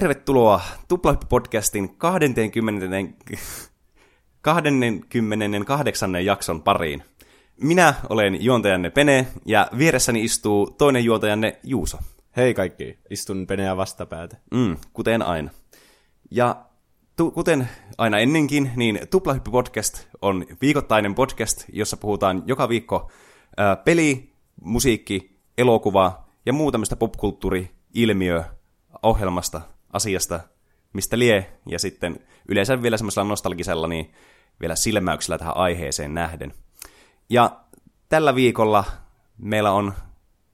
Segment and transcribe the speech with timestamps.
[0.00, 2.86] Tervetuloa Tuplahyppy-podcastin 20.
[4.42, 6.24] 28.
[6.24, 7.02] jakson pariin.
[7.62, 11.98] Minä olen juontajanne Pene ja vieressäni istuu toinen juontajanne Juuso.
[12.36, 14.36] Hei kaikki, istun Peneä vastapäätä.
[14.54, 15.50] Mm, kuten aina.
[16.30, 16.64] Ja
[17.16, 23.10] tu- kuten aina ennenkin, niin Tuplahyppy-podcast on viikoittainen podcast, jossa puhutaan joka viikko
[23.56, 24.32] ää, peli,
[24.64, 28.44] musiikki, elokuva ja muu tämmöistä popkulttuuri-ilmiö
[29.02, 29.60] ohjelmasta,
[29.92, 30.40] asiasta,
[30.92, 34.12] mistä lie, ja sitten yleensä vielä semmoisella nostalgisella, niin
[34.60, 36.54] vielä silmäyksellä tähän aiheeseen nähden.
[37.30, 37.60] Ja
[38.08, 38.84] tällä viikolla
[39.38, 39.94] meillä on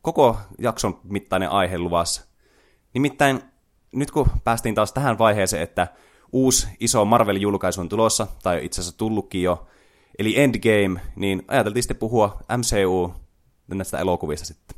[0.02, 2.26] koko jakson mittainen aihe luvassa.
[2.94, 3.42] Nimittäin
[3.92, 5.88] nyt kun päästiin taas tähän vaiheeseen, että
[6.32, 9.66] uusi iso Marvel-julkaisu on tulossa, tai itse asiassa tullutkin jo,
[10.18, 13.14] eli Endgame, niin ajateltiin sitten puhua MCU
[13.68, 14.76] näistä elokuvista sitten.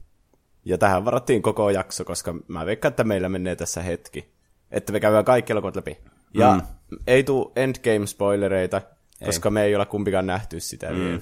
[0.65, 4.38] Ja tähän varattiin koko jakso, koska mä veikkaan, että meillä menee tässä hetki.
[4.71, 5.99] Että me käydään kaikki elokuvat läpi.
[6.35, 6.99] Ja mm.
[7.07, 8.81] ei tule Endgame-spoilereita,
[9.25, 9.51] koska ei.
[9.51, 10.99] me ei olla kumpikaan nähty sitä mm.
[10.99, 11.21] vielä.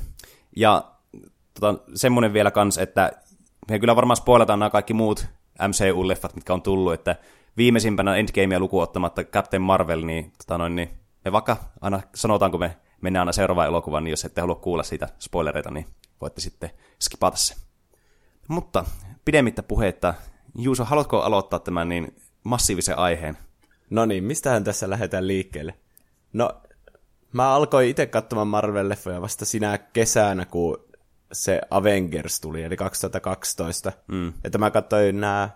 [0.56, 0.84] Ja
[1.60, 3.12] tota, semmoinen vielä kans, että
[3.70, 5.26] me kyllä varmaan spoilataan nämä kaikki muut
[5.62, 7.16] MCU-leffat, mitkä on tullut, että
[7.56, 10.90] viimeisimpänä Endgamea lukuun ottamatta Captain Marvel, niin, tota noin, niin
[11.24, 14.82] me vaikka aina sanotaan, kun me mennään aina seuraavaan elokuvaan, niin jos ette halua kuulla
[14.82, 15.86] siitä spoilereita, niin
[16.20, 16.70] voitte sitten
[17.02, 17.54] skipata se.
[18.48, 18.84] Mutta
[19.24, 20.14] pidemmittä puheetta,
[20.58, 23.38] Juuso, haluatko aloittaa tämän niin massiivisen aiheen?
[23.90, 25.74] No niin, mistähän tässä lähdetään liikkeelle?
[26.32, 26.62] No,
[27.32, 30.86] mä alkoin itse katsomaan Marvel-leffoja vasta sinä kesänä, kun
[31.32, 33.92] se Avengers tuli, eli 2012.
[34.08, 34.32] Mm.
[34.44, 35.48] Että mä katsoin nämä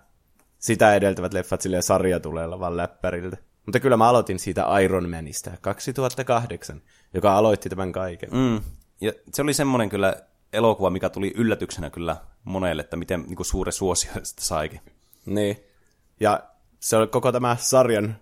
[0.59, 3.37] sitä edeltävät leffat silleen sarjatuleella vaan läppäriltä.
[3.67, 6.83] Mutta kyllä mä aloitin siitä Iron Manista 2008,
[7.15, 8.31] joka aloitti tämän kaiken.
[8.33, 8.61] Mm.
[9.01, 10.17] Ja se oli semmoinen kyllä
[10.53, 14.81] elokuva, mikä tuli yllätyksenä kyllä monelle, että miten niin suuri suosio sitä saikin.
[15.27, 15.57] Niin.
[16.21, 16.43] Ja
[16.81, 18.17] se on koko tämä sarjan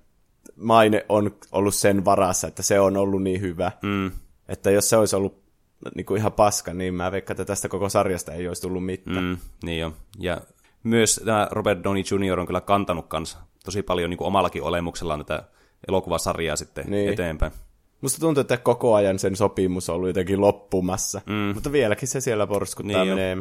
[0.56, 3.72] maine on ollut sen varassa, että se on ollut niin hyvä.
[3.82, 4.10] Mm.
[4.48, 5.42] Että jos se olisi ollut
[5.94, 9.24] niin kuin ihan paska, niin mä veikkaan, että tästä koko sarjasta ei olisi tullut mitään.
[9.24, 9.92] Mm, niin jo.
[10.19, 10.41] Ja
[10.82, 12.41] myös tämä Robert Downey Jr.
[12.41, 15.44] on kyllä kantanut kanssa tosi paljon niin kuin omallakin olemuksellaan tätä
[15.88, 17.12] elokuvasarjaa sitten niin.
[17.12, 17.52] eteenpäin.
[18.00, 21.54] Musta tuntuu, että koko ajan sen sopimus on ollut jotenkin loppumassa, mm.
[21.54, 23.38] mutta vieläkin se siellä porskuttaa niin menee.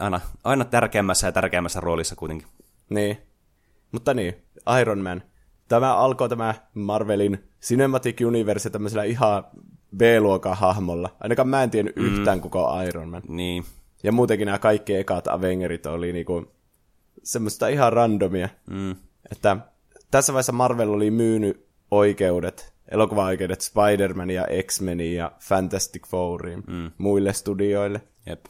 [0.00, 2.48] Aina, aina tärkeämmässä ja tärkeämmässä roolissa kuitenkin.
[2.88, 3.18] Niin.
[3.94, 4.34] Mutta niin,
[4.80, 5.22] Iron Man.
[5.68, 9.44] Tämä alkoi tämä Marvelin Cinematic Universe tämmöisellä ihan
[9.96, 11.16] B-luokan hahmolla.
[11.20, 12.04] Ainakaan mä en tiedä mm.
[12.04, 13.22] yhtään koko Iron Man.
[13.28, 13.64] Niin.
[14.02, 16.52] Ja muutenkin nämä kaikki ekat Avengerit oli niinku
[17.22, 18.48] semmoista ihan randomia.
[18.70, 18.90] Mm.
[19.32, 19.56] Että
[20.10, 26.90] tässä vaiheessa Marvel oli myynyt oikeudet, elokuva-oikeudet Spider-Man ja X-Menin ja Fantastic Fouriin mm.
[26.98, 28.00] muille studioille.
[28.26, 28.44] Jep.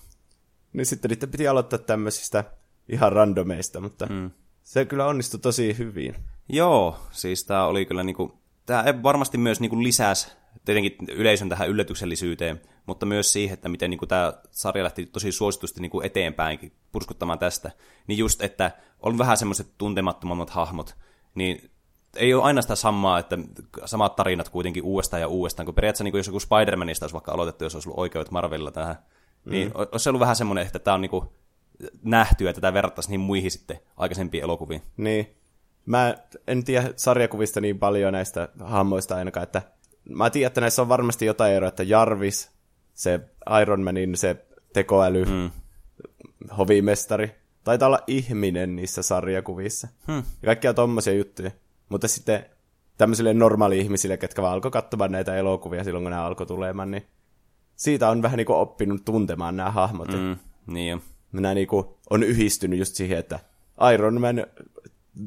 [0.72, 2.44] Niin sitten niitä piti aloittaa tämmöisistä
[2.88, 4.30] ihan randomeista, mutta mm.
[4.64, 6.14] Se kyllä onnistui tosi hyvin.
[6.48, 10.28] Joo, siis tämä oli kyllä niinku, tämä varmasti myös niinku lisäsi
[10.64, 15.80] tietenkin yleisön tähän yllätyksellisyyteen, mutta myös siihen, että miten niin tämä sarja lähti tosi suositusti
[15.80, 17.70] niin kuin eteenpäin purskuttamaan tästä.
[18.06, 18.70] Niin just, että
[19.00, 20.94] on vähän semmoiset tuntemattomammat hahmot,
[21.34, 21.70] niin
[22.16, 23.38] ei ole aina sitä samaa, että
[23.84, 27.64] samat tarinat kuitenkin uudestaan ja uudestaan, kun periaatteessa niin jos joku Spider-Manista olisi vaikka aloitettu,
[27.64, 28.96] jos olisi ollut oikeudet Marvelilla tähän,
[29.44, 29.50] mm.
[29.50, 31.28] niin olisi ollut vähän semmoinen, että tämä on niin kuin
[32.02, 34.82] nähty, että tämä verrattaisiin niin muihin sitten aikaisempiin elokuviin.
[34.96, 35.36] Niin.
[35.86, 36.14] Mä
[36.46, 39.62] en tiedä sarjakuvista niin paljon näistä hahmoista ainakaan, että
[40.08, 42.50] mä tiedän, että näissä on varmasti jotain eroa, että Jarvis,
[42.94, 43.20] se
[43.62, 45.50] Iron Manin se tekoäly, mm.
[46.58, 49.88] hovimestari, taitaa olla ihminen niissä sarjakuvissa.
[50.06, 50.16] Hmm.
[50.16, 51.50] Ja kaikkia tommosia juttuja.
[51.88, 52.46] Mutta sitten
[52.98, 57.06] tämmöisille normaali-ihmisille, ketkä vaan alkoi katsomaan näitä elokuvia silloin, kun ne alkoi tulemaan, niin
[57.76, 60.08] siitä on vähän niin kuin oppinut tuntemaan nämä hahmot.
[60.08, 60.36] Mm,
[60.66, 61.00] niin jo.
[61.40, 63.40] Nämä niin kuin on yhdistynyt just siihen, että
[63.94, 64.46] Iron Man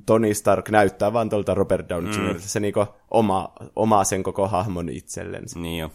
[0.05, 2.27] Tony Stark näyttää vaan tuolta Robert Downey mm.
[2.27, 2.39] Jr.
[2.39, 5.59] Se niinku oma, oma sen koko hahmon itsellensä.
[5.59, 5.91] Niin jo.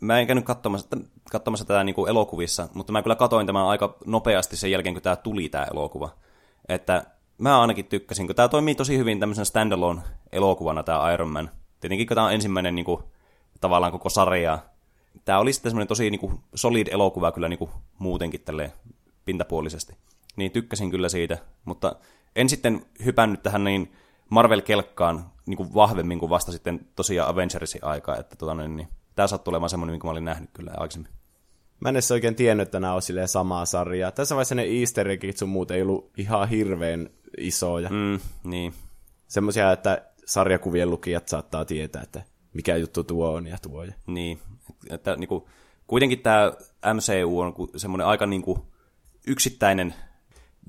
[0.00, 0.88] Mä en käynyt katsomassa,
[1.30, 5.16] katsomassa tätä niinku elokuvissa, mutta mä kyllä katoin tämän aika nopeasti sen jälkeen, kun tämä
[5.16, 6.10] tuli tämä elokuva.
[6.68, 7.04] Että
[7.38, 10.02] mä ainakin tykkäsin, kun tämä toimii tosi hyvin tämmöisen standalone
[10.32, 11.50] elokuvana tämä Iron Man.
[11.80, 13.02] Tietenkin kun tämä on ensimmäinen niinku,
[13.60, 14.58] tavallaan koko sarja.
[15.24, 18.72] Tämä oli sitten semmoinen tosi niinku, solid elokuva kyllä niinku, muutenkin tälle
[19.24, 19.96] pintapuolisesti.
[20.36, 21.96] Niin tykkäsin kyllä siitä, mutta
[22.36, 23.92] en sitten hypännyt tähän niin
[24.30, 29.26] Marvel-kelkkaan niin kuin vahvemmin kuin vasta sitten tosiaan Avengersin aikaa, että tota, niin, niin, tämä
[29.26, 31.12] sattuu olemaan semmoinen, minkä mä olin nähnyt kyllä aikaisemmin.
[31.80, 34.12] Mä en edes oikein tiennyt, että nämä on samaa sarjaa.
[34.12, 37.88] Tässä vaiheessa ne easter eggit sun muut ei ollut ihan hirveän isoja.
[37.88, 38.74] Mm, niin.
[39.28, 42.22] Semmoisia, että sarjakuvien lukijat saattaa tietää, että
[42.54, 43.86] mikä juttu tuo on ja tuo.
[44.06, 44.40] Niin,
[44.90, 45.44] että niin kuin,
[45.86, 46.52] kuitenkin tämä
[46.94, 48.62] MCU on semmoinen aika niin kuin,
[49.30, 49.94] yksittäinen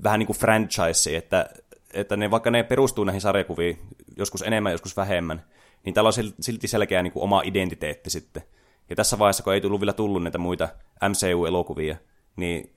[0.02, 1.50] vähän niin kuin franchise, että
[1.92, 3.78] että ne, vaikka ne perustuu näihin sarjakuviin
[4.16, 5.44] joskus enemmän, joskus vähemmän,
[5.84, 8.42] niin täällä on silti selkeä niin kuin oma identiteetti sitten.
[8.90, 10.68] Ja tässä vaiheessa, kun ei tullut vielä tullut näitä muita
[11.08, 11.96] MCU-elokuvia,
[12.36, 12.72] niin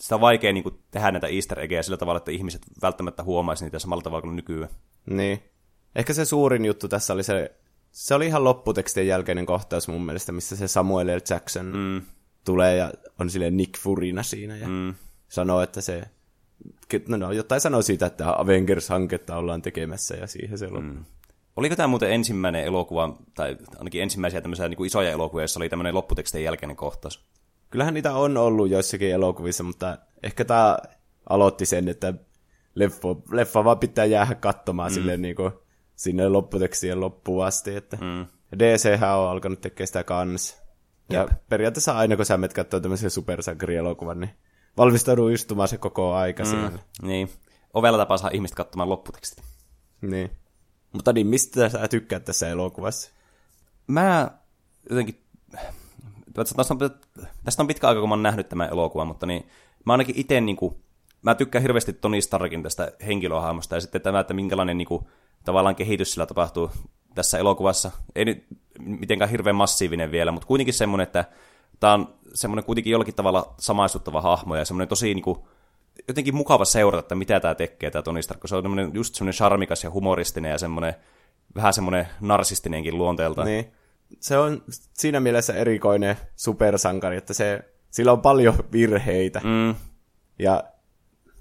[0.00, 3.64] sitä on vaikea niin kuin, tehdä näitä easter eggejä sillä tavalla, että ihmiset välttämättä huomaisi
[3.64, 4.70] niitä samalla tavalla kuin nykyään.
[5.06, 5.42] Niin.
[5.96, 7.56] Ehkä se suurin juttu tässä oli se,
[7.90, 11.20] se oli ihan lopputekstien jälkeinen kohtaus mun mielestä, missä se Samuel L.
[11.30, 12.02] Jackson mm.
[12.44, 14.94] tulee ja on sille Nick Furina siinä ja mm.
[15.34, 16.02] Sanoo, että se
[17.08, 20.92] no, no, jotain sanoo siitä, että Avengers-hanketta ollaan tekemässä ja siihen se loppuu.
[20.92, 21.04] Mm.
[21.56, 25.68] Oliko tämä muuten ensimmäinen elokuva, tai ainakin ensimmäisiä tämmöisiä niin kuin isoja elokuvia, joissa oli
[25.68, 27.24] tämmöinen lopputekstien jälkeinen kohtaus?
[27.70, 30.78] Kyllähän niitä on ollut joissakin elokuvissa, mutta ehkä tämä
[31.28, 32.14] aloitti sen, että
[32.74, 34.94] leffa, leffa vaan pitää jäädä katsomaan mm.
[34.94, 35.52] silleen niin kuin
[35.96, 37.76] sinne lopputekstien loppuun asti.
[37.76, 38.26] Että mm.
[38.58, 40.62] DC on alkanut tekemään sitä kans.
[41.10, 41.30] Ja Jep.
[41.48, 44.30] periaatteessa aina kun sä menet katsoa tämmöisen supersankarielokuvan, niin
[44.76, 46.50] valmistaudu istumaan se koko aika mm.
[46.50, 46.78] siellä.
[47.02, 47.30] Niin.
[47.74, 49.44] Ovella tapaa saa ihmiset katsomaan lopputekstit.
[50.00, 50.30] Niin.
[50.92, 53.10] Mutta niin, mistä sä tykkäät tässä elokuvassa?
[53.86, 54.30] Mä
[54.90, 55.20] jotenkin...
[56.34, 56.78] Tästä on,
[57.44, 59.48] tästä on pitkä aika, kun mä oon nähnyt tämän elokuvan, mutta niin,
[59.86, 60.76] mä ainakin itse niin kuin,
[61.22, 65.04] mä tykkään hirveästi Tony Starkin tästä henkilöhahmosta, ja sitten tämä, että minkälainen niin kuin,
[65.44, 66.70] tavallaan kehitys sillä tapahtuu
[67.14, 67.90] tässä elokuvassa.
[68.14, 68.46] Ei nyt
[68.78, 71.24] mitenkään hirveän massiivinen vielä, mutta kuitenkin semmoinen, että
[71.80, 75.38] tämä on semmoinen kuitenkin jollakin tavalla samaistuttava hahmo, ja semmoinen tosi niin kuin,
[76.08, 79.84] jotenkin mukava seurata, että mitä tämä tekee, tämä Tony Stark, se on just semmoinen charmikas
[79.84, 80.94] ja humoristinen ja semmoinen
[81.54, 83.44] vähän semmoinen narsistinenkin luonteelta.
[83.44, 83.72] Niin.
[84.20, 84.62] Se on
[84.92, 89.40] siinä mielessä erikoinen supersankari, että se, sillä on paljon virheitä.
[89.44, 89.74] Mm.
[90.38, 90.64] Ja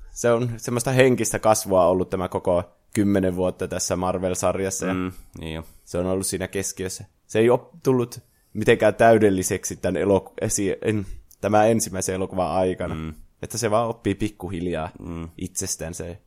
[0.10, 2.64] se on semmoista henkistä kasvua ollut tämä koko
[2.94, 4.94] kymmenen vuotta tässä Marvel-sarjassa.
[4.94, 5.64] Mm, niin jo.
[5.86, 7.06] Se on ollut siinä keskiössä.
[7.28, 8.20] Se ei ole tullut
[8.54, 11.06] mitenkään täydelliseksi tämän eloku- esi- en,
[11.42, 12.96] tämä ensimmäisen elokuvan aikana.
[12.96, 13.14] Mm.
[13.42, 15.30] Että se vaan oppii pikkuhiljaa mm.
[15.38, 16.18] itsestään se.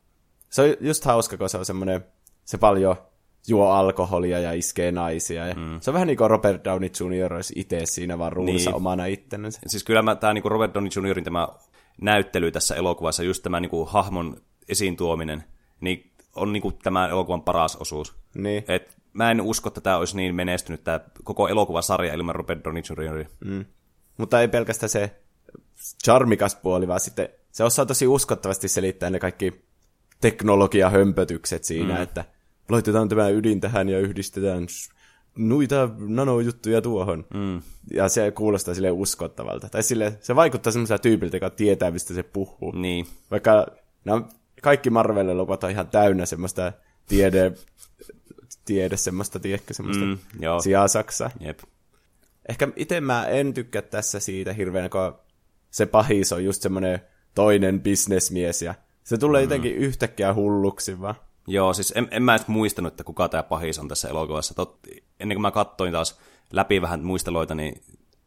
[0.50, 2.04] Se on just hauska, kun se on semmoinen,
[2.44, 2.96] se paljon
[3.48, 5.46] juo alkoholia ja iskee naisia.
[5.46, 5.80] Ja mm.
[5.80, 7.34] Se on vähän niin kuin Robert Downey Jr.
[7.34, 8.76] olisi itse siinä vaan ruudussa niin.
[8.76, 9.60] omana ittenänsä.
[9.66, 11.48] Siis kyllä mä, tämä niin kuin Robert Downey Jr.in tämä
[12.00, 14.36] näyttely tässä elokuvassa, just tämä niin kuin hahmon
[14.68, 15.44] esiin tuominen,
[15.80, 18.16] niin on niin kuin tämän elokuvan paras osuus.
[18.34, 18.64] Niin.
[18.68, 22.82] Et mä en usko, että tämä olisi niin menestynyt, tämä koko elokuvasarja ilman Robert Downey
[22.90, 23.24] Jr.
[23.44, 23.64] Mm.
[24.16, 25.16] Mutta ei pelkästään se
[26.04, 29.64] charmikas puoli, vaan sitten se osaa tosi uskottavasti selittää ne kaikki
[30.20, 32.02] teknologiahömpötykset siinä, mm.
[32.02, 32.24] että
[32.68, 34.66] laitetaan tämä ydin tähän ja yhdistetään
[35.36, 37.26] nuita nanojuttuja tuohon.
[37.34, 37.62] Mm.
[37.92, 39.68] Ja se kuulostaa sille uskottavalta.
[39.68, 42.72] Tai sille, se vaikuttaa semmoiselta tyypiltä, joka tietää, mistä se puhuu.
[42.72, 43.06] Niin.
[43.30, 43.66] Vaikka
[44.04, 44.22] nämä
[44.62, 46.72] kaikki Marvel-elokuvat on ihan täynnä semmoista
[47.08, 47.52] tiede,
[48.66, 50.18] tiede semmoista, tiedätkö, semmoista mm,
[50.62, 51.30] sijasaksa.
[51.40, 51.58] Jep.
[52.48, 55.18] Ehkä itse mä en tykkää tässä siitä hirveän, kun
[55.70, 57.00] se pahis on just semmoinen
[57.34, 58.74] toinen bisnesmies ja
[59.04, 59.44] se tulee mm.
[59.44, 61.14] jotenkin yhtäkkiä hulluksi vaan.
[61.46, 64.54] Joo, siis en, en mä edes muistanut, että kuka tämä pahis on tässä elokuvassa.
[64.54, 64.78] Tot,
[65.20, 66.18] ennen kuin mä katsoin taas
[66.52, 67.82] läpi vähän muisteloita, niin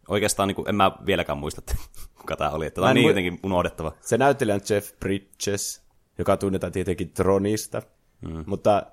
[0.07, 1.75] oikeastaan niin kuin, en mä vieläkään muista, että
[2.19, 2.71] kuka tämä oli.
[2.71, 3.91] Tämä on niin mu- jotenkin unohdettava.
[4.01, 5.81] Se näyttelijä on Jeff Bridges,
[6.17, 7.81] joka tunnetaan tietenkin Tronista,
[8.21, 8.43] mm.
[8.45, 8.83] mutta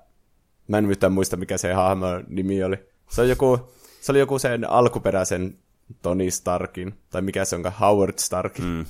[0.67, 2.77] mä en yhtään muista, mikä se hahmo nimi oli.
[3.09, 3.59] Se, on joku,
[4.01, 5.57] se oli joku sen alkuperäisen
[6.01, 8.85] Tony Starkin, tai mikä se onkaan, Howard Starkin, mm.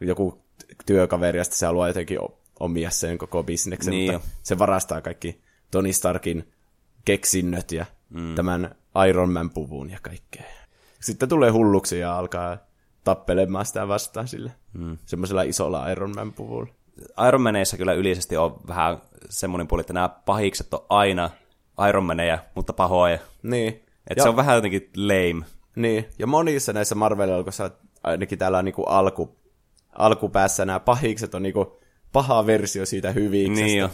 [0.00, 0.44] joku
[0.86, 2.18] työkaveri, ja sitten se haluaa jotenkin
[2.60, 4.32] omia sen koko bisneksen, niin mutta jo.
[4.42, 6.52] se varastaa kaikki Tony Starkin
[7.04, 8.34] keksinnöt ja mm.
[8.34, 8.74] tämän
[9.08, 10.44] Iron Man-puvun ja kaikkea.
[11.00, 12.58] Sitten tulee hulluksi ja alkaa
[13.04, 14.98] tappelemaan sitä vastaan sille mm.
[15.06, 16.72] semmoisella isolla Iron Man-puvulla.
[17.28, 21.30] Iron Maneissa kyllä yleisesti on vähän semmoinen puoli, että nämä pahikset on aina
[21.88, 23.18] Iron Maneja, mutta pahoja.
[23.42, 23.84] Niin.
[24.10, 25.46] Että se on vähän jotenkin lame.
[25.76, 27.70] Niin, ja monissa näissä Marvel-elokuvissa,
[28.04, 29.36] ainakin täällä niinku alku,
[29.92, 31.80] alkupäässä nämä pahikset on niinku
[32.12, 33.64] paha versio siitä hyviksestä.
[33.64, 33.90] Niin jo.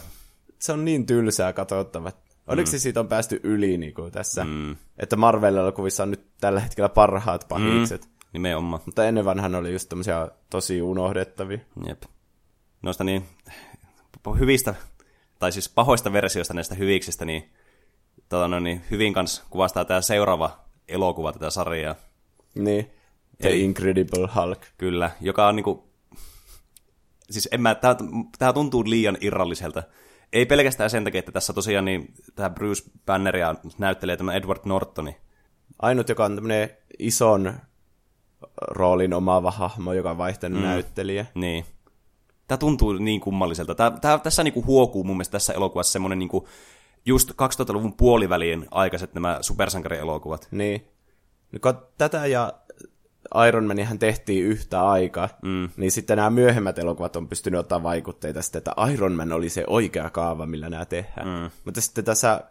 [0.59, 2.11] Se on niin tylsää katsottava.
[2.47, 2.79] Onneksi mm.
[2.79, 4.75] siitä on päästy yli niin kuin tässä, mm.
[4.97, 8.05] että Marvel-elokuvissa on nyt tällä hetkellä parhaat pahikset.
[8.05, 8.11] Mm.
[8.33, 8.81] Nimenomaan.
[8.85, 11.59] Mutta ennen vanhan oli just tämmöisiä tosi unohdettavia.
[11.87, 12.03] Jep.
[12.81, 13.25] Noista niin
[14.39, 14.75] hyvistä,
[15.39, 17.49] tai siis pahoista versioista näistä hyviksistä, niin,
[18.29, 21.95] tota no, niin hyvin kanssa kuvastaa tämä seuraava elokuva tätä sarjaa.
[22.55, 22.91] Niin,
[23.41, 24.61] The Eli, Incredible Hulk.
[24.77, 25.89] Kyllä, joka on niinku,
[27.29, 27.95] siis en mä, tää,
[28.39, 29.83] tää tuntuu liian irralliselta.
[30.33, 35.17] Ei pelkästään sen takia, että tässä tosiaan niin, tämä Bruce Banneria näyttelee tämä Edward Nortoni.
[35.79, 36.69] Ainut, joka on tämmöinen
[36.99, 37.53] ison
[38.67, 40.65] roolin omaava hahmo, joka on vaihtanut mm.
[40.65, 41.25] näyttelijä.
[41.35, 41.65] Niin.
[42.49, 43.75] Tämä tuntuu niin kummalliselta.
[43.75, 46.47] Tää, tää, tässä niinku huokuu mun mielestä tässä elokuvassa semmoinen niinku,
[47.05, 50.47] just 2000-luvun puolivälien aikaiset nämä supersankarielokuvat.
[50.51, 50.87] Niin.
[51.51, 52.53] No, tätä ja
[53.47, 55.69] Iron Manihan tehtiin yhtä aikaa, mm.
[55.77, 59.63] niin sitten nämä myöhemmät elokuvat on pystynyt ottaa vaikutteita sitten, että Iron Man oli se
[59.67, 61.27] oikea kaava, millä nämä tehdään.
[61.27, 61.49] Mm.
[61.65, 62.43] Mutta sitten tässä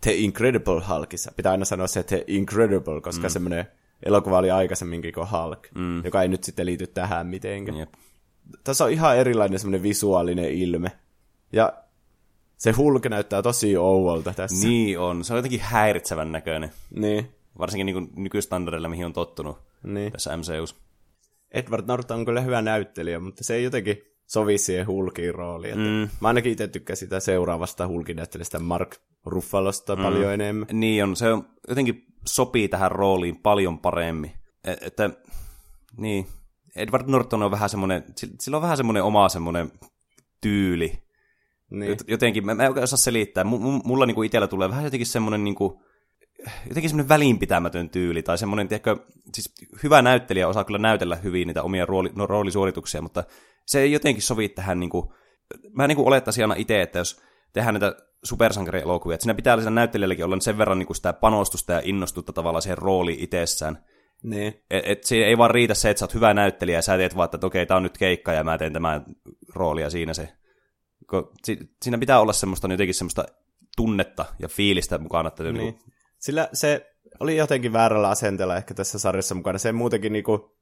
[0.00, 3.30] The Incredible Hulkissa, pitää aina sanoa se The Incredible, koska mm.
[3.30, 3.66] semmoinen
[4.06, 6.04] elokuva oli aikaisemminkin kuin Hulk, mm.
[6.04, 7.78] joka ei nyt sitten liity tähän mitenkään.
[7.78, 7.92] Yep.
[8.64, 10.92] Tässä on ihan erilainen semmoinen visuaalinen ilme.
[11.52, 11.72] Ja
[12.56, 14.68] se Hulk näyttää tosi ouvolta tässä.
[14.68, 16.72] Niin on, se on jotenkin häiritsevän näköinen.
[16.90, 17.28] Niin.
[17.58, 20.12] Varsinkin niin nykystandardilla, mihin on tottunut niin.
[20.12, 20.76] tässä MCUssa.
[21.50, 25.78] Edward Norton on kyllä hyvä näyttelijä, mutta se ei jotenkin sovi siihen Hulkin rooliin.
[25.78, 26.08] Mm.
[26.20, 30.02] Mä ainakin itse tykkäsin sitä seuraavasta Hulkin näyttelijästä Mark Ruffalosta mm.
[30.02, 30.68] paljon enemmän.
[30.72, 34.32] Niin on, se on, jotenkin sopii tähän rooliin paljon paremmin.
[34.64, 35.10] Et, että,
[35.96, 36.26] niin,
[36.76, 38.04] Edward Norton on vähän semmoinen,
[38.40, 39.72] sillä on vähän semmoinen oma semmoinen
[40.40, 41.02] tyyli.
[41.70, 41.96] Niin.
[42.06, 43.44] Jotenkin, mä, mä en osaa selittää.
[43.44, 45.82] M- mulla niinku itsellä tulee vähän jotenkin semmoinen niinku,
[46.68, 48.96] jotenkin semmoinen välinpitämätön tyyli, tai semmoinen, tiedätkö,
[49.34, 53.24] siis hyvä näyttelijä osaa kyllä näytellä hyvin niitä omia rooli, no, roolisuorituksia, mutta
[53.66, 55.06] se ei jotenkin sovi tähän, niin kuin,
[55.72, 57.22] mä niin kuin olettaisin aina itse, että jos
[57.52, 61.72] tehdään näitä supersankarielokuvia, että siinä pitää olla näyttelijälläkin olla sen verran niin kuin sitä panostusta
[61.72, 63.84] ja innostusta tavallaan siihen rooliin itsessään.
[64.22, 64.64] Niin.
[64.70, 67.16] Et, et se ei vaan riitä se, että sä oot hyvä näyttelijä ja sä teet
[67.16, 69.04] vaan, että okei, tää on nyt keikka ja mä teen tämän
[69.54, 70.28] roolia siinä se.
[71.82, 73.24] Siinä pitää olla semmoista jotenkin semmoista
[73.76, 75.28] tunnetta ja fiilistä mukana.
[75.28, 75.54] Että niin.
[75.54, 75.78] Niin.
[76.18, 76.86] Sillä se
[77.20, 79.58] oli jotenkin väärällä asenteella ehkä tässä sarjassa mukana.
[79.58, 80.56] Se muutenkin niinku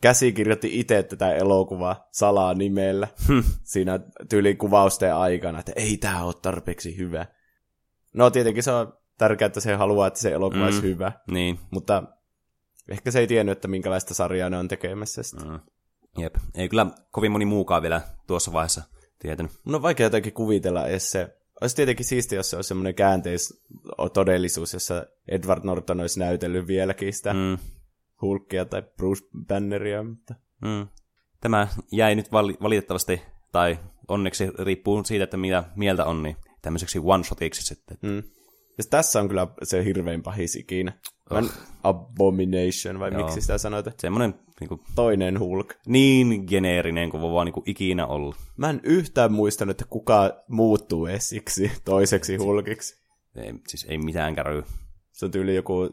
[0.00, 3.40] käsikirjoitti itse tätä elokuvaa salaa nimellä hm.
[3.62, 7.26] siinä tyyliin kuvausten aikana, että ei tämä ole tarpeeksi hyvä.
[8.14, 10.64] No tietenkin se on tärkeää, että se haluaa, että se elokuva mm.
[10.64, 11.12] olisi hyvä.
[11.30, 11.58] Niin.
[11.70, 12.02] Mutta
[12.88, 15.22] ehkä se ei tiennyt, että minkälaista sarjaa ne on tekemässä.
[15.44, 15.60] Mm.
[16.18, 16.34] Jep.
[16.54, 18.82] Ei kyllä kovin moni muukaan vielä tuossa vaiheessa
[19.18, 19.52] tietänyt.
[19.64, 21.36] No on vaikea jotenkin kuvitella edes se.
[21.60, 23.62] Olisi tietenkin siisti, jos se olisi semmoinen käänteis
[24.12, 27.58] todellisuus, jossa Edward Norton olisi näytellyt vieläkin sitä mm.
[28.22, 30.02] Hulkia tai Bruce Banneria.
[30.02, 30.34] Mutta...
[30.60, 30.88] Mm.
[31.40, 33.78] Tämä jäi nyt valitettavasti, tai
[34.08, 37.98] onneksi riippuu siitä, että mitä mieltä on, niin tämmöiseksi one-shotiksi sitten.
[38.02, 38.22] Mm.
[38.78, 40.92] Ja tässä on kyllä se hirvein pahis ikinä.
[41.30, 41.50] Oh.
[41.82, 43.22] Abomination, vai Joo.
[43.22, 43.86] miksi sitä sanoit?
[43.98, 45.74] Semmoinen niin kuin, toinen Hulk.
[45.86, 48.36] Niin geneerinen kuin voi vaan niin kuin, ikinä ollut.
[48.56, 53.02] Mä en yhtään muistanut, että kuka muuttuu esiksi toiseksi Hulkiksi.
[53.36, 54.62] Ei, siis ei mitään käy.
[55.12, 55.88] Se on tyyli joku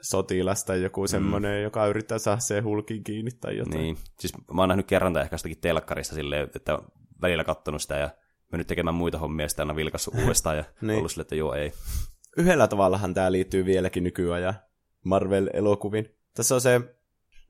[0.00, 1.06] sotilas tai joku mm.
[1.06, 3.82] semmoinen, joka yrittää saada se hulkin kiinni tai jotain.
[3.82, 6.78] Niin, siis mä oon nähnyt kerran tai ehkä jostakin telkkarista silleen, että
[7.22, 8.10] välillä kattonut sitä ja
[8.52, 10.98] mennyt tekemään muita hommia ja sitten aina vilkassut uudestaan ja niin.
[10.98, 11.72] ollut silleen, että joo ei.
[12.36, 14.54] Yhdellä tavallahan tämä liittyy vieläkin nykyajan
[15.04, 16.14] Marvel-elokuviin.
[16.34, 16.80] Tässä on se,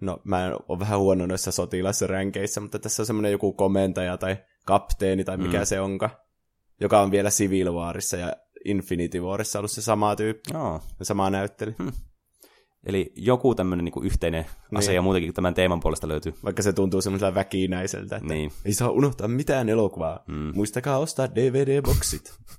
[0.00, 4.36] no mä oon vähän huono noissa sotilasränkeissä, mutta tässä on semmoinen joku komentaja tai
[4.66, 5.64] kapteeni tai mikä mm.
[5.64, 6.10] se onka,
[6.80, 8.32] joka on vielä Civil Warissa ja
[8.64, 10.82] Infinity Warissa ollut se sama tyyppi, oh.
[11.02, 11.74] sama näyttely.
[11.78, 11.92] Hmm.
[12.86, 14.78] Eli joku tämmöinen niin yhteinen niin.
[14.78, 16.34] asia muutenkin tämän teeman puolesta löytyy.
[16.44, 18.52] Vaikka se tuntuu semmoisella väkinäiseltä, että niin.
[18.64, 20.24] ei saa unohtaa mitään elokuvaa.
[20.26, 20.52] Mm.
[20.54, 22.32] Muistakaa ostaa DVD-boksit.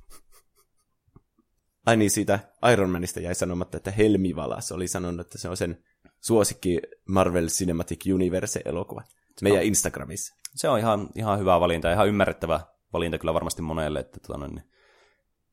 [1.86, 2.40] Ai niin, siitä
[2.74, 5.84] Iron Manista jäi sanomatta, että Helmi Valas oli sanonut, että se on sen
[6.22, 9.04] suosikki Marvel Cinematic Universe-elokuva.
[9.42, 10.36] Meidän Instagramissa.
[10.56, 12.60] Se on ihan, ihan hyvä valinta, ihan ymmärrettävä
[12.94, 14.00] valinta kyllä varmasti monelle.
[14.00, 14.64] Että, tuota, niin,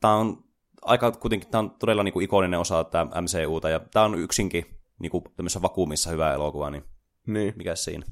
[0.01, 0.45] tämä on
[0.83, 4.67] aika kuitenkin, tämä on todella niin kuin ikoninen osa tämä MCUta, ja tämä on yksinkin
[4.99, 6.85] niin kuin tämmöisessä vakuumissa hyvä elokuva, niin,
[7.27, 7.55] niin.
[7.57, 8.07] mikä siinä?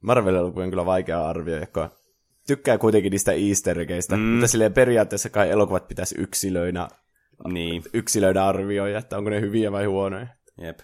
[0.00, 1.90] Marvel-elokuvia on kyllä vaikea arvioida, joka
[2.46, 3.78] tykkää kuitenkin niistä easter
[4.16, 4.20] mm.
[4.20, 6.88] mutta silleen periaatteessa kai elokuvat pitäisi yksilöinä,
[7.48, 7.82] niin.
[7.92, 10.26] yksilöidä arvioida, että onko ne hyviä vai huonoja.
[10.60, 10.78] Jep.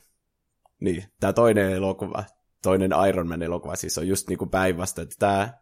[0.81, 2.25] Niin, tämä toinen elokuva,
[2.63, 5.53] toinen Iron Man-elokuva siis on just niinku päinvastoin, että tämä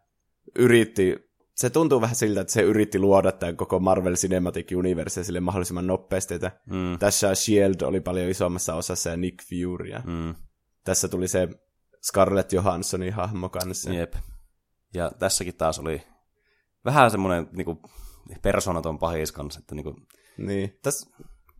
[0.55, 1.25] yritti
[1.55, 5.87] se tuntuu vähän siltä, että se yritti luoda tämän koko Marvel Cinematic Universe sille mahdollisimman
[5.87, 6.33] nopeasti.
[6.33, 6.99] Että mm.
[6.99, 9.89] Tässä Shield oli paljon isommassa osassa ja Nick Fury.
[9.89, 10.35] Ja mm.
[10.83, 11.47] Tässä tuli se
[12.03, 13.93] Scarlett Johanssonin hahmo kanssa.
[13.93, 14.13] Jep.
[14.93, 16.01] Ja tässäkin taas oli
[16.85, 17.81] vähän semmoinen niinku,
[18.41, 19.59] persoonaton pahis kanssa.
[19.59, 19.95] Että niinku...
[20.37, 21.09] Niin, tässä,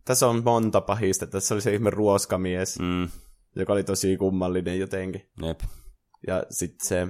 [0.04, 1.26] tässä on monta pahista.
[1.26, 3.08] Tässä oli se ihme ruoskamies, mm.
[3.56, 5.30] joka oli tosi kummallinen jotenkin.
[5.42, 5.60] Jep.
[6.26, 7.08] Ja sitten se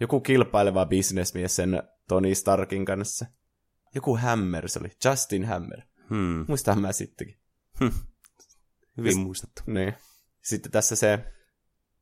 [0.00, 3.26] joku kilpaileva bisnesmies sen Tony Starkin kanssa.
[3.94, 5.82] Joku Hammer se oli, Justin Hammer.
[6.10, 6.44] Hmm.
[6.48, 7.38] Muistahan mä sittenkin.
[7.80, 7.92] Hmm.
[8.96, 9.62] Hyvin ja, muistettu.
[9.66, 9.94] Niin.
[10.42, 11.18] Sitten tässä se,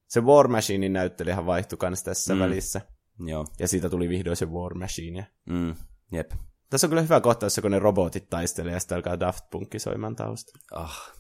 [0.07, 2.41] se War Machinein näyttelijähän vaihtui kanssa tässä mm.
[2.41, 2.81] välissä.
[3.19, 3.47] Joo.
[3.59, 5.27] Ja siitä tuli vihdoin se War Machine.
[5.47, 5.75] Mm.
[6.13, 6.33] Jep.
[6.75, 10.17] Tässä on kyllä hyvä kohtaus, kun ne robotit taistelee ja sitten alkaa Daft Punkki soimaan
[10.17, 10.59] tausta.
[10.73, 11.13] Ah,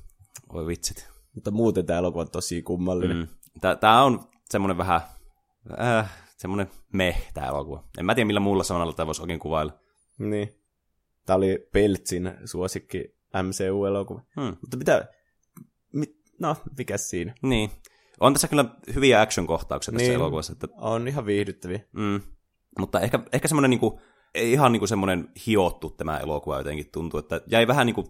[0.53, 1.09] voi vitsit.
[1.35, 3.17] Mutta muuten tämä elokuva on tosi kummallinen.
[3.17, 3.29] Mm.
[3.81, 5.01] Tämä on semmoinen vähän,
[5.81, 7.85] äh, semmoinen meh tämä elokuva.
[7.99, 9.73] En mä tiedä, millä muulla sanalla tämä voisi oikein kuvailla.
[10.19, 10.55] Niin.
[11.27, 14.23] Tämä oli Peltsin suosikki MCU-elokuva.
[14.41, 14.57] Hmm.
[14.61, 15.09] Mutta mitä,
[15.93, 17.35] mit, no, mikä siinä?
[17.43, 17.71] Niin.
[18.21, 20.15] On tässä kyllä hyviä action-kohtauksia tässä Niin.
[20.15, 20.53] elokuvassa.
[20.53, 21.81] Että, On ihan viihdyttäviä.
[21.93, 22.21] mm,
[22.79, 24.01] mutta ehkä, ehkä semmoinen niinku,
[24.35, 28.05] ei ihan niinku semmoinen hiottu tämä elokuva jotenkin tuntuu, että jäi vähän niinku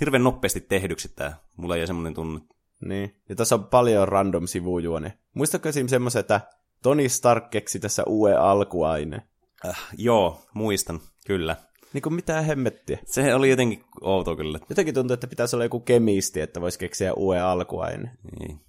[0.00, 1.32] hirveän nopeasti tehdyksi tämä.
[1.56, 2.40] Mulla jäi semmoinen tunne.
[2.80, 3.16] Niin.
[3.28, 5.18] Ja tässä on paljon random sivujuone.
[5.34, 5.88] Muistatko esim.
[5.88, 6.40] semmoisen, että
[6.82, 9.22] Tony Stark keksi tässä uuden alkuaine?
[9.66, 11.56] Äh, joo, muistan, kyllä.
[11.92, 12.98] Niin kuin mitään hemmettiä.
[13.04, 14.58] Se oli jotenkin outo kyllä.
[14.68, 18.10] Jotenkin tuntuu, että pitäisi olla joku kemisti, että voisi keksiä uuden alkuaine.
[18.40, 18.60] Niin.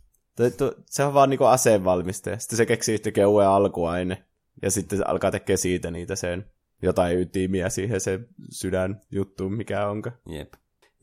[0.86, 2.40] Se on vaan niinku aseenvalmistaja.
[2.40, 4.26] Sitten se keksii yhtäkkiä uuden alkuaine.
[4.62, 6.46] Ja sitten alkaa tekemään siitä niitä sen
[6.82, 8.20] jotain ytimiä siihen se
[8.50, 10.12] sydän juttu, mikä onka.
[10.30, 10.54] Jep.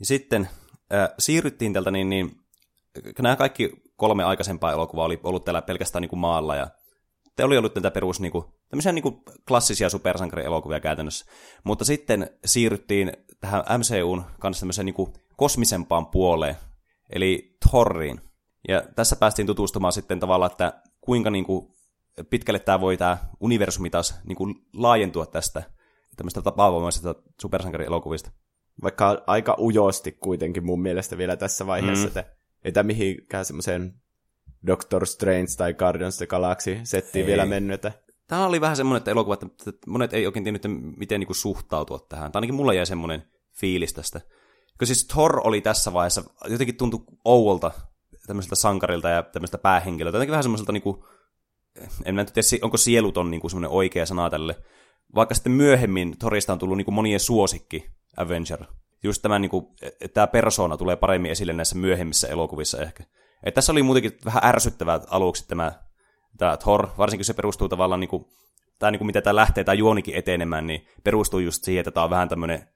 [0.00, 0.48] Ja sitten
[0.92, 2.36] äh, siirryttiin tältä niin, niin
[3.18, 6.70] nämä kaikki kolme aikaisempaa elokuvaa oli ollut täällä pelkästään niin kuin maalla ja
[7.36, 11.26] te oli ollut näitä perus niin kuin, tämmöisiä niin kuin klassisia supersankarielokuvia käytännössä.
[11.64, 16.56] Mutta sitten siirryttiin tähän MCUn kanssa tämmöiseen niin kuin kosmisempaan puoleen,
[17.10, 18.20] eli Thoriin.
[18.68, 21.74] Ja tässä päästiin tutustumaan sitten tavallaan, että kuinka niin kuin
[22.30, 25.62] pitkälle tämä voi tämä universumi taas niin kuin laajentua tästä
[26.16, 28.30] tämmöistä tapaavoimaisesta supersankarielokuvista.
[28.82, 32.08] Vaikka aika ujosti kuitenkin mun mielestä vielä tässä vaiheessa, mm.
[32.08, 32.24] että
[32.64, 33.94] ei tämä mihinkään semmoiseen
[34.66, 37.26] Doctor Strange tai Guardians of the Galaxy settiin Ei.
[37.26, 37.92] vielä mennyt, että
[38.28, 39.46] Tämä oli vähän semmoinen että elokuva, että
[39.86, 40.62] monet ei oikein tiennyt,
[40.96, 42.32] miten niin suhtautua tähän.
[42.32, 43.22] Tai ainakin mulla jäi semmoinen
[43.52, 44.20] fiilis tästä.
[44.78, 47.70] Koska siis Thor oli tässä vaiheessa, jotenkin tuntui ouolta
[48.26, 50.16] tämmöiseltä sankarilta ja tämmöistä päähenkilöltä.
[50.16, 51.04] Jotenkin vähän semmoiselta, niin kuin,
[52.04, 54.56] en mä tiedä, onko sieluton niin kuin semmoinen oikea sana tälle.
[55.14, 58.64] Vaikka sitten myöhemmin Thorista on tullut niin kuin monien suosikki Avenger.
[59.02, 63.04] Just tämä, niin kuin, että tämä persona tulee paremmin esille näissä myöhemmissä elokuvissa ehkä.
[63.44, 65.72] Et tässä oli muutenkin vähän ärsyttävää aluksi tämä,
[66.38, 68.24] tämä Thor, varsinkin se perustuu tavallaan, niin kuin,
[68.78, 72.04] tai niin kuin mitä tämä lähtee tämä juonikin etenemään, niin perustuu just siihen, että tämä
[72.04, 72.68] on vähän tämmöinen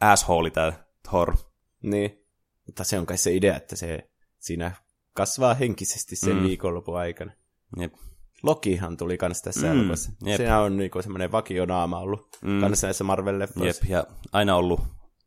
[0.00, 0.72] asshole tämä
[1.08, 1.36] Thor.
[1.82, 2.24] niin.
[2.66, 4.72] Mutta se on kai se idea, että se siinä
[5.12, 6.42] kasvaa henkisesti sen mm.
[6.42, 7.32] viikonlopun aikana.
[7.80, 7.94] Jep.
[8.44, 10.12] Lokihan tuli kans tässä Mm, elokuvassa.
[10.36, 12.60] Sehän on niinku semmoinen vakionaama ollut Mm.
[12.60, 13.66] kanssa näissä Marvel-leffoissa.
[13.66, 14.80] Jep, ja aina ollut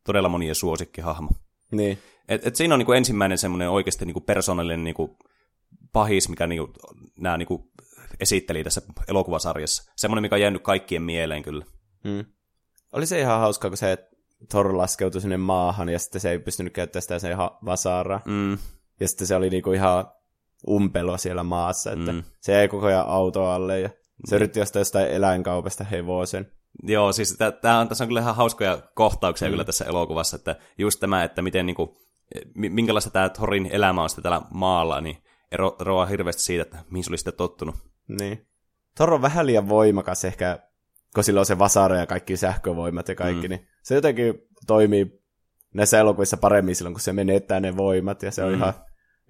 [0.06, 1.30] todella monien suosikkihahmo.
[1.72, 1.98] Niin.
[2.30, 5.18] Et, et siinä on niinku ensimmäinen semmoinen oikeasti niinku persoonallinen niinku
[5.94, 6.74] pahis, mikä niinku,
[7.18, 7.72] nämä niinku
[8.20, 9.92] esitteli tässä elokuvasarjassa.
[9.96, 11.66] Semmoinen, mikä on jäänyt kaikkien mieleen kyllä.
[12.04, 12.26] Mm.
[12.94, 13.98] Oli se ihan hauskaa, kun se
[14.50, 18.22] Thor laskeutui sinne maahan ja sitten se ei pystynyt käyttämään sitä sen ha- vasaraa.
[18.26, 18.58] Mm,
[19.00, 20.06] Ja sitten se oli niinku ihan
[20.70, 22.18] umpelo siellä maassa, että Mm.
[22.18, 22.24] mm.
[22.42, 23.90] se jäi koko ajan auto alle ja
[24.26, 26.52] se yritti ostaa jostain eläinkaupasta hevosen.
[26.84, 29.52] Joo, siis tää on, tässä on kyllä ihan hauskoja kohtauksia mm.
[29.52, 31.98] kyllä tässä elokuvassa, että just tämä, että miten niinku,
[32.56, 35.18] mi- minkälaista tämä Thorin elämä on sitten täällä maalla, niin
[35.52, 37.76] ero, eroaa hirveästi siitä, että mihin se oli sitten tottunut.
[38.20, 38.48] Niin.
[38.96, 40.60] Thor on vähän liian voimakas ehkä,
[41.16, 43.50] kun sillä on se vasara ja kaikki sähkövoimat ja kaikki, mm.
[43.50, 44.34] niin se jotenkin
[44.68, 45.22] toimii
[45.74, 48.56] näissä elokuvissa paremmin silloin, kun se menettää ne voimat ja se on Mm.
[48.56, 48.62] mm.
[48.62, 48.74] ihan,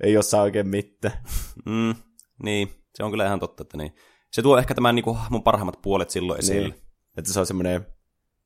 [0.03, 1.13] ei osaa oikein mitään.
[1.65, 1.95] Mm,
[2.43, 3.95] niin, se on kyllä ihan totta, että niin.
[4.31, 6.67] Se tuo ehkä tämän niinku, mun parhaimmat puolet silloin esille.
[6.67, 6.81] Niin.
[7.17, 7.87] Että se on semmoinen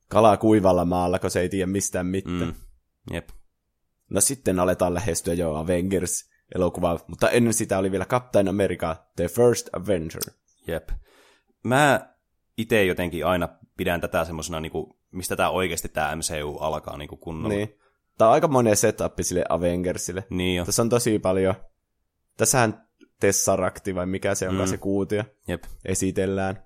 [0.10, 2.40] kala kuivalla maalla, kun se ei tiedä mistään mitään.
[2.40, 2.54] Mm,
[3.14, 3.30] jep.
[4.10, 9.70] No sitten aletaan lähestyä jo Avengers-elokuvaa, mutta ennen sitä oli vielä Captain America, The First
[9.74, 10.22] Avenger.
[10.68, 10.90] Jep.
[11.64, 12.16] Mä
[12.58, 17.56] itse jotenkin aina pidän tätä semmoisena, niinku, mistä tämä oikeasti tämä MCU alkaa niinku kunnolla.
[17.56, 17.81] Niin.
[18.22, 20.24] Tämä on aika monen setup sille Avengersille.
[20.30, 20.66] Niin jo.
[20.66, 21.56] Tässä on tosi paljon.
[22.38, 22.88] Tässähän
[23.20, 24.72] Tessarakti vai mikä se onkaan Mm.
[24.72, 25.64] se kuutio Jep.
[25.86, 26.64] esitellään.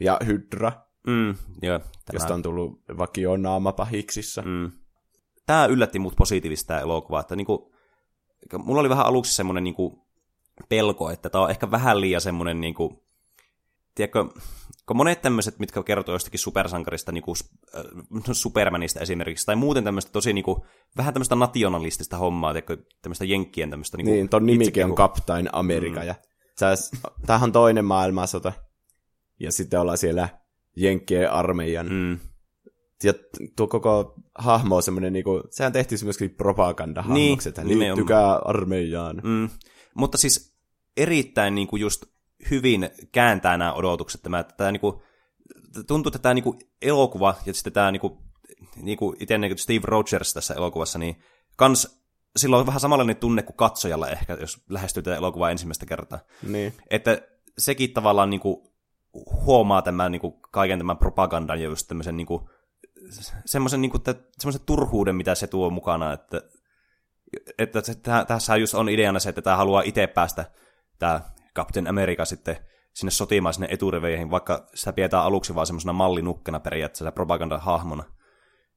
[0.00, 0.72] Ja Hydra,
[1.06, 1.28] Mm,
[1.62, 1.78] joo.
[1.78, 4.42] Tämä, josta on tullut vakio naama pahiksissa.
[4.42, 4.70] Mm.
[5.46, 7.74] Tämä yllätti mut positiivisesti tämä elokuva, että niinku,
[8.58, 10.06] mulla oli vähän aluksi semmoinen niinku
[10.68, 13.04] pelko, että tämä on ehkä vähän liian semmoinen niinku,
[13.94, 14.24] tiedätkö,
[14.86, 17.36] kun monet tämmöiset, mitkä kertoo jostakin supersankarista, niin kuin
[18.32, 20.60] Supermanista esimerkiksi, tai muuten tämmöistä tosi niin kuin,
[20.96, 22.54] vähän tämmöistä nationalistista hommaa,
[23.02, 26.00] tämmöistä jenkkien tämmöistä niin kuin, Niin, ton nimikin on Captain America.
[26.00, 26.06] Mm.
[26.06, 26.14] Ja
[27.26, 28.52] tämähän on toinen maailmansota.
[29.40, 30.28] Ja sitten ollaan siellä
[30.76, 31.88] Jenkkien armeijan.
[31.92, 32.18] Mm.
[33.02, 33.14] Ja
[33.56, 39.20] tuo koko hahmo on semmoinen, niinku, sehän tehtiin myöskin propagandahahmoksi, Niin, niin, että liittykää armeijaan.
[39.24, 39.48] Mm.
[39.94, 40.56] Mutta siis
[40.96, 42.04] erittäin niin kuin just
[42.50, 44.22] hyvin kääntää nämä odotukset.
[44.22, 44.96] Tämä, että tämä niin kuin,
[45.86, 48.18] tuntuu, että tämä niin kuin elokuva ja sitten tämä niin kuin,
[48.76, 51.22] niin kuin itse niin kuin Steve Rogers tässä elokuvassa, niin
[51.56, 52.04] kans
[52.36, 56.18] sillä on vähän samanlainen tunne kuin katsojalla ehkä, jos lähestyy tätä elokuvaa ensimmäistä kertaa.
[56.42, 56.72] Niin.
[56.90, 57.18] Että
[57.58, 58.56] sekin tavallaan niin kuin,
[59.44, 62.42] huomaa tämän niin kuin, kaiken tämän propagandan ja just tämmöisen niin kuin,
[63.44, 64.02] semmoisen, niin kuin,
[64.38, 66.42] semmoisen turhuuden, mitä se tuo mukana, että,
[67.58, 70.44] että se, tä- tässä just on ideana se, että tämä haluaa itse päästä,
[70.98, 71.20] tämä
[71.56, 72.56] Captain America sitten
[72.94, 78.04] sinne sotimaan sinne eturiveihin, vaikka sitä pidetään aluksi vaan semmoisena mallinukkena periaatteessa propagandahahmona.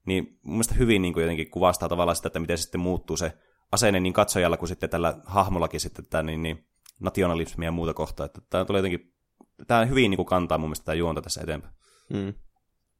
[0.05, 3.17] Niin mun mielestä hyvin niin kuin jotenkin kuvastaa tavallaan sitä, että miten se sitten muuttuu
[3.17, 3.33] se
[3.71, 6.67] asenne niin katsojalla kuin sitten tällä hahmollakin sitten, että niin, niin
[6.99, 8.25] nationalismia ja muuta kohtaa.
[8.25, 9.13] Että tämä tulee jotenkin,
[9.67, 11.73] tämä hyvin niin kuin kantaa mun mielestä tämä juonta tässä eteenpäin.
[12.09, 12.33] Mm.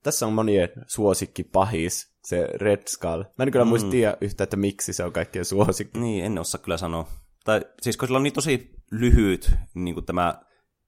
[0.04, 3.24] Tässä on monien suosikki pahis, se Red Skull.
[3.38, 3.70] Mä en kyllä mm.
[3.70, 6.00] muista tiedä yhtä, että miksi se on kaikkien suosikki.
[6.00, 7.08] Niin, en osaa kyllä sanoa.
[7.46, 10.42] Tai siis kun sillä on niin tosi lyhyt niin kuin tämä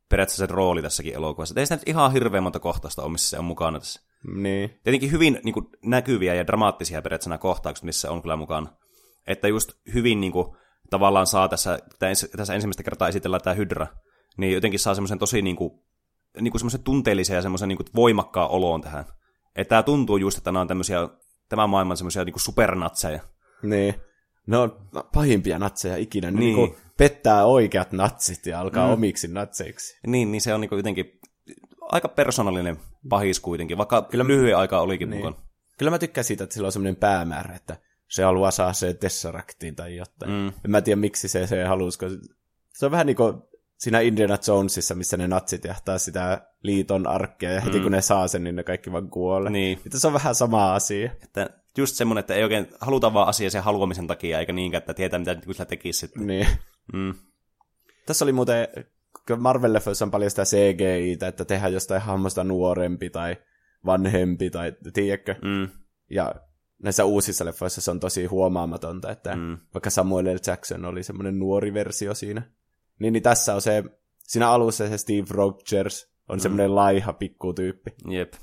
[0.10, 1.60] periaatteessa se rooli tässäkin elokuvassa.
[1.60, 4.02] Ei sitä nyt ihan hirveän monta kohtausta ole, missä se on mukana tässä.
[4.36, 4.80] Niin.
[4.84, 8.70] Tietenkin hyvin niin kuin, näkyviä ja dramaattisia periaatteessa nämä kohtaukset, missä on kyllä mukana.
[9.28, 10.58] Että just hyvin niin kuin,
[10.90, 11.80] tavallaan saa tässä,
[12.38, 13.88] tässä ensimmäistä kertaa esitellä tämä Hydra,
[14.38, 15.72] niin jotenkin saa semmoisen tosi niin kuin,
[16.42, 19.06] niin kuin semmoisen tunteellisen ja semmoisen niin kuin voimakkaan oloon tähän.
[19.56, 21.10] Että tämä tuntuu just, että nämä on tämmöisiä,
[21.50, 23.20] tämän maailman semmoisia niin supernatseja.
[23.64, 23.96] Niin.
[24.48, 26.32] Ne on pahimpia natseja ikinä.
[26.32, 26.56] Niin.
[26.56, 28.94] niin pettää oikeat natsit ja alkaa mm.
[28.94, 30.00] omiksi natseiksi.
[30.08, 31.20] Niin, niin se on niin jotenkin
[31.82, 32.78] aika persoonallinen
[33.10, 35.26] pahis kuitenkin, vaikka kyllä lyhyen aika olikin niin.
[35.26, 35.44] mukaan.
[35.78, 37.78] Kyllä mä tykkään siitä, että sillä on semmoinen päämäärä, että
[38.10, 40.32] se haluaa saada se Tesseractiin tai jotain.
[40.32, 40.48] Mm.
[40.48, 42.00] En mä tiedä, miksi se, se halusi,
[42.74, 43.34] se on vähän niin kuin
[43.78, 47.84] siinä Indiana Jonesissa, missä ne natsit jahtaa sitä liiton arkkia, ja heti mm.
[47.84, 49.52] kun ne saa sen, niin ne kaikki vaan kuolee.
[49.52, 49.80] Niin.
[49.86, 51.12] Että se on vähän sama asia.
[51.24, 54.94] Että just semmoinen, että ei oikein haluta vaan asia sen haluamisen takia, eikä niinkään, että
[54.94, 56.28] tietää, mitä sillä tekisi sitten.
[56.28, 56.48] Niin.
[56.93, 57.13] Mm.
[58.06, 58.67] Tässä oli muuten,
[59.38, 63.38] Marvel-leffoissa on paljon sitä CGI, että tehdään jostain hahmosta nuorempi tai
[63.86, 65.36] vanhempi, tai tiedätkö?
[65.41, 65.69] Mm.
[66.10, 66.36] Ja
[66.84, 69.58] näissä uusissa leffoissa se on tosi huomaamatonta, että mm.
[69.73, 70.38] vaikka Samuel L.
[70.47, 72.41] Jackson oli semmoinen nuori versio siinä.
[72.99, 73.84] Niin, niin tässä on se,
[74.17, 76.41] siinä alussa se Steve Rogers on mm.
[76.41, 77.95] semmoinen laiha pikkutyyppi.
[78.08, 78.34] Jep.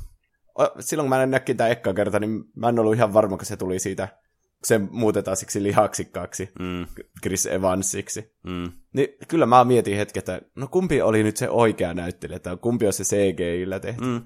[0.80, 3.56] Silloin kun mä näkin tämä ekka kerta, niin mä en ollut ihan varma, kun se
[3.56, 4.08] tuli siitä,
[4.64, 6.86] se muutetaan siksi lihaksikkaaksi, mm.
[7.22, 8.36] Chris Evansiksi.
[8.44, 8.72] Mm.
[8.92, 12.86] Niin kyllä mä mietin hetken, että no kumpi oli nyt se oikea näyttelijä, että kumpi
[12.86, 14.04] on se CGI-llä tehty.
[14.04, 14.24] Mm.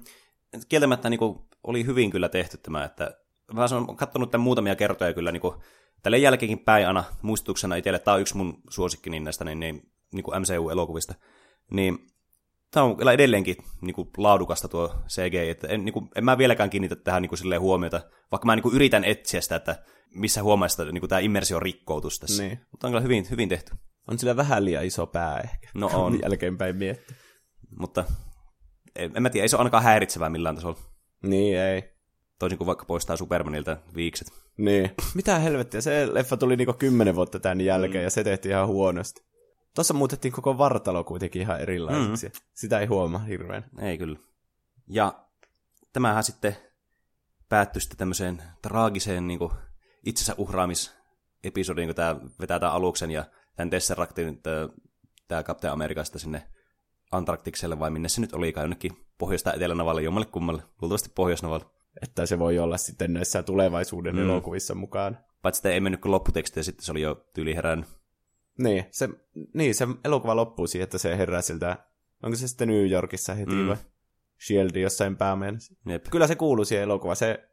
[0.69, 3.17] Kieltämättä niin kuin, oli hyvin kyllä tehty tämä, että
[3.53, 5.55] mä olen katsonut tämän muutamia kertoja kyllä niin kuin,
[6.03, 9.91] tälle jälkeenkin päin aina muistutuksena itselle, tämä on yksi mun suosikki niin näistä niin, niin,
[10.13, 11.13] niin kuin MCU-elokuvista,
[11.71, 12.07] niin
[12.71, 16.37] tämä on kyllä edelleenkin niin kuin, laadukasta tuo CGI, että en, niin kuin, en mä
[16.37, 19.83] vieläkään kiinnitä tähän niin kuin, huomiota, vaikka mä niin kuin, yritän etsiä sitä, että
[20.15, 22.43] missä huomaa sitä niin kuin, tämä immersio rikkoutus tässä.
[22.43, 22.59] Niin.
[22.71, 23.75] Mutta on kyllä hyvin, hyvin tehty.
[24.07, 25.67] On sillä vähän liian iso pää ehkä.
[25.73, 26.19] No on.
[26.21, 27.17] Jälkeenpäin miettiä.
[27.79, 28.05] Mutta
[28.95, 30.79] en, en mä tiedä, ei se ole ainakaan häiritsevää millään tasolla.
[31.23, 31.83] Niin, ei.
[32.39, 34.27] Toisin kuin vaikka poistaa Supermanilta viikset.
[34.57, 34.91] Niin.
[35.15, 38.03] Mitä helvettiä, se leffa tuli niinku kymmenen vuotta tämän jälkeen mm.
[38.03, 39.21] ja se tehtiin ihan huonosti.
[39.75, 42.27] Tuossa muutettiin koko vartalo kuitenkin ihan erilaiseksi.
[42.27, 42.45] Mm.
[42.53, 43.65] Sitä ei huomaa hirveän.
[43.79, 44.19] Ei kyllä.
[44.87, 45.25] Ja
[45.93, 46.57] tämähän sitten
[47.49, 49.51] päättyi sitten tämmöiseen traagiseen niin kuin
[50.05, 54.41] itsensä uhraamis-episodiin, kun tämä vetää tämän aluksen ja tämän Tesseractin
[55.27, 56.47] tämä Captain Amerikasta sinne
[57.11, 61.65] Antarktikselle vai minne se nyt olikaan, jonnekin pohjoista etelänavalle, jommalle kummalle, luultavasti pohjoisnavalle.
[62.01, 64.21] Että se voi olla sitten näissä tulevaisuuden mm.
[64.21, 65.17] elokuvissa mukaan.
[65.41, 67.89] Paitsi sitten ei mennyt kuin lopputeksti ja sitten se oli jo tyyli herännyt.
[68.57, 69.09] Niin se,
[69.53, 71.77] niin, se elokuva loppuu siihen, että se herää siltä,
[72.23, 73.67] onko se sitten New Yorkissa heti mm.
[73.67, 73.77] vai
[74.47, 75.73] Shield jossain päämennessä.
[76.11, 77.15] Kyllä se kuuluu siihen elokuvaan.
[77.15, 77.49] Se,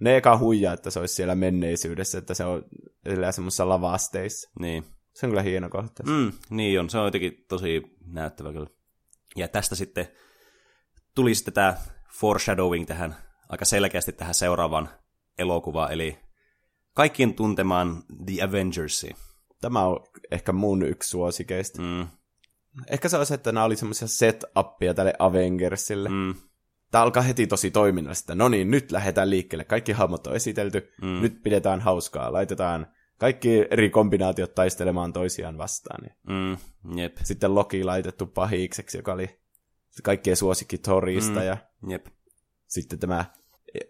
[0.00, 2.64] ne eka huijaa, että se olisi siellä menneisyydessä, että se on
[3.30, 4.50] semmoisessa lavasteissa.
[4.60, 4.84] Niin.
[5.14, 6.02] Se on kyllä hieno kohta.
[6.02, 8.70] Mm, niin on, se on jotenkin tosi näyttävä kyllä.
[9.36, 10.08] Ja tästä sitten
[11.14, 11.76] tuli sitten tämä
[12.12, 13.16] foreshadowing tähän
[13.48, 14.88] aika selkeästi tähän seuraavaan
[15.38, 16.18] elokuvaan, eli
[16.94, 19.10] kaikkien tuntemaan The Avengersi.
[19.60, 21.82] Tämä on ehkä mun yksi suosikeista.
[21.82, 22.06] Mm.
[22.90, 26.08] Ehkä se olisi, että nämä oli semmoisia set-appia tälle Avengersille.
[26.08, 26.34] Mm.
[26.90, 28.34] Tämä alkaa heti tosi toiminnallista.
[28.34, 29.64] No niin, nyt lähdetään liikkeelle.
[29.64, 30.92] Kaikki hahmot on esitelty.
[31.02, 31.22] Mm.
[31.22, 32.32] Nyt pidetään hauskaa.
[32.32, 32.86] Laitetaan
[33.18, 36.10] kaikki eri kombinaatiot taistelemaan toisiaan vastaan.
[36.28, 36.56] Mm,
[36.96, 37.16] jep.
[37.22, 39.40] Sitten Loki laitettu pahikseksi, joka oli
[40.02, 41.40] kaikkien suosikki Thorista.
[41.40, 41.56] Mm, ja
[41.88, 42.06] jep.
[42.66, 43.24] Sitten tämä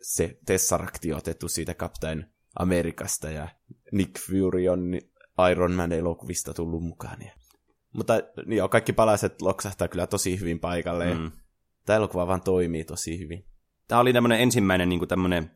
[0.02, 2.26] se Tesseracti otettu siitä Captain
[2.58, 3.48] Amerikasta ja
[3.92, 4.98] Nick Fury on
[5.50, 7.22] Iron Man elokuvista tullut mukaan.
[7.22, 7.32] Ja...
[7.92, 8.14] Mutta
[8.46, 11.14] joo, kaikki palaset loksahtaa kyllä tosi hyvin paikalle.
[11.14, 11.32] Mm.
[11.86, 13.44] Tämä elokuva vaan toimii tosi hyvin.
[13.88, 15.50] Tämä oli tämmöinen ensimmäinen niin kuin tämmöinen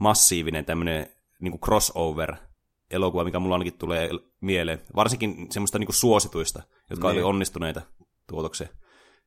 [0.00, 1.06] massiivinen tämmöinen
[1.40, 2.36] niin kuin crossover
[2.90, 4.82] elokuva, mikä mulla ainakin tulee mieleen.
[4.96, 7.18] Varsinkin semmoista niin kuin suosituista, jotka niin.
[7.18, 7.82] oli onnistuneita
[8.28, 8.70] tuotokseen.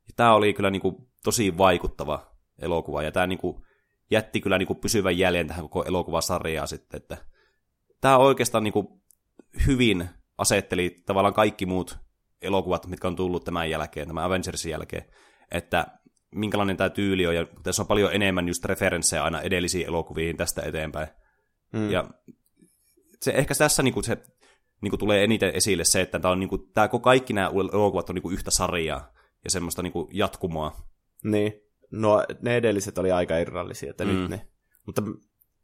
[0.08, 3.65] Ja tämä oli kyllä niin kuin tosi vaikuttava elokuva, ja tämä niin kuin
[4.12, 7.17] jätti kyllä niin kuin pysyvän jäljen tähän koko elokuvasarjaan sitten, että
[8.01, 8.88] tämä oikeastaan niin kuin
[9.67, 11.97] hyvin asetteli tavallaan kaikki muut
[12.41, 15.05] elokuvat, mitkä on tullut tämän jälkeen, tämän Avengersin jälkeen,
[15.51, 15.88] että
[16.36, 20.62] minkälainen tämä tyyli on, ja tässä on paljon enemmän just referenssejä aina edellisiin elokuviin tästä
[20.62, 21.08] eteenpäin.
[21.74, 21.91] Mm.
[21.91, 22.10] Ja
[23.21, 24.17] se ehkä tässä niinku se
[24.82, 28.30] niinku tulee eniten esille se, että tämä on niinku, tää, kaikki nämä elokuvat on niinku
[28.30, 30.76] yhtä sarjaa ja semmoista niinku jatkumoa.
[31.24, 31.54] Niin.
[31.91, 34.12] No, ne edelliset oli aika irrallisia, että mm.
[34.12, 34.48] nyt ne.
[34.86, 35.02] Mutta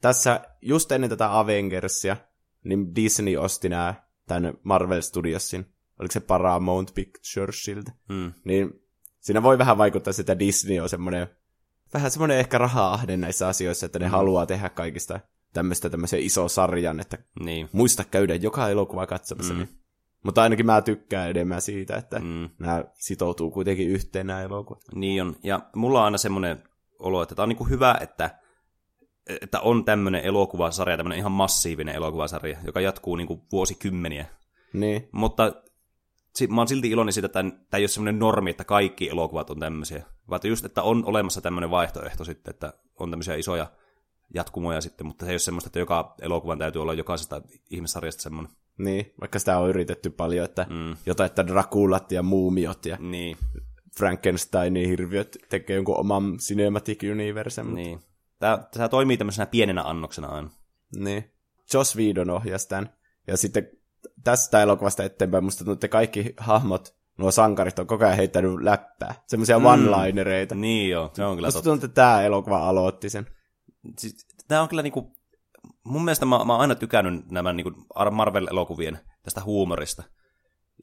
[0.02, 2.18] tässä, just ennen tätä Avengersia,
[2.64, 3.94] niin Disney osti nämä
[4.28, 5.66] tämän Marvel Studiosin.
[6.00, 8.34] oliko se Paramount Picturesilta, Mm.
[8.46, 8.82] niin
[9.22, 11.28] siinä voi vähän vaikuttaa sitä Disney on semmoinen,
[11.94, 14.12] vähän semmoinen ehkä raha-ahde näissä asioissa, että ne mm.
[14.12, 15.20] haluaa tehdä kaikista
[15.54, 17.70] tämmöistä tämmöisen iso sarjan, että Niin.
[17.72, 19.54] muista käydä joka elokuva katsomassa.
[19.54, 19.60] Mm.
[19.60, 19.70] Niin.
[20.24, 22.50] Mutta ainakin mä tykkään enemmän siitä, että mm.
[22.60, 24.84] nämä sitoutuu kuitenkin yhteen nämä elokuvat.
[24.96, 25.36] Niin on.
[25.44, 26.64] Ja mulla on aina semmoinen
[27.00, 28.40] olo, että tämä on niinku hyvä, että,
[29.42, 34.26] että on tämmöinen elokuvasarja, tämmöinen ihan massiivinen elokuvasarja, joka jatkuu niinku vuosikymmeniä.
[34.74, 35.54] Niin, Mutta
[36.50, 39.60] mä oon silti iloinen siitä, että tämä ei ole semmoinen normi, että kaikki elokuvat on
[39.60, 40.06] tämmöisiä.
[40.30, 43.72] Vaan just, että on olemassa tämmöinen vaihtoehto sitten, että on tämmöisiä isoja
[44.34, 48.52] jatkumoja sitten, mutta se ei ole semmoista, että joka elokuvan täytyy olla jokaisesta ihmissarjasta semmoinen.
[48.78, 50.96] niin, vaikka sitä on yritetty paljon, että mm.
[51.06, 53.38] jotain, että Draculat ja Muumiot ja Niin,
[53.98, 57.64] Frankensteinin hirviöt tekee jonkun oman Cinematic Universe.
[57.64, 57.76] Niin.
[57.76, 58.00] niin.
[58.40, 60.50] Tämä, tämä toimii tämmöisenä pienenä annoksena aina.
[60.96, 61.32] niin.
[61.74, 62.94] Joss Whedon ohjasi tämän.
[63.28, 63.70] Ja sitten
[64.24, 69.16] tästä elokuvasta eteenpäin musta tuntuu, että kaikki hahmot, nuo sankarit on koko ajan heittänyt läppää.
[69.28, 69.66] Semmoisia mm.
[69.66, 70.56] one-linereita.
[70.56, 73.28] Niin joo, se on kyllä Musta tuntuu, että tämä elokuva aloitti sen.
[74.00, 75.14] Siis, tämä on kyllä niinku,
[75.84, 77.72] mun mielestä mä, mä oon aina tykännyt nämä niinku
[78.12, 80.04] Marvel-elokuvien tästä huumorista.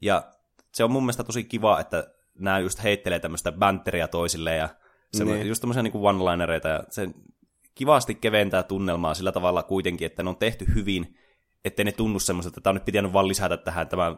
[0.01, 0.31] Ja
[0.73, 4.69] se on mun mielestä tosi kiva, että nämä just heittelee tämmöistä banteria toisille ja
[5.13, 5.27] Niin.
[5.27, 5.47] niin.
[5.47, 7.09] just tämmöisiä niinku one-linereita ja se
[7.75, 11.17] kivasti keventää tunnelmaa sillä tavalla kuitenkin, että ne on tehty hyvin,
[11.65, 14.17] ettei ne tunnu semmoiselta, että tämä on nyt pitänyt vaan lisätä tähän tämän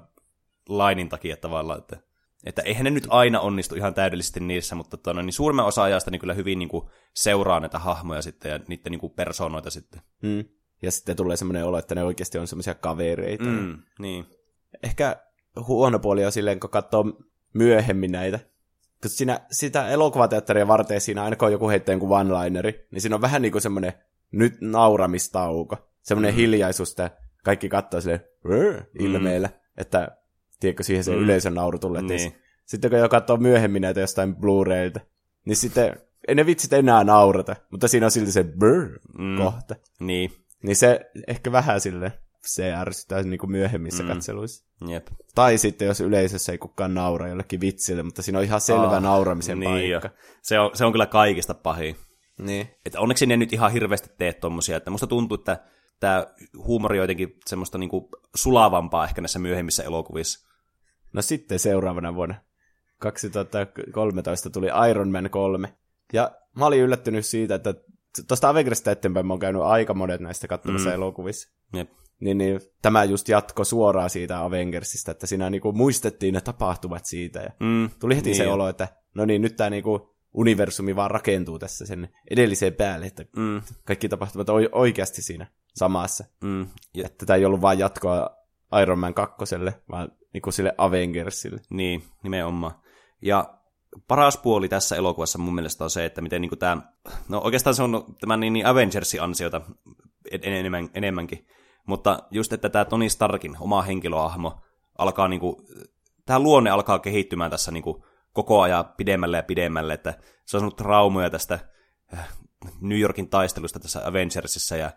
[0.69, 1.97] lainin takia tavallaan, että,
[2.43, 6.12] että eihän ne nyt aina onnistu ihan täydellisesti niissä, mutta tuonne, niin suurimman osa ajasta
[6.12, 10.01] niin kyllä hyvin niin kuin seuraa näitä hahmoja sitten ja niiden niin kuin persoonoita sitten.
[10.21, 10.43] Mm.
[10.82, 13.43] Ja sitten tulee semmoinen olo, että ne oikeasti on semmoisia kavereita.
[13.43, 13.77] Mm.
[13.99, 14.25] Niin.
[14.84, 15.15] Ehkä
[15.67, 17.06] huono puoli on silleen, kun katsoo
[17.54, 18.39] myöhemmin näitä.
[19.01, 23.15] Kun siinä, sitä elokuvateatteria varten siinä aina kun on joku heittää jonkun one-lineri, niin siinä
[23.15, 23.93] on vähän niin kuin semmoinen
[24.32, 25.77] nyt nauramistauko.
[26.01, 26.36] Semmoinen mm.
[26.36, 27.12] hiljaisuus, että
[27.43, 29.54] kaikki katsoo silleen "Rrr", ilmeellä, mm.
[29.77, 30.17] että
[30.60, 31.17] tiedätkö, siihen se mm.
[31.17, 32.01] yleisön nauru tulee.
[32.01, 32.34] Niin.
[32.65, 34.99] Sitten kun jo katsoo myöhemmin näitä jostain Blu-raylta,
[35.45, 35.95] niin sitten
[36.27, 39.38] ei ne vitsit enää naurata, mutta siinä on silti se brr mm.
[39.38, 39.75] kohta.
[39.99, 40.32] Niin,
[40.63, 42.12] Niin se ehkä vähän sille
[42.45, 44.10] se ärsyttää niin kuin myöhemmissä mm.
[44.10, 44.65] katseluissa.
[44.88, 45.08] jep.
[45.36, 49.01] Tai sitten jos yleisössä ei kukaan naura jollekin vitsille, mutta siinä on ihan selvä Ah,
[49.04, 49.99] nauramisen niin jo.
[50.01, 50.19] paikka.
[50.41, 51.95] Se on, se on kyllä kaikista pahin.
[52.39, 52.67] Niin.
[52.86, 55.58] Että onneksi ne nyt ihan hirveästi tee tommosia, että musta tuntuu, että
[56.01, 60.49] tämä huumori on jotenkin semmoista niinku sulavampaa ehkä näissä myöhemmissä elokuvissa.
[61.13, 62.35] No sitten seuraavana vuonna
[62.97, 65.73] 2013 tuli Iron Man 3.
[66.13, 67.73] Ja mä olin yllättynyt siitä, että
[68.27, 70.95] tuosta Avengersista eteenpäin mä oon käynyt aika monet näistä katsomassa mm.
[70.95, 71.49] elokuvissa.
[71.73, 71.89] Jep.
[72.19, 77.39] Niin, niin tämä just jatko suoraan siitä Avengersista, että siinä niinku muistettiin ne tapahtumat siitä.
[77.39, 81.11] Ja Mm, tuli heti niin se olo, että no niin, nyt tämä niinku universumi vaan
[81.11, 86.23] rakentuu tässä sen edelliseen päälle, että Mm, kaikki tapahtumat on oikeasti siinä samassa.
[86.43, 88.29] mm, ja, Että tämä ei ollut vain jatkoa
[88.81, 89.55] Iron Man 2,
[89.91, 91.61] vaan niinku sille Avengersille.
[91.69, 92.71] niin, nimenomaan.
[93.21, 93.53] Ja
[94.07, 96.81] paras puoli tässä elokuvassa mun mielestä on se, että miten niinku tämä,
[97.29, 99.61] no oikeastaan se on tämän niin, niin Avengersin ansiota
[100.31, 101.47] en- enemmän, enemmänkin,
[101.87, 104.61] mutta just, että tämä Tony Starkin oma henkilöhahmo
[104.97, 105.65] alkaa niinku,
[106.25, 110.11] tämä luonne alkaa kehittymään tässä niinku koko ajan pidemmälle ja pidemmälle, että
[110.45, 111.59] se on saanut traumoja tästä
[112.13, 112.29] äh,
[112.81, 114.91] New Yorkin taistelusta tässä Avengersissa ja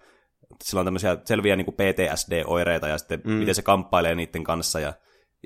[0.63, 3.33] sillä on tämmöisiä selviä niin PTSD-oireita ja sitten mm.
[3.33, 4.93] miten se kamppailee niiden kanssa ja,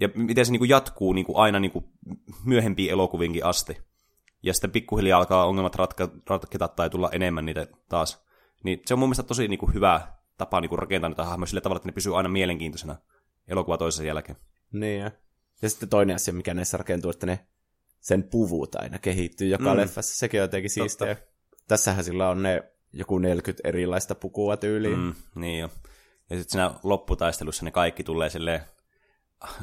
[0.00, 1.84] ja miten se niin kuin jatkuu niin kuin aina niin kuin
[2.44, 3.88] myöhempiin elokuvinkin asti.
[4.42, 8.24] Ja sitten pikkuhiljaa alkaa ongelmat ratka, ratketa tai tulla enemmän niitä taas.
[8.64, 11.46] Niin se on mun mielestä tosi niin kuin hyvä tapa niin kuin rakentaa niitä hahmoja
[11.46, 12.96] sillä tavalla, että ne pysyy aina mielenkiintoisena
[13.48, 14.38] elokuva toisen jälkeen.
[14.72, 15.10] Niin ja.
[15.62, 17.46] ja sitten toinen asia, mikä näissä rakentuu, että ne
[18.00, 19.76] sen puvut aina kehittyy joka mm.
[19.76, 20.16] Leffassa.
[20.16, 21.16] Sekin on jotenkin siistiä.
[21.68, 24.98] Tässähän sillä on ne joku 40 erilaista pukua tyyliin.
[24.98, 25.14] Mm.
[25.34, 25.70] Niin jo.
[26.30, 28.60] Ja sitten siinä lopputaistelussa ne kaikki tulee silleen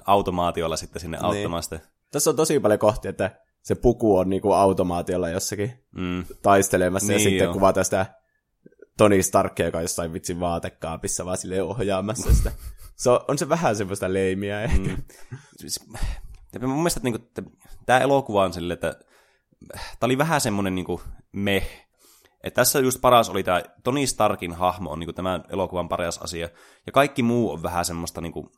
[0.05, 1.25] automaatiolla sitten sinne Niin.
[1.25, 1.79] auttamaan sitä.
[2.11, 7.17] Tässä on tosi paljon kohtia, että se puku on niinku automaatiolla jossakin Mm, taistelemassa ja
[7.17, 7.53] Niin sitten joo.
[7.53, 8.05] kuvataan sitä
[8.97, 12.51] Tony Starkia, joka on jossain vitsin vaatekaapissa vaan silleen ohjaamassa sitä.
[12.95, 14.89] Se on, on se vähän semmoista leimiä ehkä.
[14.89, 14.97] Mm.
[15.57, 15.79] siis,
[16.53, 17.41] ja mun mielestä että, niinku, että
[17.85, 18.99] tämä elokuva on silleen, että
[19.67, 21.87] tämä oli vähän semmoinen niinku, meh.
[22.43, 26.49] Et tässä just paras oli tämä Tony Starkin hahmo on niinku, tämän elokuvan paras asia.
[26.85, 28.51] Ja kaikki muu on vähän semmoista niinku,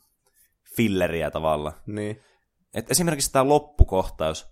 [0.75, 1.73] filleriä tavalla.
[1.85, 2.21] Niin.
[2.73, 4.47] Et esimerkiksi tämä loppukohtaus,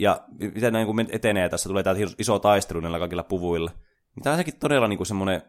[0.00, 3.70] ja mitä näin kun etenee tässä, tulee tämä iso taistelu näillä kaikilla puvuilla,
[4.14, 5.42] niin tämä on jotenkin todella niinku semmoinen,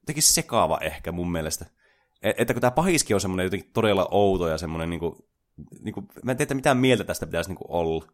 [0.00, 1.66] jotenkin sekaava ehkä mun mielestä.
[2.22, 5.28] E- Että kun tämä pahiski on semmoinen jotenkin todella outo ja semmoinen, niinku,
[5.80, 8.06] niinku, mä en tiedä, mitä mieltä tästä pitäisi niinku olla.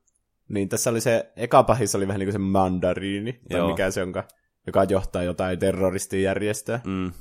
[0.49, 3.69] Niin, tässä oli se, eka pahis oli vähän niin kuin se mandariini, tai Joo.
[3.71, 4.25] mikä se onkaan,
[4.67, 6.81] joka johtaa jotain terroristijärjestöä.
[6.87, 7.13] Mm,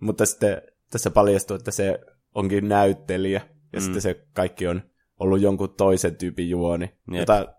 [0.00, 1.98] Mutta sitten tässä paljastuu, että se
[2.34, 3.40] onkin näyttelijä,
[3.72, 3.82] ja mm.
[3.84, 4.82] sitten se kaikki on
[5.20, 7.20] ollut jonkun toisen tyypin juoni, Jep.
[7.20, 7.54] jota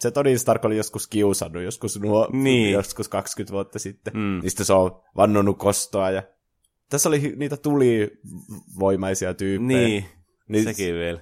[0.00, 2.72] se Tony Stark oli joskus kiusannut, joskus, nuo, Niin.
[2.72, 4.12] joskus 20 vuotta sitten.
[4.16, 4.40] Mm.
[4.42, 6.22] Niistä se on vannonut kostoa ja
[6.90, 9.78] tässä oli niitä tulivoimaisia tyyppejä.
[9.88, 10.04] Niin,
[10.48, 11.20] Niin- sekin vielä.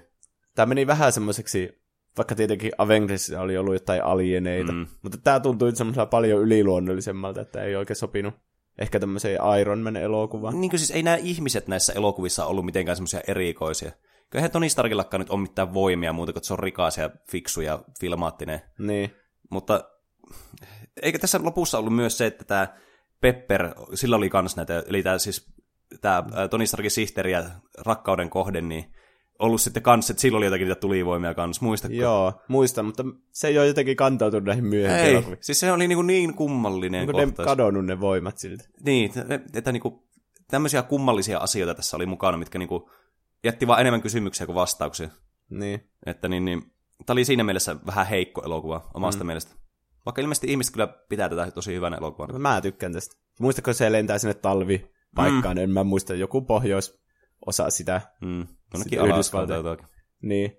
[0.61, 1.83] Tämä meni vähän semmoiseksi,
[2.17, 4.87] vaikka tietenkin Avengersissa oli ollut jotain alieneita, Mm.
[5.03, 8.35] mutta tämä tuntui semmoisella paljon yliluonnollisemmalta, että ei oikein sopinut
[8.79, 10.61] ehkä tämmöiseen Iron Man-elokuvaan.
[10.61, 13.93] Niin kuin siis ei nämä ihmiset näissä elokuvissa ollut mitenkään semmoisia erikoisia.
[14.31, 17.83] Kyllähän Tony Starkillakaan nyt on mitään voimia muuta kuin, se on rikas ja fiksu ja
[18.01, 18.61] filmaattinen.
[18.79, 19.15] Niin,
[19.51, 19.91] Mutta
[21.03, 22.69] eikö tässä lopussa ollut myös se, että tämä
[23.21, 25.53] Pepper, sillä oli kans näitä, eli tämä siis
[26.01, 27.45] tämä Tony Starkin sihteeri ja
[27.79, 28.95] rakkauden kohde, niin
[29.41, 31.97] ollut sitten kans, että sillä oli jotakin niitä tulivoimia kans, muistatko?
[31.97, 35.39] joo, muistan, mutta se ei ole jotenkin kantautunut näihin myöhempiin Ei, elokuviin.
[35.41, 37.47] siis se oli niin, niin kummallinen Onko ne kohtaus.
[37.47, 38.65] kadonnut ne voimat siltä?
[38.85, 40.09] Niin, että, että niinku,
[40.49, 42.91] tämmöisiä kummallisia asioita tässä oli mukana, mitkä niinku,
[43.45, 45.09] jätti vaan enemmän kysymyksiä kuin vastauksia.
[45.51, 45.91] Niin.
[46.07, 46.63] Että niin, niin,
[47.07, 49.27] tämä oli siinä mielessä vähän heikko elokuva omasta mm.
[49.27, 49.55] mielestä.
[50.07, 52.39] Vaikka ilmeisesti ihmiset kyllä pitää tätä tosi hyvänä elokuvana.
[52.39, 53.17] Mä tykkään tästä.
[53.41, 55.57] Muistatko se lentää sinne talvipaikkaan?
[55.57, 55.63] Mm.
[55.63, 56.41] En mä muista, joku
[57.45, 58.01] pohjoisosa sitä.
[58.21, 58.47] Mm.
[59.49, 59.87] Tai jotakin.
[60.23, 60.57] Niin.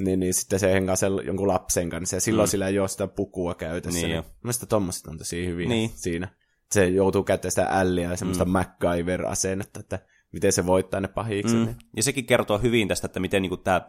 [0.00, 2.50] Niin, niin sitten se hengaa sen jonkun lapsen kanssa, ja silloin Mm.
[2.50, 4.00] sillä ei ole sitä pukua käytössä.
[4.00, 4.34] Niin Niin, niin.
[4.42, 5.90] Mielestäni tommoset on tosi hyviä Niin.
[5.94, 6.28] siinä.
[6.70, 8.50] Se joutuu käyttämään sitä älliä ja semmoista mm.
[8.50, 9.98] MacGyver-asennetta, että
[10.32, 11.58] miten se voittaa ne pahikset.
[11.58, 11.66] Mm.
[11.66, 11.74] Mm.
[11.96, 13.86] Ja sekin kertoo hyvin tästä, että miten niin tämä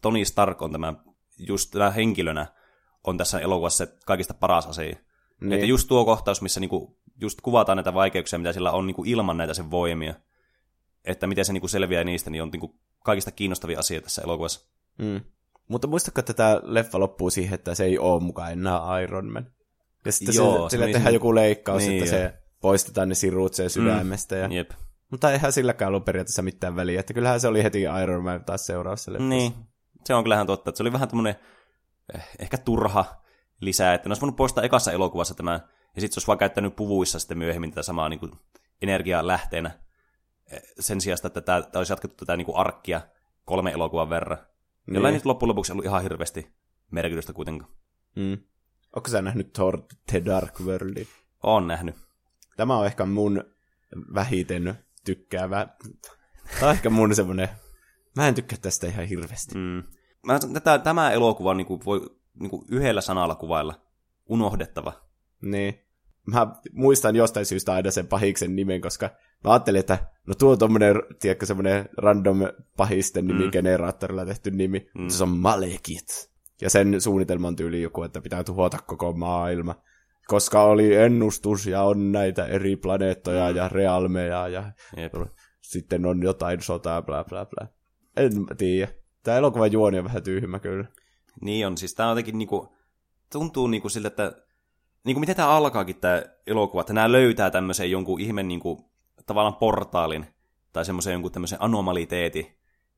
[0.00, 0.94] Tony Stark on tämä,
[1.38, 2.46] just tämä henkilönä,
[3.04, 4.84] on tässä elokuvassa se kaikista paras asia.
[4.84, 4.98] Niin.
[5.40, 5.52] Niin.
[5.52, 9.36] Että just tuo kohtaus, missä niinku, just kuvataan näitä vaikeuksia, mitä sillä on niinku ilman
[9.36, 10.14] näitä sen voimia.
[11.04, 14.70] Että miten se niinku selviää niistä, niin on niinku kaikista kiinnostavia asioita tässä elokuvassa.
[14.98, 15.20] Mm.
[15.68, 19.46] Mutta muistatko, että tämä leffa loppuu siihen, että se ei ole mukaan enää Iron Man?
[20.04, 22.28] Ja sitten Joo, se se, sille meni tehdään sinne- joku leikkaus, Niin, niin, että joo.
[22.28, 24.36] se poistetaan ne sirut sen sydämestä.
[24.36, 24.48] Ja...
[24.48, 24.70] Jep.
[25.10, 28.66] Mutta eihän silläkään ollut periaatteessa mitään väliä, että kyllähän se oli heti Iron Man taas
[28.66, 29.28] seuraavassa leffassa.
[29.28, 29.52] Niin,
[30.04, 31.34] se on kyllähän totta, että se oli vähän tämmöinen
[32.14, 33.04] eh, ehkä turha
[33.60, 35.52] lisää, että ne olisi voinut poistaa ekassa elokuvassa tämä,
[35.94, 38.32] ja sitten se olisi vaan käyttänyt puvuissa sitten myöhemmin tätä samaa niin kuin,
[38.82, 39.70] energiaa lähteenä,
[40.80, 43.00] sen sijaan, että tämä, tämä olisi jatkettu tätä niin kuin arkkia
[43.44, 44.38] kolme elokuvan verran.
[44.86, 44.94] Niin.
[44.94, 45.18] Jolla ei Niin.
[45.18, 46.52] nyt loppujen lopuksi ollut ihan hirveästi
[46.90, 47.72] merkitystä kuitenkaan.
[48.16, 48.38] Mm.
[48.96, 51.08] Onko sä nähnyt Thor The Dark Worldin?
[51.42, 51.94] Olen nähnyt.
[52.56, 53.44] Tämä on ehkä mun
[54.14, 55.66] vähiten tykkäävä.
[56.60, 57.48] Tämä on ehkä mun semmonen...
[58.16, 59.54] Mä en tykkää tästä ihan hirveästi.
[59.54, 59.82] Mm.
[60.26, 63.80] Mä, tätä, tämä elokuva niin kuin, voi niin kuin, yhdellä sanalla kuvailla.
[64.28, 64.92] Unohdettava.
[65.42, 65.80] Niin.
[66.26, 69.10] Mä muistan jostain syystä aina sen pahiksen nimen, koska
[69.44, 72.38] mä ajattelin, että no tuo on tommonen, tiedätkö, semmonen random
[72.76, 74.86] pahisten nimigeneraattorilla tehty nimi.
[74.98, 75.08] Mm.
[75.08, 76.34] Se on Malekit.
[76.60, 79.74] Ja sen suunnitelma on tyyli joku, että pitää tuhota koko maailma.
[80.26, 85.14] Koska oli ennustus ja on näitä eri planeettoja ja realmeja ja Jep.
[85.60, 87.68] sitten on jotain sotaa, bla bla bla.
[88.16, 88.92] En tiedä.
[89.22, 90.84] Tämä elokuvan juoni on vähän tyhmä kyllä.
[91.40, 92.76] Niin on, siis tämä on jotenkin niinku,
[93.32, 94.32] tuntuu niinku siltä, että
[95.04, 98.90] niinku miten tämä alkaakin tämä elokuva, että nämä löytää tämmöisen jonkun ihmeen niinku,
[99.26, 100.26] tavallaan portaalin,
[100.72, 102.56] tai semmoisen jonkun tämmöisen anomaliteetin,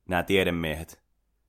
[0.09, 1.03] nämä tiedemiehet.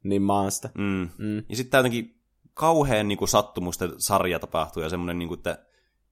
[0.04, 0.70] Niin maasta.
[0.78, 1.10] Mm.
[1.18, 1.38] Mm.
[1.50, 2.22] Ja sitten tämä jotenkin
[2.54, 5.66] kauhean niinku, sattumusten sarja tapahtuu, ja semmoinen, niinku, että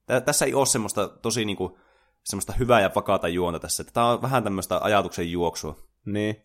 [0.06, 1.78] tä- tässä ei ole semmoista tosi niinku,
[2.24, 5.76] semmoista hyvää ja vakaata juonta tässä, tämä on vähän tämmöistä ajatuksen juoksua.
[6.04, 6.42] Niin.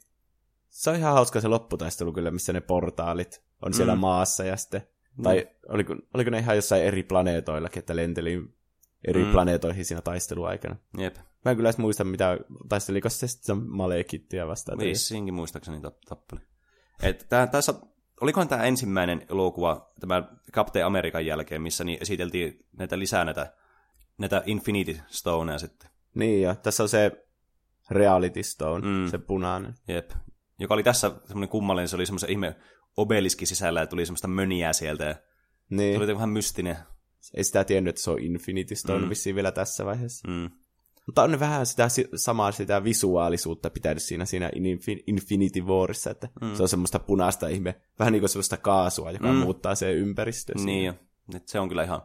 [0.70, 3.98] Se on ihan hauska se lopputaistelu kyllä, missä ne portaalit on siellä Mm.
[3.98, 4.02] mm.
[4.02, 4.82] maassa ja sitten,
[5.24, 8.42] tai oliko, oliko ne ihan jossain eri planeetoillakin, että lenteli
[9.08, 9.28] eri Mm.
[9.28, 9.32] mm.
[9.32, 10.76] planeetoihin siinä taisteluaikana.
[10.98, 12.38] Jep, Mä en kyllä edes muista, mitä
[12.70, 14.78] taisteliko se sitten Malekittia vastaan.
[14.78, 16.42] tai- Vissiinkin muistaakseni tap- tappeli.
[17.04, 17.74] Et tää, tässä,
[18.22, 23.54] olikohan tämä ensimmäinen elokuva tämä Captain Amerikan jälkeen, missä niin esiteltiin näitä lisää näitä,
[24.18, 25.90] näitä Infinity Stoneja sitten.
[26.16, 27.26] Niin, ja tässä on se
[27.92, 29.08] Reality Stone, Mm.
[29.12, 29.74] se punainen.
[29.88, 30.12] Jep.
[30.60, 32.56] Joka oli tässä semmoinen kummallinen, se oli semmoisen ihme
[32.98, 35.04] obeliski sisällä ja tuli semmoista möniää sieltä.
[35.04, 35.22] Ja se
[35.70, 36.78] Niin, oli vähän mystinen.
[37.34, 39.10] ei sitä tiennyt, että se on Infinity Stone mm.
[39.10, 40.28] vissiin vielä tässä vaiheessa.
[40.28, 40.50] Mm.
[41.12, 46.30] Mutta on vähän sitä si- samaa sitä visuaalisuutta pitänyt siinä, siinä Infin- Infinity Warissa, että
[46.42, 46.56] Mm.
[46.56, 49.36] se on semmoista punaista ihme, vähän niin kuin semmoista kaasua, joka Mm.
[49.38, 50.54] muuttaa se ympäristö.
[50.56, 50.66] siinä.
[50.66, 50.94] Niin jo.
[51.36, 52.02] Et se on kyllä ihan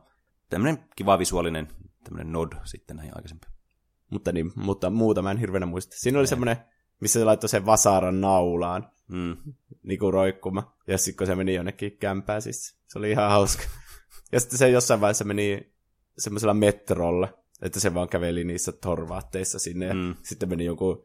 [0.50, 1.68] tämmöinen kiva visuaalinen
[2.04, 3.52] tämmöinen nod sitten näihin aikaisempiin.
[4.10, 5.96] Mutta, niin, mutta muuta mä en hirveänä muista.
[5.98, 6.56] Siinä oli semmoinen,
[7.00, 9.36] missä se laittoi sen vasaran naulaan, Mm.
[9.82, 13.62] niin kuin roikkuma, ja sitten kun se meni jonnekin kämpään, siis se oli ihan hauska.
[14.32, 15.72] Ja sitten se jossain vaiheessa meni
[16.18, 17.28] semmoisella metrolla,
[17.62, 20.00] että se vaan käveli niissä torvaatteissa sinne, ja Mm.
[20.00, 20.14] mm.
[20.22, 21.04] sitten meni joku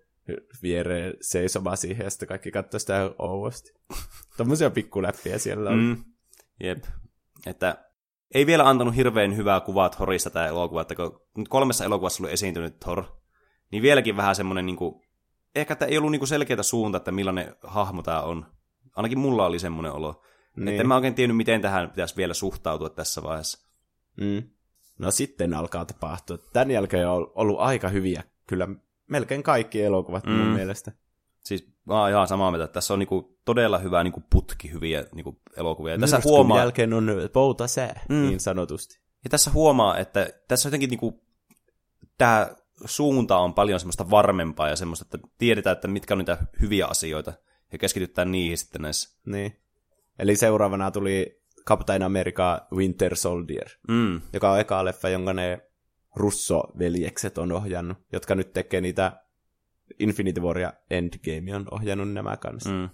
[0.64, 3.74] viereen seisomaan siihen, ja sitten kaikki katsoi sitä ouvosti.
[4.38, 5.80] Tommosia pikkuläppiä siellä on.
[5.80, 6.04] Mm.
[6.64, 6.84] Jep.
[7.46, 7.86] Että
[8.34, 12.32] ei vielä antanut hirveän hyvää kuvaa Thorista tämä elokuva, että kun nyt kolmessa elokuvassa oli
[12.32, 13.04] esiintynyt Thor,
[13.72, 15.02] niin vieläkin vähän semmoinen, niin kuin,
[15.56, 18.46] ehkä että ei ollut niin selkeää suunta, että millainen hahmo tämä on.
[18.96, 20.24] Ainakin mulla oli semmoinen olo.
[20.56, 20.68] Niin.
[20.68, 23.70] Että en mä oikein tiennyt, miten tähän pitäisi vielä suhtautua tässä vaiheessa.
[24.18, 24.44] Mm.
[25.00, 26.38] No sitten alkaa tapahtua.
[26.38, 28.68] Tämän jälkeen on ollut aika hyviä, kyllä
[29.08, 30.32] melkein kaikki elokuvat mm.
[30.32, 30.92] mun mielestä.
[31.44, 35.06] Siis mä oon ihan samaa mieltä, että tässä on niinku todella hyvä niinku putki hyviä
[35.16, 35.94] niinku elokuvia.
[35.94, 36.58] Ja tässä huomaa...
[36.58, 38.16] jälkeen on pouta sää, mm.
[38.16, 39.00] niin sanotusti.
[39.24, 41.24] Ja tässä huomaa, että tässä jotenkin niinku,
[42.18, 42.48] tämä
[42.86, 47.34] suunta on paljon semmoista varmempaa ja semmoista, että tiedetään, että mitkä on niitä hyviä asioita
[47.72, 49.20] ja keskitytään niihin sitten näissä.
[49.26, 49.58] Niin.
[50.20, 54.22] Eli seuraavana tuli Captain America Winter Soldier, mm.
[54.34, 55.62] joka on eka leffa, jonka ne
[56.16, 59.22] Russo-veljekset on ohjannut, jotka nyt tekee niitä
[60.00, 62.70] Infinity War ja Endgame on ohjannut nämä kanssa.
[62.70, 62.90] Mm.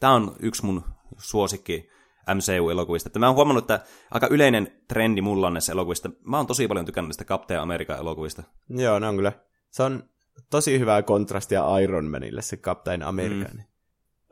[0.00, 0.84] Tämä on yksi mun
[1.18, 1.88] suosikki
[2.34, 3.08] MCU-elokuvista.
[3.08, 6.10] Että mä oon huomannut, että aika yleinen trendi mulla on näissä elokuvista.
[6.24, 8.42] Mä oon tosi paljon tykännyt näistä Captain America-elokuvista.
[8.68, 9.32] Joo, ne on kyllä.
[9.70, 10.02] Se on
[10.50, 13.48] tosi hyvää kontrastia Iron Manille, se Captain America.
[13.54, 13.62] Mm.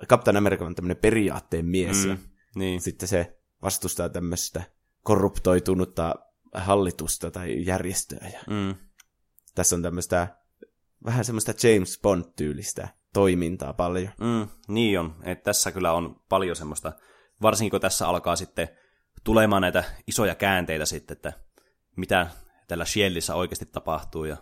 [0.06, 2.06] Captain America on tämmöinen periaatteen mies.
[2.06, 2.18] Mm.
[2.54, 2.80] Niin.
[2.80, 4.62] Sitten se vastustaa tämmöistä
[5.02, 6.14] korruptoitunutta
[6.54, 8.30] hallitusta tai järjestöä.
[8.32, 8.74] Ja mm.
[9.54, 10.28] Tässä on tämmöistä
[11.04, 14.12] vähän semmoista James Bond-tyylistä toimintaa paljon.
[14.20, 15.16] Mm, niin on.
[15.22, 16.92] Et tässä kyllä on paljon semmoista,
[17.42, 18.68] varsinkin kun tässä alkaa sitten
[19.24, 21.32] tulemaan näitä isoja käänteitä sitten, että
[21.96, 22.26] mitä
[22.68, 24.36] tällä Shieldissä oikeasti tapahtuu ja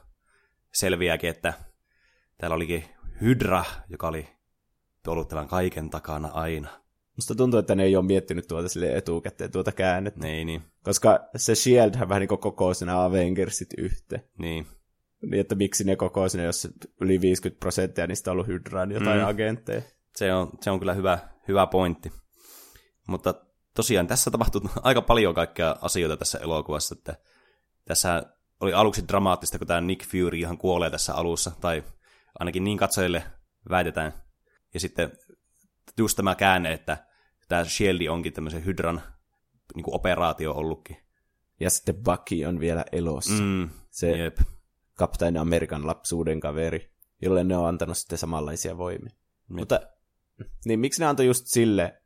[0.72, 1.52] selviääkin, että
[2.38, 2.84] täällä olikin
[3.20, 4.28] Hydra, joka oli
[5.06, 6.79] ollut tämän kaiken takana aina.
[7.20, 10.20] Musta tuntuu, että ne ei ole miettinyt tuota sille etukäteen tuota käännettä.
[10.20, 10.62] Niin, niin.
[10.84, 14.22] Koska se Shield vähän niin sinä Avengersit yhteen.
[14.38, 14.66] Niin.
[15.22, 16.68] Niin, että miksi ne koko sinne, jos
[17.00, 19.26] yli 50 prosenttia niistä on ollut Hydraan jotain mm.
[19.26, 19.82] agentteja.
[20.16, 21.18] Se on, se on kyllä hyvä,
[21.48, 22.12] hyvä pointti.
[23.08, 23.34] Mutta
[23.76, 27.16] tosiaan tässä tapahtuu aika paljon kaikkea asioita tässä elokuvassa, että
[27.84, 28.22] tässä
[28.60, 31.84] oli aluksi dramaattista, kun tämä Nick Fury ihan kuolee tässä alussa, tai
[32.38, 33.24] ainakin niin katsojille
[33.70, 34.22] väitetään.
[34.74, 35.12] Ja sitten
[35.98, 37.09] just tämä käänne, että
[37.50, 39.02] tämä Shieldi onkin tämmöisen Hydran
[39.74, 40.96] niin kuin operaatio ollutkin.
[41.60, 43.42] Ja sitten Bucky on vielä elossa.
[43.42, 44.38] Mm, se jep.
[44.98, 46.90] Captain Amerikan lapsuuden kaveri,
[47.22, 49.14] jolle ne on antanut sitten samanlaisia voimia.
[49.48, 49.58] Mm.
[49.58, 49.80] Mutta
[50.64, 52.02] niin miksi ne antoi just sille,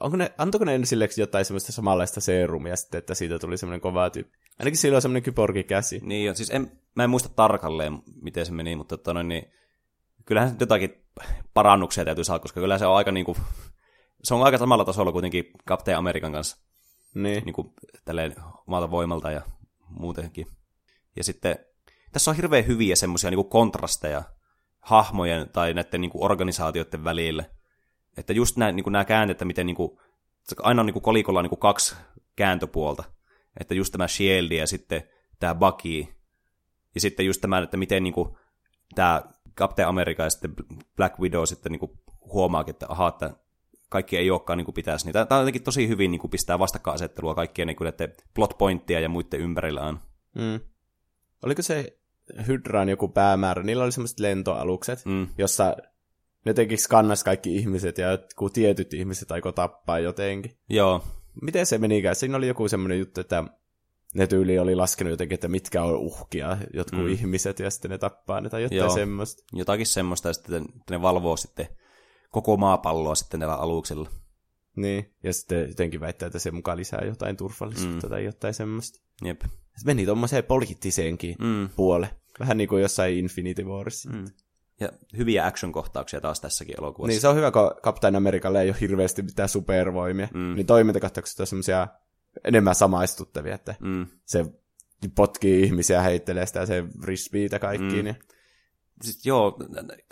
[0.00, 4.10] onko ne, antoiko ne silleksi jotain semmoista samanlaista seerumia sitten, että siitä tuli semmoinen kova
[4.10, 4.38] tyyppi?
[4.58, 6.00] Ainakin sillä on semmoinen kyborgikäsi.
[6.02, 9.52] Niin jo, siis en, mä en muista tarkalleen, miten se meni, mutta tota, niin,
[10.24, 11.04] kyllähän jotakin
[11.54, 13.36] parannuksia täytyy saada, koska kyllä se on aika niinku,
[14.22, 16.56] se on aika samalla tasolla kuitenkin Captain Amerikan kanssa.
[17.14, 17.44] Niin.
[17.44, 17.72] niin kuin,
[18.04, 18.34] tälleen
[18.66, 19.42] omalta voimalta ja
[19.88, 20.46] muutenkin.
[21.16, 21.56] Ja sitten
[22.12, 24.22] tässä on hirveän hyviä semmoisia niin kontrasteja
[24.80, 27.50] hahmojen tai näiden niin kuin organisaatioiden välille.
[28.16, 29.98] Että just nämä, niin kuin nämä käänteet, että miten niin kuin,
[30.58, 31.96] aina on niin kuin kolikolla niin kuin kaksi
[32.36, 33.04] kääntöpuolta.
[33.60, 35.02] Että just tämä Shield ja sitten
[35.38, 36.14] tämä Bucky.
[36.94, 38.36] Ja sitten just tämä, että miten niin kuin,
[38.94, 39.22] tämä
[39.56, 40.54] Captain America ja sitten
[40.96, 41.92] Black Widow sitten niin kuin
[42.32, 43.36] huomaakin, että aha, että
[43.92, 45.06] kaikki ei olekaan niin kuin pitäisi.
[45.06, 47.92] Niin tämä on jotenkin tosi hyvin niin kuin pistää vastakkainasettelua kaikkien niin kuin,
[48.34, 50.00] plot pointtia ja muiden ympärillä on.
[50.34, 50.60] Mm.
[51.44, 51.98] Oliko se
[52.46, 55.28] Hydraan joku päämäärä, niillä oli semmoiset lentoalukset, mm.
[55.38, 55.76] jossa
[56.44, 60.56] ne teki skannas kaikki ihmiset ja kun tietyt ihmiset aiko tappaa jotenkin.
[60.68, 61.04] Joo.
[61.42, 62.16] Miten se menikään?
[62.16, 63.44] Siinä oli joku semmoinen juttu, että
[64.14, 67.08] ne tyyli oli laskenut jotenkin, että mitkä on uhkia, jotkut mm.
[67.08, 68.94] ihmiset, ja sitten ne tappaa ne tai jotain Joo.
[68.94, 69.42] semmoista.
[69.52, 71.68] Jotakin semmoista, ja sitten ne valvoo sitten
[72.32, 74.10] koko maapalloa sitten näillä aluksilla.
[74.76, 78.10] Niin, ja sitten jotenkin väittää, että se mukaan lisää jotain turvallisuutta mm.
[78.10, 79.00] tai jotain semmoista.
[79.24, 79.40] Jep.
[79.76, 81.68] Se meni tuommoiseen poliittiseenkin mm.
[81.76, 82.10] puole.
[82.40, 84.10] Vähän niin kuin jossain Infinity Warissa.
[84.10, 84.24] Mm.
[84.80, 87.08] Ja hyviä action-kohtauksia taas tässäkin elokuvassa.
[87.08, 90.28] Niin, se on hyvä, kun Captain Americalle ei ole hirveästi mitään supervoimia.
[90.34, 90.54] Mm.
[90.54, 91.88] Niin toimintakohtaukset on semmoisia
[92.44, 94.06] enemmän samaistuttavia, että mm.
[94.24, 94.46] se
[95.14, 98.06] potkii ihmisiä, heittelee sitä se frisbeitä kaikkiin.
[98.06, 98.14] Mm.
[99.02, 99.58] Siis, joo,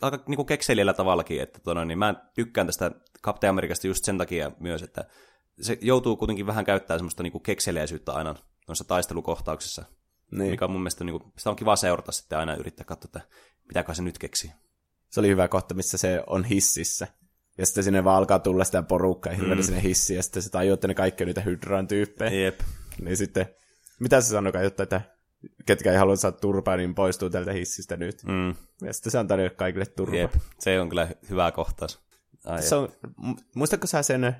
[0.02, 2.90] aika niin kekseliällä tavallakin, että tono, niin mä tykkään tästä
[3.22, 5.04] Captain Amerikasta just sen takia myös, että
[5.60, 8.34] se joutuu kuitenkin vähän käyttämään semmoista niin kekseliäisyyttä aina
[8.68, 9.84] noissa taistelukohtauksissa.
[10.30, 10.50] Niin.
[10.50, 13.20] Mikä on mun mielestä, niin kuin, sitä on kiva seurata sitten aina yrittää katsoa, että
[13.68, 14.50] mitäkö se nyt keksii.
[15.10, 17.06] Se oli hyvä kohta, missä se on hississä.
[17.58, 19.64] Ja sitten sinne vaan alkaa tulla sitä porukkaa hirveän mm.
[19.64, 22.30] sinne hissiin, ja sitten se tajuu, että ne kaikki on niitä hydran tyyppejä.
[22.30, 22.60] Jep.
[23.00, 23.46] Niin sitten,
[24.00, 25.00] mitä se sanoi, jotta, että
[25.66, 28.22] ketkä ei halua saada turpaa, niin poistuu tältä hissistä nyt.
[28.24, 28.54] Mm.
[28.82, 30.18] Ja sitten se on tarjonnut kaikille turpaa.
[30.18, 30.34] Jep.
[30.58, 32.00] Se on kyllä hyvä kohtaus.
[32.46, 32.88] Ai se on,
[33.54, 34.36] muistatko sä sen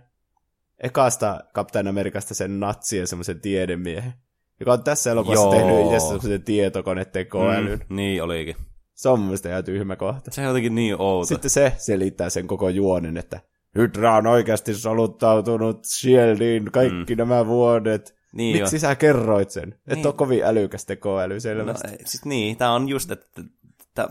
[0.83, 4.13] ekasta Captain Amerikasta sen natsien semmoisen tiedemiehen?
[4.61, 5.55] joka on tässä elokuvassa Joo.
[5.55, 7.81] tehnyt itse semmoisen tietokonetekoälyn.
[7.89, 8.57] Mm, niin olikin.
[8.95, 10.31] Se on mun mielestä ihan tyhmä kohta.
[10.31, 11.27] Se on jotenkin niin outo.
[11.27, 13.41] Sitten se selittää sen koko juonen, että
[13.79, 17.19] Hydra on oikeasti soluttautunut Shieldiin kaikki mm.
[17.19, 18.20] nämä vuodet.
[18.33, 18.81] Niin Miksi jo.
[18.81, 19.69] sä kerroit sen?
[19.87, 19.99] Niin.
[19.99, 21.89] Et ole kovin älykäs tekoäly selvästi.
[21.89, 23.43] No, siis niin, tää on just, että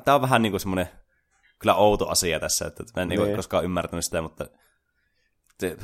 [0.06, 0.88] tää on vähän niin kuin semmoinen
[1.60, 3.36] kyllä outo asia tässä, että mä en niin.
[3.36, 4.46] koskaan ymmärtänyt sitä, mutta
[5.58, 5.78] te,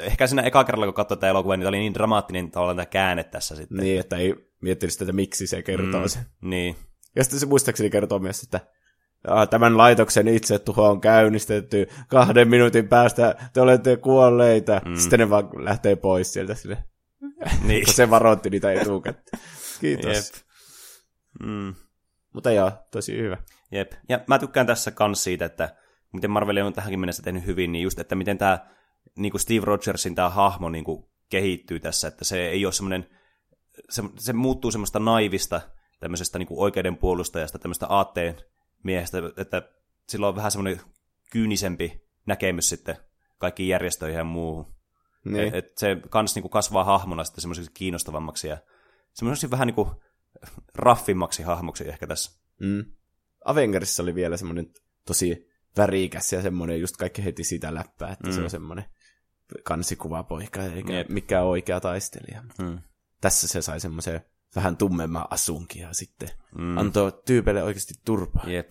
[0.00, 3.24] ehkä siinä eka kerralla, kun katsoin tätä elokuvaa, niin oli niin dramaattinen tavallaan tämä käänne
[3.24, 3.78] tässä sitten.
[3.78, 6.26] Niin, että ei miettinyt sitä, että miksi se kertoo mm, sen.
[6.40, 6.76] Niin.
[7.16, 8.60] Ja sitten se muistaakseni kertoo myös, että
[9.50, 14.80] tämän laitoksen itse tuho on käynnistetty, kahden minuutin päästä te olette kuolleita.
[14.84, 14.96] Mm.
[14.96, 16.84] Sitten ne vaan lähtee pois sieltä sille.
[17.66, 17.84] Niin.
[17.84, 19.42] kun se varoitti niitä etukäteen.
[19.80, 20.16] Kiitos.
[20.16, 20.24] Jep.
[21.46, 21.74] Mm.
[22.34, 23.36] Mutta joo, tosi hyvä.
[23.72, 23.92] Jep.
[24.08, 25.76] Ja mä tykkään tässä kans siitä, että
[26.12, 28.58] miten Marvel on tähänkin mennessä tehnyt hyvin, niin just, että miten tämä
[29.16, 33.06] niin kuin Steve Rogersin tämä hahmo niin kuin kehittyy tässä, että se ei ole semmoinen,
[33.90, 35.60] se, se muuttuu semmoista naivista,
[36.00, 38.36] tämmöisestä niin kuin oikeuden puolustajasta, tämmöistä aatteen
[38.82, 39.62] miehestä, että
[40.08, 40.80] sillä on vähän semmoinen
[41.32, 42.96] kyynisempi näkemys sitten
[43.38, 44.79] kaikkiin järjestöihin ja muuhun.
[45.24, 45.48] Niin.
[45.48, 48.58] Et, et se kans niin kuin kasvaa hahmona sitten semmoiseksi kiinnostavammaksi ja
[49.12, 49.90] semmoiseksi vähän niin kuin
[50.74, 52.40] raffimmaksi hahmoksi ehkä tässä.
[52.60, 52.84] Mm.
[53.44, 54.66] Avengersissa oli vielä semmoinen
[55.06, 58.34] tosi värikäs ja semmoinen just kaikki heti sitä läppää, että mm.
[58.34, 58.84] se on semmoinen
[59.64, 61.08] kansikuvapoika eikä Jep.
[61.08, 62.42] mikään oikea taistelija.
[62.58, 62.78] Mm.
[63.20, 64.20] Tässä se sai semmoisen
[64.56, 66.78] vähän tummemman asunkin ja sitten mm.
[66.78, 68.44] antoi tyypeille oikeasti turpaa.
[68.46, 68.70] Jep.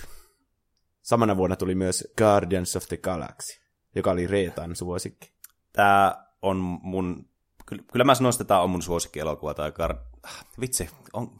[1.02, 3.62] Samana vuonna tuli myös Guardians of the Galaxy,
[3.96, 5.34] joka oli Reetan suosikki.
[5.74, 7.30] Tämä on mun,
[7.66, 9.54] kyllä mä sanoisin, että tämä on mun suosikkielokuva.
[9.54, 10.30] Tai Gar-
[10.60, 11.40] vitsi, on...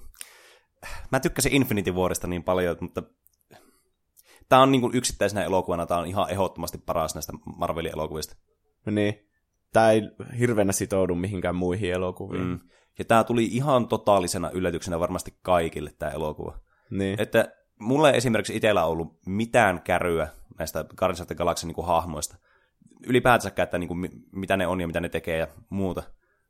[1.12, 3.04] mä tykkäsin Infinity Warista niin paljon, mutta
[4.50, 8.36] tämä on niin kuin yksittäisenä elokuvana, tämä on ihan ehdottomasti paras näistä Marvelin elokuvista.
[8.86, 9.30] No niin,
[9.74, 10.02] tämä ei
[10.40, 12.44] hirveänä sitoudu mihinkään muihin elokuviin.
[12.44, 12.60] Mm.
[13.00, 16.60] Ja tämä tuli ihan totaalisena yllätyksenä varmasti kaikille tämä elokuva.
[16.90, 17.22] Niin.
[17.22, 20.28] Että mulle ei esimerkiksi itsellä ollut mitään käryä
[20.60, 22.38] näistä Guardians of the Galaxy niin hahmoista.
[23.08, 26.04] Ylipäätänsäkään, että niin kuin, mitä ne on ja mitä ne tekee ja muuta.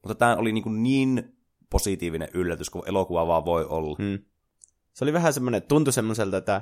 [0.04, 1.38] Mutta tämä oli niin, kuin niin
[1.70, 3.96] positiivinen yllätys, kun elokuva vaan voi olla.
[4.00, 4.20] Hmm.
[4.94, 6.62] Se oli vähän semmoinen, tuntui semmoiselta, että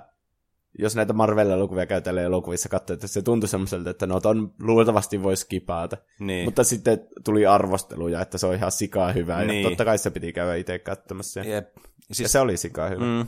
[0.79, 5.23] jos näitä Marvel-elokuvia käy tälle elokuvissa katsoa, että se tuntui semmoiselta, että no ton luultavasti
[5.23, 5.97] voisi skipata.
[6.19, 6.45] Niin.
[6.45, 9.63] Mutta sitten tuli arvosteluja, että se on ihan sikaa hyvä, niin.
[9.63, 11.39] ja totta kai se piti käydä itse katsomassa.
[11.39, 11.77] Jep.
[11.99, 13.05] Siis, ja se oli sikaa hyvä.
[13.05, 13.25] Mm.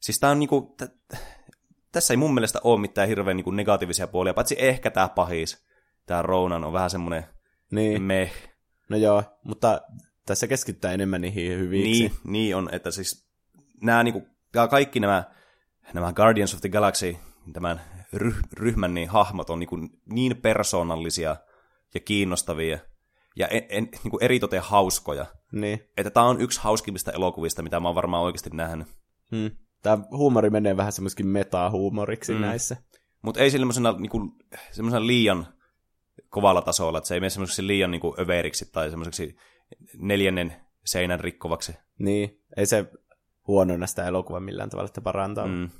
[0.00, 1.16] Siis tää on niinku, t-
[1.92, 5.64] tässä ei mun mielestä ole mitään hirveän niinku negatiivisia puolia, paitsi ehkä tämä pahis.
[6.10, 7.24] Tämä Ronan on vähän semmoinen
[7.70, 8.02] niin.
[8.02, 8.32] meh.
[8.88, 9.80] No joo, mutta
[10.26, 11.90] tässä keskittää enemmän niihin hyviksi.
[11.90, 13.30] Niin, niin on, että siis
[13.82, 14.28] nämä niinku,
[14.70, 15.24] kaikki nämä
[15.94, 17.16] nämä Guardians of the Galaxy,
[17.52, 17.80] tämän
[18.16, 21.36] ryh- ryhmän niin hahmot on niin, kuin niin persoonallisia
[21.94, 22.78] ja kiinnostavia
[23.36, 25.26] ja en, en, niin kuin eritoten hauskoja.
[25.52, 25.80] Niin.
[25.96, 28.88] Että tämä on yksi hauskimmista elokuvista, mitä mä oon varmaan oikeasti nähnyt.
[29.30, 29.50] Hmm.
[29.82, 32.40] Tämä huumori menee vähän semmoisikin meta-huumoriksi hmm.
[32.40, 32.76] näissä.
[33.22, 34.10] Mutta ei semmoisena, niin
[34.70, 35.46] semmoisena liian
[36.30, 39.36] kovalla tasolla, että se ei mene semmoiseksi liian niin kuin överiksi tai semmoiseksi
[39.98, 41.72] neljännen seinän rikkovaksi.
[41.98, 42.90] Niin, ei se
[43.46, 45.46] huonona sitä elokuvaa millään tavalla, että parantaa.
[45.46, 45.70] Mm.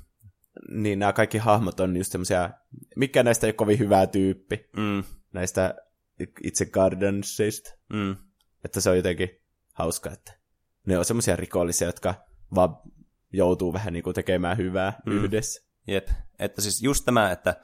[0.69, 2.49] Niin nämä kaikki hahmot on just semmoisia,
[2.95, 5.03] mikä näistä ei ole kovin hyvä tyyppi, mm.
[5.33, 5.75] näistä
[6.43, 7.69] itse Gardansista.
[7.93, 8.15] Mm.
[8.65, 9.29] Että se on jotenkin
[9.73, 10.33] hauska, että
[10.87, 12.15] ne on semmoisia rikollisia, jotka
[12.55, 12.77] vaan
[13.33, 15.11] joutuu vähän niin kuin tekemään hyvää mm.
[15.11, 15.71] yhdessä.
[15.87, 16.07] Jep,
[16.39, 17.61] että siis just tämä, että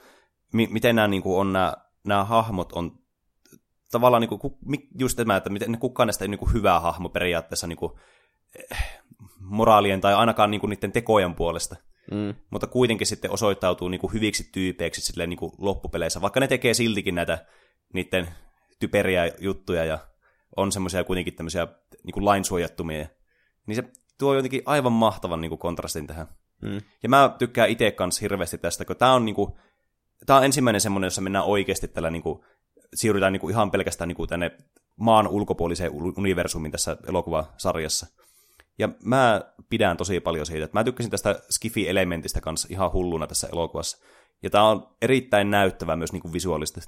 [0.54, 1.74] mi- miten nämä niin kuin on nämä,
[2.08, 3.00] nämä hahmot on
[3.92, 4.58] tavallaan niin kuin,
[5.00, 7.92] just tämä, että miten ne kukaan näistä ei niin kuin hyvä hahmo periaatteessa niin kuin,
[9.40, 11.76] moraalien tai ainakaan niinku niiden tekojen puolesta.
[12.12, 12.36] Mm.
[12.50, 17.46] Mutta kuitenkin sitten osoittautuu niinku hyviksi tyypeiksi silleen niinku loppupeleissä, vaikka ne tekee siltikin näitä
[17.94, 18.28] niiden
[18.80, 20.00] typeriä juttuja ja
[20.58, 21.68] on semmoisia kuitenkin tämmöisiä
[22.04, 23.08] niinku lainsuojattumia,
[23.66, 23.84] niin se
[24.18, 26.28] tuo jotenkin aivan mahtavan niinku kontrastin tähän.
[26.62, 26.82] Mm.
[27.04, 29.60] Ja mä tykkään itse kanssa hirveästi tästä, kun tää on, niinku,
[30.26, 32.46] tää on ensimmäinen semmoinen, jossa mennään oikeasti tällä niinku,
[32.96, 34.52] siirrytään niinku ihan pelkästään niinku tänne
[34.96, 38.08] maan ulkopuoliseen universumiin tässä elokuvasarjassa.
[38.80, 43.48] Ja mä pidän tosi paljon siitä, että mä tykkäsin tästä Skifi-elementistä kanssa ihan hulluna tässä
[43.52, 43.98] elokuvassa.
[44.44, 46.82] Ja tää on erittäin näyttävä myös niin kuin visuaalisesti.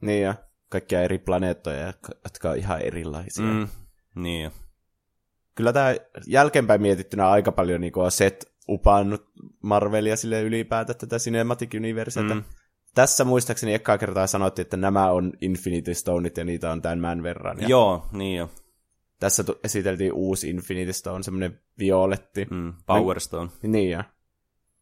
[0.00, 0.34] Niin ja
[0.68, 1.92] kaikkia eri planeettoja,
[2.24, 3.44] jotka on ihan erilaisia.
[3.44, 3.68] Mm,
[4.14, 4.50] niin.
[5.54, 5.94] Kyllä tämä
[6.26, 12.34] jälkeenpäin mietittynä aika paljon niin on set upannut Marvelia sille ylipäätään tätä Cinematic Universeta.
[12.34, 12.44] Mm.
[12.94, 17.60] Tässä muistaakseni ekkaa kertaa sanottiin, että nämä on Infinity Stoneit ja niitä on tämän verran.
[17.60, 17.68] Ja...
[17.68, 18.50] Joo, niin jo.
[19.20, 22.46] Tässä esiteltiin uusi Infinity Stone, semmoinen violetti.
[22.50, 23.50] Mm, Power Stone.
[23.62, 24.04] Niin ja.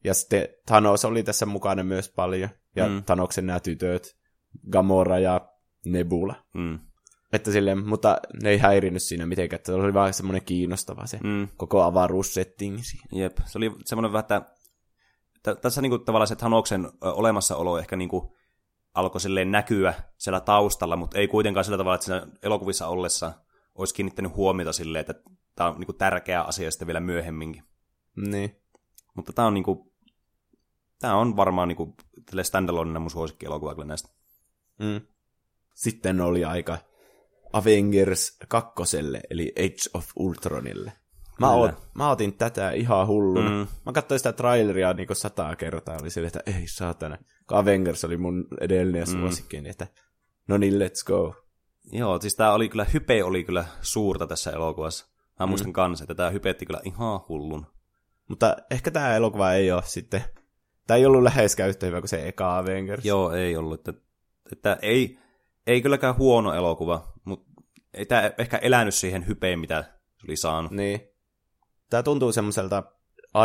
[0.05, 2.51] Ja sitten Thanos oli tässä mukana myös paljon.
[2.77, 3.05] Ja mm.
[3.05, 4.17] Thanoksen nämä tytöt,
[4.71, 5.49] Gamora ja
[5.87, 6.35] Nebula.
[6.55, 6.79] Mm.
[7.33, 11.19] Että silleen, mutta ne ei häirinyt siinä mitenkään, että se oli vaan semmoinen kiinnostava se
[11.25, 11.49] mm.
[11.57, 13.05] koko avaruussetting siinä.
[13.13, 14.47] Jep, se oli semmoinen vähän,
[15.43, 18.37] tässä niinku tavallaan se Thanoksen olemassaolo ehkä niinku
[18.95, 23.33] alkoi silleen näkyä siellä taustalla, mutta ei kuitenkaan sillä tavalla, että siinä elokuvissa ollessa
[23.75, 25.15] olisi kiinnittänyt huomiota silleen, että
[25.57, 27.63] tämä on niinku tärkeä asia sitten vielä myöhemminkin.
[28.17, 28.57] Niin.
[29.15, 29.93] Mutta tämä on niinku,
[30.99, 31.97] tämä on varmaan niinku
[32.43, 34.09] standalone mun suosikkielokuva kyllä näistä.
[34.79, 35.01] Mm.
[35.75, 36.79] Sitten oli aika
[37.53, 38.99] Avengers 2,
[39.31, 40.93] eli Age of Ultronille.
[41.41, 43.51] Mä, oot, mä otin tätä ihan hulluna.
[43.51, 43.67] Mm.
[43.87, 45.97] Mä katsoin sitä traileria niin sataa kertaa.
[46.01, 47.19] Oli sille, että ei saatana.
[47.49, 49.21] Kun Avengers oli mun edellinen Mm.
[49.21, 49.87] suosikki, niin että
[50.49, 51.35] no niin, let's go.
[51.93, 55.07] Joo, siis tää oli kyllä, hype oli kyllä suurta tässä elokuvassa.
[55.41, 55.73] Mä muistan mm.
[55.73, 57.67] kanssa, että tää hypetti kyllä ihan hullun.
[58.29, 60.25] Mutta ehkä tämä elokuva ei ole sitten...
[60.87, 63.05] Tämä ei ollut läheskään yhtä hyvä kuin se eka Avengers.
[63.05, 63.89] Joo, ei ollut.
[63.89, 64.03] Että,
[64.53, 65.19] että ei,
[65.67, 67.53] ei kylläkään huono elokuva, mutta
[67.95, 69.83] ei tää ehkä elänyt siihen hypeen, mitä
[70.17, 70.73] se oli saanut.
[70.73, 71.01] Niin.
[71.93, 72.83] Tämä tuntuu semmoiselta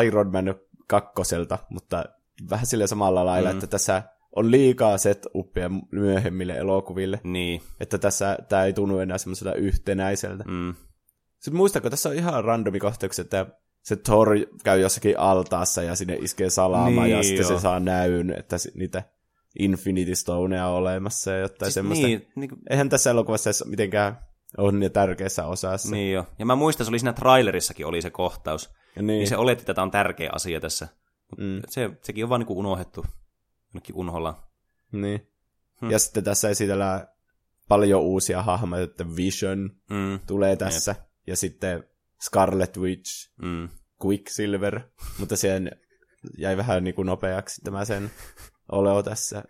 [0.06, 0.56] Iron Man
[0.88, 2.06] kakkoselta, mutta
[2.50, 3.56] vähän sille samalla lailla, Mm.
[3.56, 4.04] että tässä
[4.36, 7.20] on liikaa set uppia myöhemmille elokuville.
[7.24, 10.44] Niin, Että tässä tämä ei tunnu enää semmoiselta yhtenäiseltä.
[10.48, 10.76] Mm.
[11.40, 13.46] Sitten muistatko, tässä on ihan randomi kohtauksia, että
[13.84, 14.30] se Thor
[14.64, 17.58] käy jossakin altaassa ja sinne iskee salama Niin, ja sitten joo.
[17.58, 19.04] se saa näyn, että niitä
[19.60, 22.08] Infinity Stoneja on olemassa ja jotain siis semmoista.
[22.08, 24.20] niin, niin, kuin- Eihän tässä elokuvassa edes mitenkään
[24.58, 25.92] ole niin tärkeässä osassa.
[25.92, 26.26] niin jo.
[26.40, 28.70] Ja mä muistan, se oli siinä trailerissakin oli se kohtaus.
[28.96, 29.28] Ja Niin, niin.
[29.28, 30.88] se oletti, että tämä on tärkeä asia tässä.
[31.32, 31.62] Mut Mm.
[31.70, 33.06] se, sekin on vaan niin unohdettu
[33.74, 34.48] jonnekin unholla.
[34.92, 35.20] Niin.
[35.20, 35.28] Hmm.
[35.82, 35.92] Hmm.
[35.92, 37.08] Ja sitten tässä esitellään
[37.68, 40.96] paljon uusia hahmoja, että Vision Mm, tulee tässä,
[41.28, 41.84] ja sitten
[42.24, 43.70] Scarlet Witch, mm.
[44.06, 44.82] Quicksilver,
[45.20, 45.72] mutta sen
[46.38, 48.12] jäi vähän niin kuin nopeaksi tämä sen
[48.72, 49.44] oleo tässä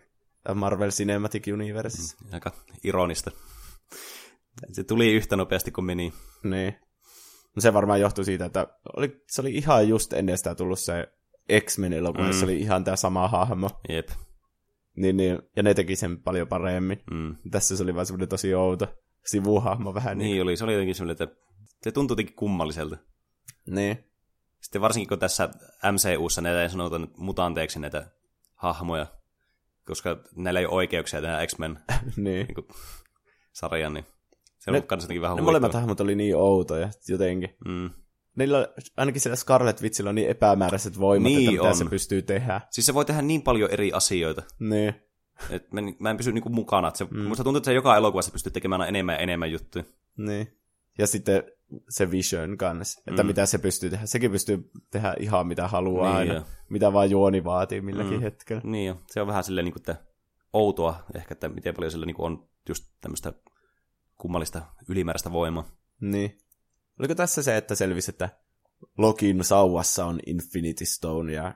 [0.54, 2.16] Marvel Cinematic Universe.
[2.32, 2.52] Aika
[2.84, 3.30] ironista.
[4.72, 6.12] Se tuli yhtä nopeasti kuin meni.
[6.44, 6.74] Niin.
[7.56, 11.08] No se varmaan johtui siitä, että oli, se oli ihan just ennen sitä tullut se
[11.60, 12.32] X-Men elokuva, mm.
[12.32, 13.70] Se oli ihan tämä sama hahmo.
[13.88, 14.08] Jep.
[14.96, 17.02] Niin, niin, ja ne teki sen paljon paremmin.
[17.10, 17.36] Mm.
[17.50, 18.94] Tässä se oli vaan semmoinen tosi outo
[19.26, 20.18] sivuhahmo vähän.
[20.18, 20.30] Niin.
[20.30, 21.36] Niin oli, se oli jotenkin semmoinen, että
[21.82, 22.96] se tuntui jotenkin kummalliselta.
[23.66, 24.04] niin.
[24.60, 25.48] Sitten varsinkin kun tässä
[25.92, 28.10] MCUssa näitä ei sanota mutanteeksi näitä
[28.54, 29.06] hahmoja,
[29.86, 31.78] koska näillä ei ole oikeuksia tehdä X-Men
[32.16, 32.46] niin.
[32.46, 32.68] niin
[33.52, 34.06] sarjan, niin
[34.74, 37.50] se on kans jotenkin vähän Ne molemmat hahmot oli niin outoja jotenkin.
[37.66, 37.90] Mm.
[38.36, 41.76] Niillä, ainakin siellä Scarlet Witchillä on niin epämääräiset voimat, Niin että mitä on.
[41.76, 42.60] se pystyy tehdä.
[42.70, 44.94] Siis se voi tehdä niin paljon eri asioita, Niin.
[45.50, 46.90] että mä, mä en pysy niinku mukana.
[46.94, 47.20] Se, mm.
[47.22, 49.84] Musta tuntuu, että se joka elokuvassa pystyy tekemään enemmän ja enemmän juttuja.
[50.16, 50.58] Niin.
[50.98, 51.42] Ja sitten
[51.88, 53.26] se Vision kanssa, että Mm.
[53.26, 54.06] mitä se pystyy tehdä.
[54.06, 56.42] Sekin pystyy tehdä ihan mitä haluaa Niin aina, jo.
[56.68, 58.20] mitä vaan juoni vaatii milläkin Mm.
[58.20, 58.62] hetkellä.
[58.64, 59.00] Niin jo.
[59.06, 59.96] Se on vähän silleen niinku, että
[60.52, 63.32] outoa ehkä, että miten paljon sillä niinku on just tämmöistä
[64.18, 65.70] kummallista ylimääräistä voimaa.
[66.00, 66.38] Niin.
[66.98, 68.28] Oliko tässä se, että selvisi, että
[68.98, 71.54] Lokin sauvassa on Infinity Stone ja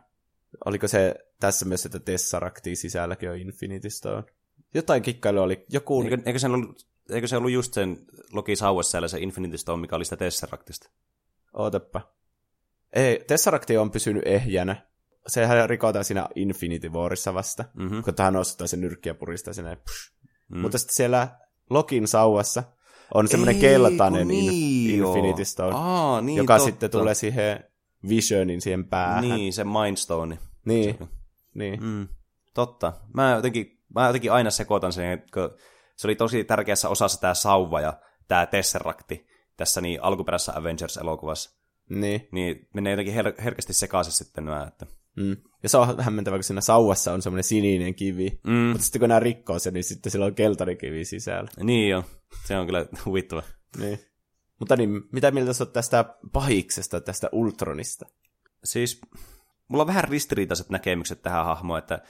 [0.64, 4.24] oliko se tässä myös, että Tesseractin sisälläkin on Infinity Stone?
[4.74, 5.64] Jotain kikkailu oli.
[5.68, 6.02] Joku...
[6.02, 7.98] Eikö, eikö, se ollut, eikö se ollut just sen
[8.32, 10.90] Loki Sauessa se Infinity Stone, mikä oli sitä Tesseractista?
[11.54, 12.12] Ootappa.
[12.92, 14.86] Ei, Tesseracti on pysynyt ehjänä.
[15.26, 18.00] Sehän rikotaan siinä Infinity Warissa vasta, Mhm.
[18.00, 19.64] kun tähän nostaa sen nyrkkiä ja puristaa sen.
[19.84, 20.12] Psh.
[20.48, 20.60] Mm.
[20.60, 21.28] Mutta sitten siellä
[21.72, 22.62] Lokin sauvassa
[23.14, 25.14] on semmoinen keltainen in, niin, joo.
[25.14, 26.70] Infinity Stone, Aa, niin, joka totta.
[26.70, 27.64] sitten tulee siihen
[28.08, 29.22] Visionin siihen päähän.
[29.28, 30.38] Niin, se Mindstone.
[30.64, 30.98] Niin,
[31.54, 31.82] niin.
[31.82, 32.08] Mm,
[32.54, 32.92] totta.
[33.14, 35.50] Mä jotenkin, mä jotenkin aina sekoitan sen, kun
[35.96, 37.92] se oli tosi tärkeässä osassa tämä sauva ja
[38.28, 41.50] tämä Tesseracti tässä niin alkuperäisessä Avengers-elokuvassa.
[41.88, 42.28] niin.
[42.32, 44.86] Niin menee jotenkin her- herkästi sekaisin sitten nämä, että...
[45.16, 45.36] Mm.
[45.62, 48.40] Ja se on hämmentävää, kun siinä sauvassa on semmoinen sininen kivi.
[48.46, 51.50] Mm, Mutta sitten kun nämä rikkoo sen, niin sitten sillä on keltainen kivi sisällä.
[51.62, 52.04] niin jo,
[52.44, 53.42] se on kyllä huvittava.
[53.78, 53.98] Niin.
[54.58, 58.06] Mutta niin, mitä mieltä sä tästä pahiksesta, tästä Ultronista?
[58.64, 59.00] Siis
[59.68, 62.02] mulla on vähän ristiriitaiset näkemykset tähän hahmoon, että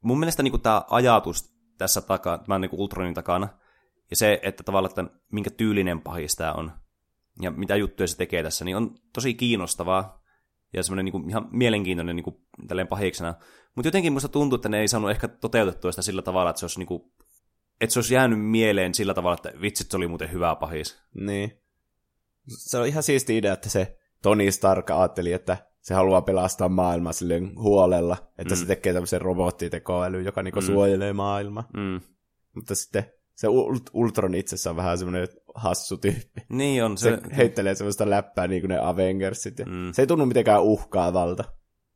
[0.00, 3.48] mun mielestä niin tämä ajatus tässä takaa, tämän niin Ultronin takana,
[4.10, 6.72] ja se, että tavallaan, että minkä tyylinen pahis tämä on,
[7.40, 10.22] ja mitä juttuja se tekee tässä, niin on tosi kiinnostavaa,
[10.72, 12.36] ja semmoinen niin ihan mielenkiintoinen niin kuin,
[12.68, 13.34] tälleen pahiksena.
[13.74, 16.64] Mutta jotenkin musta tuntuu, että ne ei saanut ehkä toteutettua sitä sillä tavalla, että se
[16.66, 17.02] olisi, niin kuin,
[17.80, 21.02] että se olisi jäänyt mieleen sillä tavalla, että vitsit, se oli muuten hyvä pahis.
[21.14, 21.60] Niin.
[22.48, 27.12] Se on ihan siisti idea, että se Tony Stark ajatteli, että se haluaa pelastaa maailmaa
[27.12, 28.58] silleen huolella, että mm.
[28.58, 30.66] se tekee tämmöisen robottitekoälyn, joka niinku Mm.
[30.66, 31.68] suojelee maailmaa.
[31.76, 32.00] Mm.
[32.54, 33.04] Mutta sitten
[33.34, 36.40] se Ult- Ultron itsessä on vähän semmoinen hassu tyyppi.
[36.48, 36.98] Niin on.
[36.98, 39.58] Se, Se, heittelee semmoista läppää niin kuin ne Avengersit.
[39.58, 39.92] Ja Mm.
[39.92, 41.44] Se ei tunnu mitenkään uhkaavalta.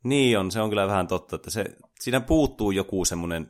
[0.04, 1.64] Niin on, se on kyllä vähän totta, että se,
[2.00, 3.46] siinä puuttuu joku semmoinen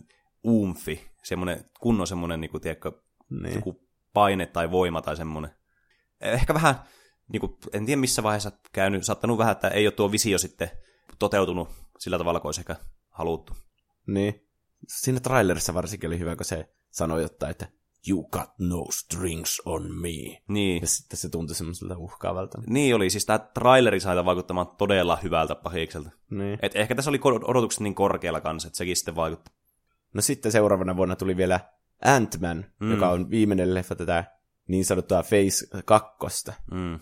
[0.47, 2.93] umfi, semmoinen kunnon semmoinen, niin kuin, tiedätkö,
[3.43, 3.55] Niin.
[3.55, 5.51] joku paine tai voima tai semmoinen.
[6.21, 6.75] Ehkä vähän,
[7.33, 10.71] niin kuin, en tiedä missä vaiheessa käynyt, saattanut vähän, että ei ole tuo visio sitten
[11.19, 12.77] toteutunut sillä tavalla, kuin olisi ehkä
[13.09, 13.53] haluttu.
[14.07, 14.47] niin.
[14.89, 17.69] Siinä trailerissa varsinkin oli hyvä, kun se sanoi jotain, että
[18.09, 20.43] You got no strings on me.
[20.49, 22.63] Niin, Ja sitten se tuntui semmoiselta uhkaavalta.
[22.67, 26.11] niin oli, siis tämä traileri sai vaikuttamaan todella hyvältä pahikselta.
[26.31, 26.59] Niin.
[26.63, 29.51] Et ehkä tässä oli odotukset niin korkealla kanssa, että sekin sitten vaikutti.
[30.15, 31.61] No sitten seuraavana vuonna tuli vielä
[32.05, 32.91] Ant-Man, mm.
[32.91, 34.25] joka on viimeinen leffa tätä
[34.69, 36.51] niin sanottua Phase 2.
[36.71, 36.99] Mm.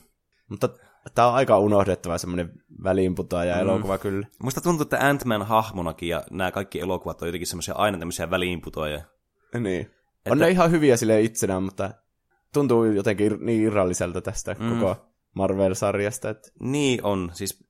[0.48, 0.68] Mutta
[1.14, 2.52] tämä on aika unohdettava semmoinen
[2.84, 3.60] väliinputoaja mm.
[3.60, 4.26] elokuva kyllä.
[4.42, 9.04] Musta tuntuu, että Ant-Man hahmonakin ja nämä kaikki elokuvat on jotenkin semmoisia aina tämmöisiä väliinputoajia.
[9.60, 9.90] Niin.
[10.28, 10.32] Että...
[10.32, 11.90] On ne ihan hyviä sille itsenään, mutta
[12.54, 14.70] tuntuu jotenkin niin irralliselta tästä mm.
[14.70, 14.96] koko
[15.34, 16.30] Marvel-sarjasta.
[16.30, 16.48] Että...
[16.60, 17.68] Niin on, siis...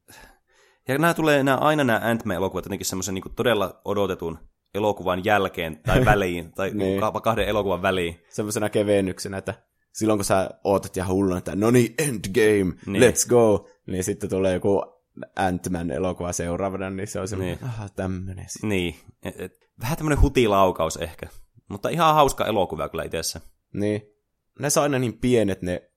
[0.89, 4.39] Ja nämä tulee nämä, aina nämä Ant-Man-elokuvat jotenkin semmoisen niin todella odotetun
[4.75, 7.01] elokuvan jälkeen tai väliin, tai niin.
[7.23, 8.21] kahden elokuvan väliin.
[8.29, 9.55] Semmoisena kevennyksenä, että
[9.93, 13.03] silloin kun sä ootat ja hullun, että no niin, endgame, niin.
[13.03, 14.83] let's go, niin sitten tulee joku
[15.37, 17.71] Ant-Man elokuva seuraavana, niin se on semmoinen, niin.
[17.71, 18.47] aha, tämmönen.
[18.63, 21.27] Niin, et, et, vähän tämmöinen hutilaukaus ehkä,
[21.69, 23.41] mutta ihan hauska elokuva kyllä itsessä.
[23.73, 24.03] Niin,
[24.59, 25.91] ne saa aina niin pienet ne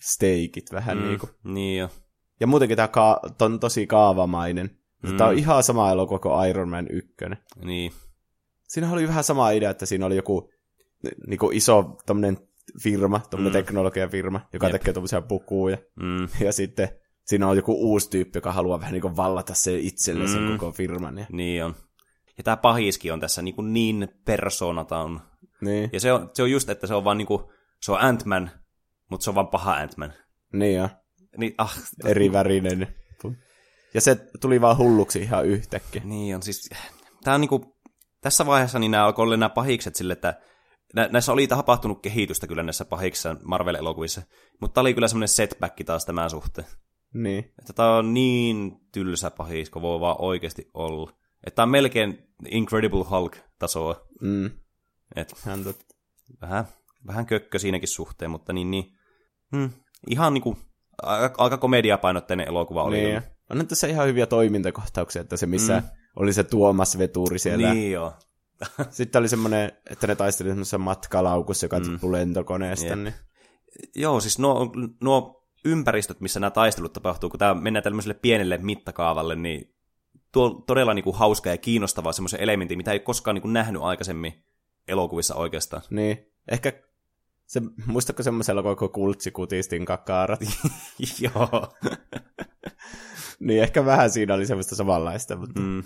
[0.00, 1.30] steikit vähän mm, niin kuin.
[1.44, 1.90] Niin jo.
[2.40, 4.70] Ja muutenkin tämä ka- on tosi kaavamainen.
[5.02, 5.16] Mm.
[5.16, 7.14] Tämä on ihan sama elokuva kuin Iron Man 1.
[7.64, 7.92] Niin.
[8.68, 10.50] Siinä oli vähän sama idea, että siinä oli joku
[11.26, 12.38] niin kuin iso tämmöinen
[12.82, 13.64] firma, tämmöinen mm.
[13.64, 14.72] teknologiafirma, joka Jep.
[14.72, 15.78] tekee tuommoisia pukuja.
[15.96, 16.28] Mm.
[16.46, 16.88] Ja sitten
[17.24, 20.32] siinä on joku uusi tyyppi, joka haluaa vähän niin kuin vallata se itselle mm.
[20.32, 21.18] sen koko firman.
[21.18, 21.26] Ja...
[21.32, 21.74] Niin on.
[22.38, 25.22] Ja tämä pahiski on tässä niin, kuin niin persoonataan.
[25.60, 25.90] Niin.
[25.92, 27.42] Ja se on, se on just, että se on vaan niin kuin,
[27.80, 28.50] se on Ant-Man,
[29.10, 30.12] mutta se on vaan paha Ant-Man.
[30.52, 30.88] Niin jo.
[31.36, 31.76] Niin, ah.
[32.04, 32.94] Eri värinen.
[33.94, 36.02] Ja se tuli vaan hulluksi ihan yhtäkkiä.
[36.04, 36.70] Niin on, siis
[37.24, 37.76] tää on niinku,
[38.20, 40.40] tässä vaiheessa niin nämä alkoi olla nämä pahikset sille, että
[40.94, 44.22] nä, näissä oli tapahtunut kehitystä kyllä näissä pahiksissa Marvel-elokuvissa,
[44.60, 46.66] mutta tämä oli kyllä semmoinen setback taas tämän suhteen.
[47.14, 47.38] Niin.
[47.58, 51.12] Että tämä on niin tylsä pahis, kun voi vaan oikeasti olla.
[51.46, 54.06] Että on melkein Incredible Hulk-tasoa.
[54.20, 54.50] Mm.
[55.16, 55.34] Et,
[56.40, 56.64] vähän,
[57.06, 58.84] vähän kökkö siinäkin suhteen, mutta niin, niin
[59.56, 59.70] hmm,
[60.10, 60.58] ihan niinku
[61.02, 62.96] aika, aika komediapainotteinen elokuva oli.
[62.96, 63.22] Niin.
[63.50, 65.86] On tässä ihan hyviä toimintakohtauksia, että se missä mm.
[66.16, 67.74] oli se Tuomas Veturi siellä.
[67.74, 68.12] Niin joo.
[68.90, 72.12] Sitten oli semmoinen, että ne taistelivat semmoisessa matkalaukussa, joka mm.
[72.12, 72.96] lentokoneesta.
[72.96, 73.14] Niin...
[73.94, 74.72] Joo, siis nuo,
[75.02, 79.74] nuo ympäristöt, missä nämä taistelut tapahtuu, kun tämä mennään tämmöiselle pienelle mittakaavalle, niin
[80.32, 83.82] tuo todella niin kuin hauska ja kiinnostava semmoisen elementin, mitä ei koskaan niin kuin nähnyt
[83.82, 84.44] aikaisemmin
[84.88, 85.82] elokuvissa oikeastaan.
[85.90, 86.72] Niin, ehkä
[87.46, 90.40] se, muistatko semmoisen elokuvan kuin Kultsikutistin kakaarat?
[91.24, 91.74] Joo.
[93.40, 95.82] niin ehkä vähän siinä oli semmoista samanlaista, mutta mm.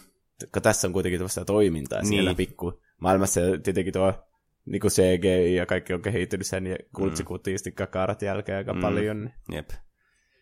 [0.63, 2.09] tässä on kuitenkin tämmöistä toimintaa niin.
[2.09, 4.13] siellä pikku maailmassa tietenkin tuo
[4.67, 8.81] niin kuin CGI ja kaikki on kehittynyt sen ja kultsikutistin kakaarat jälkeen aika mm.
[8.81, 9.25] paljon.
[9.25, 9.57] Niin.
[9.57, 9.71] Jep.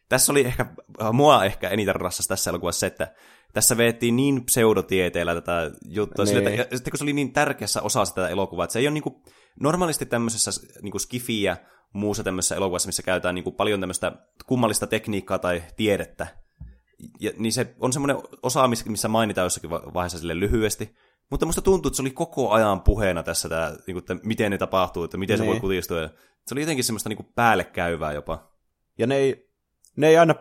[0.08, 0.66] Tässä oli ehkä,
[1.12, 3.14] mua ehkä eniten rassas tässä elokuvassa se, että
[3.52, 6.34] tässä veettiin niin pseudotieteellä tätä juttua, niin.
[6.34, 8.86] sille, että, ja sitten kun se oli niin tärkeässä osassa tätä elokuvaa, että se ei
[8.86, 9.14] ole niin kuin,
[9.60, 10.50] normaalisti tämmöisessä
[10.82, 11.56] niin kuin skifi ja
[11.92, 14.12] muussa tämmöisessä elokuvassa, missä käytetään niin kuin paljon tämmöistä
[14.46, 16.26] kummallista tekniikkaa tai tiedettä,
[17.20, 20.96] ja, niin se on semmoinen osa, missä mainitaan jossakin vaiheessa sille lyhyesti,
[21.30, 24.50] mutta musta tuntuu, että se oli koko ajan puheena tässä, tämä, niin kuin, että miten
[24.50, 25.44] ne tapahtuu, että miten niin.
[25.44, 25.60] se voi niin.
[25.60, 26.08] kutistua.
[26.46, 28.50] Se oli jotenkin semmoista niin kuin päälle käyvää jopa.
[28.98, 29.50] Ja ne ei,
[29.96, 30.34] ne ei aina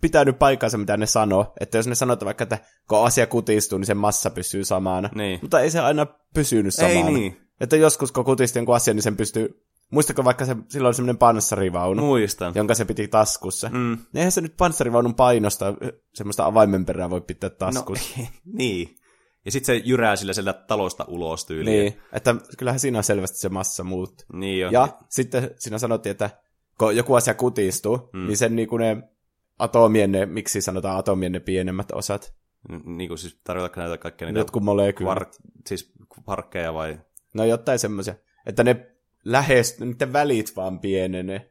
[0.00, 1.54] pitänyt paikkansa, mitä ne sanoo.
[1.60, 5.10] Että jos ne sanoo vaikka, että kun asia kutistuu, niin se massa pysyy samana.
[5.14, 5.38] Niin.
[5.42, 6.94] Mutta ei se aina pysynyt samana.
[6.94, 7.36] Ei niin.
[7.60, 9.60] Että joskus kun kutisti jonkun asian, niin sen pystyy...
[9.90, 12.02] Muistatko vaikka se, silloin oli semmoinen panssarivaunu?
[12.02, 12.52] Muistan.
[12.54, 13.68] Jonka se piti taskussa.
[13.68, 13.90] Mm.
[13.90, 15.74] Niin eihän se nyt panssarivaunun painosta
[16.14, 18.20] semmoista avaimenperää voi pitää taskussa.
[18.20, 18.26] No,
[18.58, 18.96] niin.
[19.44, 21.80] Ja sitten se jyrää sillä sieltä talosta ulos tyyliin.
[21.80, 24.26] Niin, että kyllähän siinä on selvästi se massa muut.
[24.32, 24.72] Niin on.
[24.72, 26.30] Ja sitten siinä sanottiin, että
[26.78, 28.26] kun joku asia kutistuu, mm.
[28.26, 29.02] niin sen niinku ne
[29.58, 32.34] atomien ne, miksi sanotaan atomien ne pienemmät osat.
[32.84, 34.40] Niin kuin siis tarkoitatko näitä kaikkia niitä...
[34.40, 35.14] Jotkut molekyylit.
[35.14, 35.30] Var-
[35.66, 35.92] siis
[36.24, 36.98] parkkeja vai...
[37.34, 38.14] No jotain semmoisia.
[38.46, 38.90] Että ne
[39.24, 41.50] lähes, niiden välit vaan pienenee.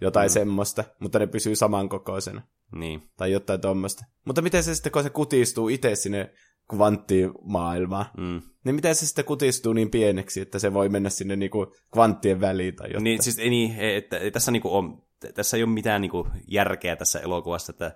[0.00, 0.32] Jotain mm.
[0.32, 2.42] semmoista, mutta ne pysyy samankokoisena.
[2.72, 3.02] Niin.
[3.16, 4.04] Tai jotain tuommoista.
[4.24, 6.32] Mutta miten se sitten, kun se kutistuu itse sinne
[6.70, 8.42] kvanttimaailmaan, mm.
[8.64, 12.76] niin miten se sitten kutistuu niin pieneksi, että se voi mennä sinne niinku kvanttien väliin
[12.76, 13.04] tai jotain?
[13.04, 15.02] Niin, siis ei, niin, että, ei, tässä, niinku on,
[15.34, 17.92] tässä ei ole mitään niinku järkeä tässä elokuvassa, että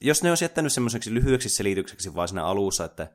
[0.00, 3.10] jos ne olisi jättänyt semmoiseksi lyhyeksi selitykseksi vaan siinä alussa, että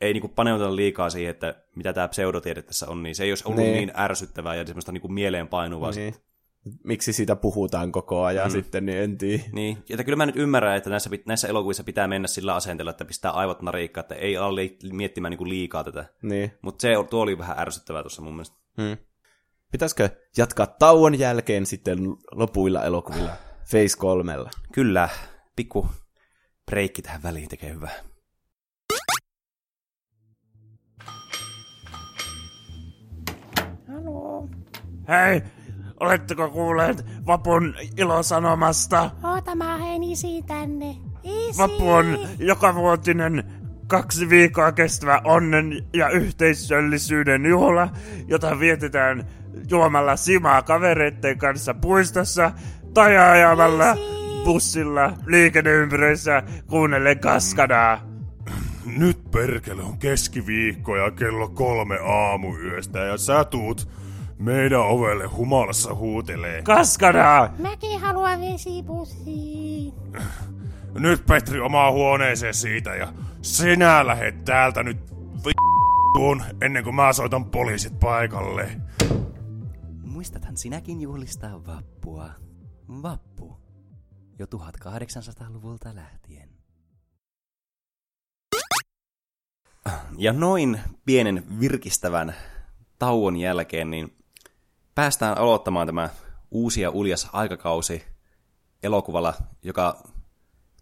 [0.00, 3.44] ei niinku paneuta liikaa siihen, että mitä tämä pseudotiede tässä on, niin se ei olisi
[3.46, 5.90] ollut niin, niin ärsyttävää ja semmoista niinku mieleenpainuvaa.
[5.90, 6.14] Niin
[6.84, 8.52] miksi siitä puhutaan koko ajan mm.
[8.52, 9.42] sitten, niin en tiedä.
[9.52, 13.04] Niin, että kyllä mä nyt ymmärrän, että näissä, näissä elokuvissa pitää mennä sillä asenteella, että
[13.04, 14.60] pistää aivot nariikkaan, että ei ala
[14.92, 16.04] miettimään niin kuin liikaa tätä.
[16.22, 16.52] Niin.
[16.62, 18.56] Mutta se tuo oli vähän ärsyttävää tuossa mun mielestä.
[18.76, 18.96] Hmm.
[19.72, 21.98] Pitäisikö jatkaa tauon jälkeen sitten
[22.30, 23.32] lopuilla elokuvilla
[23.64, 24.34] Face 3?
[24.72, 25.08] Kyllä,
[25.56, 25.86] pikku
[26.66, 27.94] breikki tähän väliin tekee hyvää.
[33.88, 34.48] Halo.
[35.08, 35.42] Hei,
[36.00, 39.10] Oletteko kuulleet Vapun ilosanomasta?
[39.22, 39.78] Oota, mä
[40.10, 40.96] isi tänne.
[41.22, 41.58] Isi.
[41.58, 43.44] Vapu on jokavuotinen
[43.86, 47.88] kaksi viikkoa kestävä onnen ja yhteisöllisyyden juhla,
[48.28, 49.28] jota vietetään
[49.70, 52.52] juomalla simaa kavereiden kanssa puistossa
[52.94, 53.96] tai ajamalla
[54.44, 58.00] bussilla liikenneympyröissä kuunnellen kaskadaa.
[58.98, 63.88] Nyt perkele on keskiviikko ja kello kolme aamuyöstä ja sä tuut
[64.38, 66.62] meidän ovelle humalassa huutelee.
[66.62, 67.54] Kaskadaa!
[67.58, 69.92] Mäkin haluan vesipussiin.
[70.98, 73.08] Nyt Petri omaa huoneeseen siitä ja
[73.42, 74.98] sinä lähet täältä nyt
[75.34, 78.68] vittuun ennen kuin mä soitan poliisit paikalle.
[80.22, 82.30] Muistathan sinäkin juhlistaa vappua.
[83.02, 83.56] Vappu.
[84.38, 86.48] Jo 1800-luvulta lähtien.
[90.18, 92.34] Ja noin pienen virkistävän
[92.98, 94.16] tauon jälkeen, niin
[94.94, 96.08] päästään aloittamaan tämä
[96.50, 98.02] uusi ja uljas aikakausi
[98.82, 100.08] elokuvalla, joka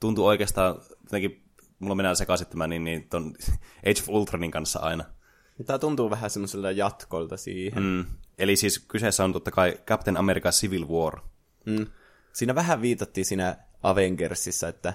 [0.01, 0.75] tuntuu oikeastaan,
[1.05, 1.45] jotenkin
[1.79, 3.35] mulla mennään sekaisin tämä niin, niin ton
[3.79, 5.05] Age of Ultronin kanssa aina.
[5.67, 7.83] Tämä tuntuu vähän semmoiselta jatkolta siihen.
[7.83, 8.05] Mm.
[8.41, 11.21] Eli siis kyseessä on totta kai Captain America Civil War.
[11.67, 11.87] Mm.
[12.33, 14.95] Siinä vähän viitattiin siinä Avengersissa, että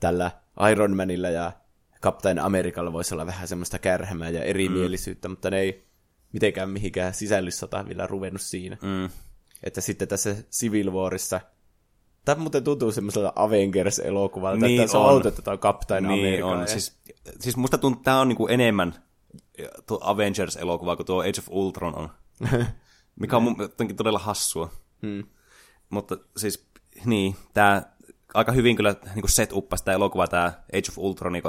[0.00, 0.30] tällä
[0.72, 1.52] Iron Manilla ja
[2.02, 5.32] Captain Amerikalla voisi olla vähän semmoista kärhämää ja erimielisyyttä, mm.
[5.32, 5.84] mutta ne ei
[6.32, 8.76] mitenkään mihinkään sisällyssota vielä ruvennut siinä.
[8.82, 9.10] Mm.
[9.62, 11.40] Että sitten tässä Civil Warissa,
[12.24, 16.46] tämä muuten tuntuu semmoiselta Avengers-elokuvalta, Niin että se on on Captain Niin America.
[16.46, 16.60] on.
[16.60, 16.96] ja- Siis,
[17.40, 18.94] siis musta tuntuu, että tämä on niinku enemmän
[20.00, 22.08] Avengers-elokuva kuin tuo Age of Ultron on.
[23.20, 24.70] Mikä on mun jotenkin todella hassua.
[25.02, 25.24] Hmm.
[25.90, 26.68] Mutta siis,
[27.04, 27.82] niin, tämä
[28.34, 31.42] aika hyvin kyllä niin set uppasi sitä elokuvaa, tämä Age of Ultron, niin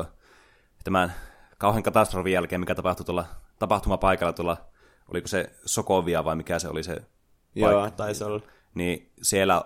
[0.83, 1.13] tämän
[1.57, 3.25] kauhean katastrofin jälkeen, mikä tapahtui tuolla
[3.59, 4.57] tapahtumapaikalla tuolla,
[5.07, 7.01] oliko se Sokovia vai mikä se oli se
[7.55, 7.97] Joo, paikka.
[7.97, 8.41] taisi olla.
[8.73, 9.63] Niin siellä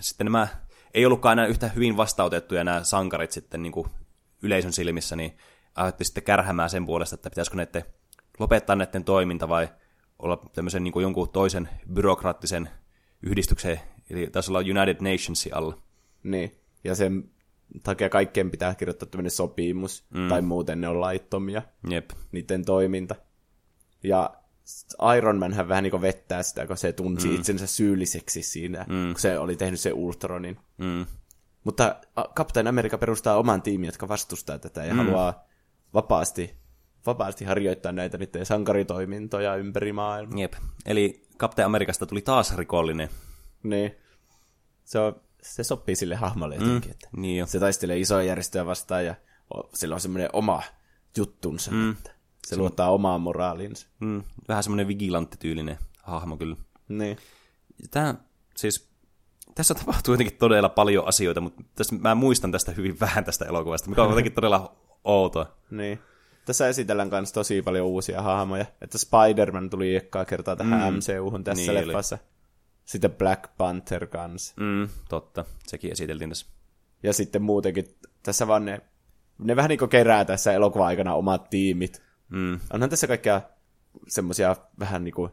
[0.00, 0.48] sitten nämä
[0.94, 3.88] ei ollutkaan enää yhtä hyvin vastautettuja nämä sankarit sitten niin kuin
[4.42, 5.38] yleisön silmissä, niin
[5.74, 7.84] aiheutti sitten kärhämää sen puolesta, että pitäisikö näiden
[8.38, 9.68] lopettaa näiden toiminta vai
[10.24, 12.68] olla tämmöisen niin kuin jonkun toisen byrokraattisen
[13.22, 15.78] yhdistyksen, eli taisi olla United Nationsin alla.
[16.22, 16.52] Niin.
[16.84, 17.30] Ja sen
[17.82, 20.28] takia kaikkien pitää kirjoittaa tämmöinen sopimus, mm.
[20.28, 22.10] tai muuten ne on laittomia, Jep.
[22.32, 23.14] niiden toiminta.
[24.02, 24.34] Ja
[25.16, 27.34] Iron Manhän vähän niin kuin vettää sitä, kun se tunsi mm.
[27.34, 29.12] itsensä syylliseksi siinä, mm.
[29.12, 30.56] kun se oli tehnyt se Ultronin.
[30.78, 31.06] Mm.
[31.64, 31.96] Mutta
[32.34, 34.98] Captain America perustaa oman tiimin, jotka vastustaa tätä ja mm.
[34.98, 35.46] haluaa
[35.94, 36.54] vapaasti,
[37.06, 40.40] vapaasti harjoittaa näitä niiden sankaritoimintoja ympäri maailmaa.
[40.40, 40.52] Jep.
[40.86, 43.08] Eli Captain Amerikasta tuli taas rikollinen.
[43.62, 43.94] Niin.
[44.84, 47.46] Se, on, se sopii sille hahmolle jotenkin, että Niin jo.
[47.46, 49.14] se taistelee isoja järjestöjä vastaan ja
[49.74, 50.62] sillä on semmoinen oma
[51.16, 51.90] juttunsa, mm.
[51.92, 52.10] että
[52.46, 53.86] se luottaa omaan moraalinsa.
[54.00, 54.22] Mm.
[54.48, 56.56] Vähän semmoinen vigilanttityylinen hahmo kyllä.
[56.88, 57.16] Niin.
[57.90, 58.14] Tämä,
[58.56, 58.88] siis,
[59.54, 63.88] tässä tapahtuu jotenkin todella paljon asioita, mutta tässä, mä muistan tästä hyvin vähän tästä elokuvasta,
[63.88, 65.56] mikä on jotenkin todella outoa.
[65.70, 65.98] Niin.
[66.44, 68.66] Tässä esitellään myös tosi paljon uusia hahmoja.
[68.80, 70.98] Että Spider-Man tuli ekkaa kertaa tähän mm.
[70.98, 72.18] MCU-hun tässä Niin leffassa.
[72.84, 74.54] Sitten Black Panther kanssa.
[74.60, 76.46] Mm, totta, sekin esiteltiin tässä.
[77.02, 77.84] Ja sitten muutenkin
[78.22, 78.80] tässä vaan ne,
[79.38, 82.02] ne vähän niin kuin kerää tässä elokuvan aikana omat tiimit.
[82.28, 82.60] Mm.
[82.72, 83.40] Onhan tässä kaikkea
[84.08, 85.30] semmoisia vähän niin kuin,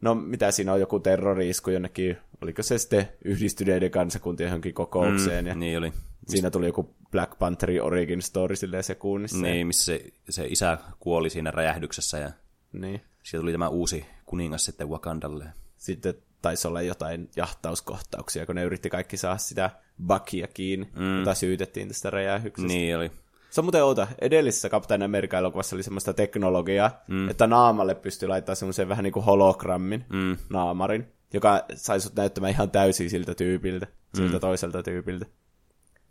[0.00, 5.44] no mitä siinä on, joku terroriisku jonnekin, oliko se sitten yhdistyneiden kansakuntien johonkin kokoukseen.
[5.44, 5.92] Mm, ja niin oli.
[6.26, 9.38] Siinä tuli joku Black Pantherin origin story silleen sekunnissa.
[9.38, 12.30] Niin, missä se, se isä kuoli siinä räjähdyksessä ja
[12.72, 13.00] niin.
[13.22, 15.44] sieltä tuli tämä uusi kuningas sitten Wakandalle.
[15.76, 19.70] Sitten taisi olla jotain jahtauskohtauksia, kun ne yritti kaikki saada sitä
[20.06, 21.18] Buckia kiinni, mm.
[21.18, 22.68] jota syytettiin tästä räjähdyksestä.
[22.68, 23.10] Niin oli.
[23.50, 24.06] Se on muuten outo.
[24.18, 27.28] Edellisessä Captain America-elokuvassa oli semmoista teknologiaa, mm.
[27.28, 30.36] että naamalle pystyi laittamaan semmoisen vähän niin kuin hologrammin mm.
[30.50, 35.26] naamarin, joka sai sut näyttämään ihan täysin siltä tyypiltä, siltä toiselta tyypiltä.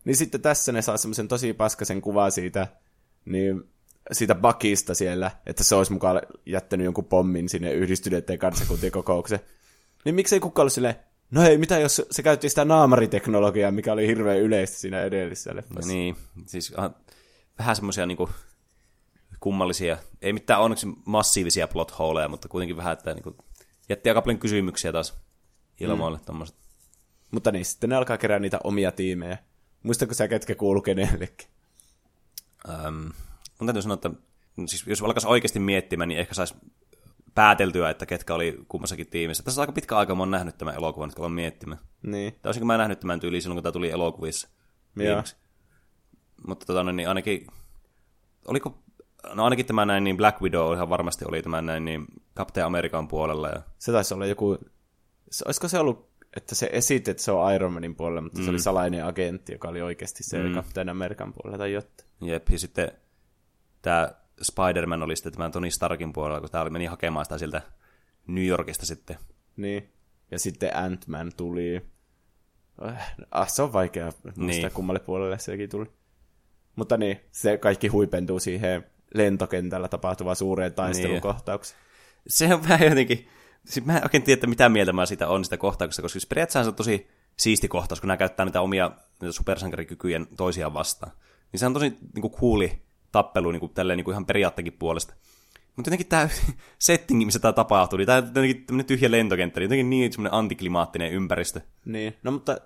[0.06, 2.68] Niin sitten tässä ne saa semmoisen tosi paskasen kuva siitä,
[3.26, 3.64] niin
[4.12, 9.42] siitä bakista siellä, että se olisi mukaan jättänyt jonkun pommin sinne yhdistyneiden kansakuntien kokoukseen.
[10.06, 10.96] Niin miksei kukaan ollut silleen,
[11.32, 15.92] no hei, mitä jos se käytti sitä naamariteknologiaa, mikä oli hirveän yleistä siinä edellisessä leffassa.
[15.92, 16.92] Niin, siis ah,
[17.60, 18.30] vähän semmoisia niinku
[19.40, 23.36] kummallisia, ei mitään onneksi massiivisia plot holeja, mutta kuitenkin vähän, että niinku,
[23.90, 25.14] jätti aika paljon kysymyksiä taas
[25.80, 26.26] ilmoille mm.
[26.26, 26.56] tommoset.
[27.32, 29.38] Mutta niin, sitten ne alkaa kerää niitä omia tiimejä.
[29.86, 31.48] Muistatko sä, ketkä kuuluu kenellekin?
[32.70, 33.08] Ähm,
[33.60, 34.12] mun täytyy sanoa, että
[34.66, 36.56] siis jos alkaisi oikeasti miettimään, niin ehkä saisi
[37.36, 39.44] pääteltyä, että ketkä oli kummassakin tiimissä.
[39.44, 41.80] Tässä on aika pitkä aika, mä oon nähnyt tämän elokuvan, että olen miettimään.
[42.02, 42.34] Niin.
[42.34, 44.48] Tai olisinko mä nähnyt tämän tyyliin silloin, kun tämä tuli elokuvissa.
[44.96, 45.24] Joo.
[46.48, 47.48] Mutta tota, niin ainakin,
[48.48, 48.84] oliko,
[49.34, 52.06] no ainakin tämä näin, niin Black Widow ihan varmasti oli tämä näin, niin
[52.38, 53.50] Captain American puolella.
[53.50, 54.58] Ja, Se taisi olla joku...
[55.46, 58.46] Olisiko se ollut, että se esitti, että se on Iron Manin puolella, mutta mm.
[58.46, 60.54] se oli salainen agentti, joka oli oikeasti se mm.
[60.56, 62.10] Captain American puolella tai jotain.
[62.22, 62.92] jep, ja sitten
[63.82, 64.12] tämä
[64.42, 67.62] Spider-Man oli sitten tämän Tony Starkin puolella, kun tämä meni hakemaan sitä sieltä
[68.28, 69.18] New Yorkista sitten.
[69.58, 69.90] Niin.
[70.32, 71.82] Ja sitten Ant-Man tuli.
[73.32, 74.62] Ah, se on vaikea muistaa, Niin.
[74.62, 74.72] niin.
[74.72, 75.86] kummalle puolelle sekin tuli.
[76.76, 81.80] Mutta niin, se kaikki huipentuu siihen lentokentällä tapahtuvaan suureen taistelukohtaukseen.
[82.28, 83.28] Se on vähän jotenkin...
[83.66, 86.26] Siis mä en oikein tiedä, että mitä mieltä mä siitä on sitä kohtauksesta, koska siis
[86.26, 87.08] periaatteessa se on tosi
[87.38, 88.92] siisti kohtaus, kun nämä käyttää niitä omia
[89.22, 91.12] niitä supersankarikykyjen toisiaan vastaan.
[91.52, 94.74] Niin se on tosi niin kuin, cooli tappelu niin kuin, tälleen, niin kuin ihan periaatteenkin
[94.74, 95.14] puolesta.
[95.76, 96.30] Mutta jotenkin tämä
[96.80, 100.34] settingi, missä tämä tapahtuu, niin tämä on jotenkin tämmöinen tyhjä lentokenttä, niin jotenkin niin semmoinen
[100.34, 101.62] antiklimaattinen ympäristö.
[101.86, 102.58] Niin, no mutta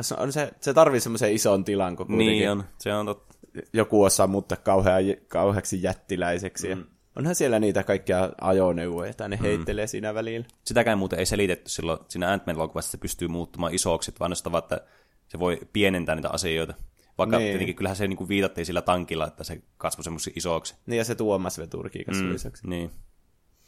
[0.00, 3.34] se, on se, se tarvii semmoisen ison tilan, kun kuitenkin Niin on, se on totta.
[3.72, 4.96] joku osaa muuttaa kauhea,
[5.28, 6.74] kauheaksi jättiläiseksi.
[6.74, 6.84] Mm.
[7.16, 10.46] Onhan siellä niitä kaikkia ajoneuvoja, että ne heittelee siinä välillä.
[10.64, 14.80] Sitäkään muuten ei selitetty silloin siinä elokuvassa, että se pystyy muuttumaan isoksi, vaan ainoastaan että
[15.28, 16.74] se voi pienentää niitä asioita.
[17.18, 17.50] Vaikka Niin.
[17.50, 20.74] tietenkin kyllähän se niin kuin viitattiin sillä tankilla, että se kasvoi semmoisen isoksi.
[20.86, 22.32] Niin ja se Tuomas Veturki mm.
[22.32, 22.68] lisäksi.
[22.68, 22.90] Niin.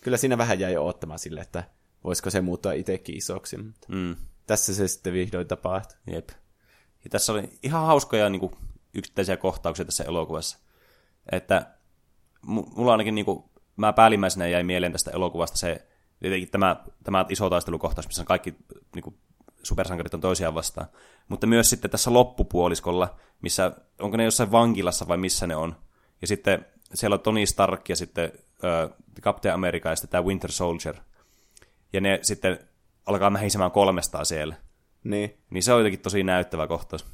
[0.02, 1.64] Kyllä siinä vähän jäi odottamaan sille, että
[2.04, 3.56] voisiko se muuttua itsekin isoksi.
[3.56, 4.16] Mutta Mm.
[4.46, 5.98] tässä se sitten vihdoin tapahtui.
[6.12, 6.28] Jep.
[7.04, 8.52] Ja tässä oli ihan hauskoja niin kuin,
[8.94, 10.58] yksittäisiä kohtauksia tässä elokuvassa.
[11.32, 11.66] Että
[12.42, 13.44] mulla ainakin, niin kuin,
[13.76, 15.86] mä päällimmäisenä jäi mieleen tästä elokuvasta se,
[16.20, 18.54] tietenkin tämä, tämä iso taistelukohtaus, missä kaikki
[18.94, 19.16] niin kuin,
[19.62, 20.86] supersankarit on toisiaan vastaan.
[21.28, 25.76] Mutta myös sitten tässä loppupuoliskolla, missä, onko ne jossain vankilassa vai missä ne on.
[26.20, 28.32] Ja sitten siellä on Tony Stark ja sitten
[28.64, 30.96] äh, Captain America ja sitten tämä Winter Soldier.
[31.92, 32.58] Ja ne sitten
[33.06, 34.54] alkaa mähisemään kolmestaan siellä.
[35.04, 35.38] Niin.
[35.50, 37.06] Niin se on jotenkin tosi näyttävä kohtaus.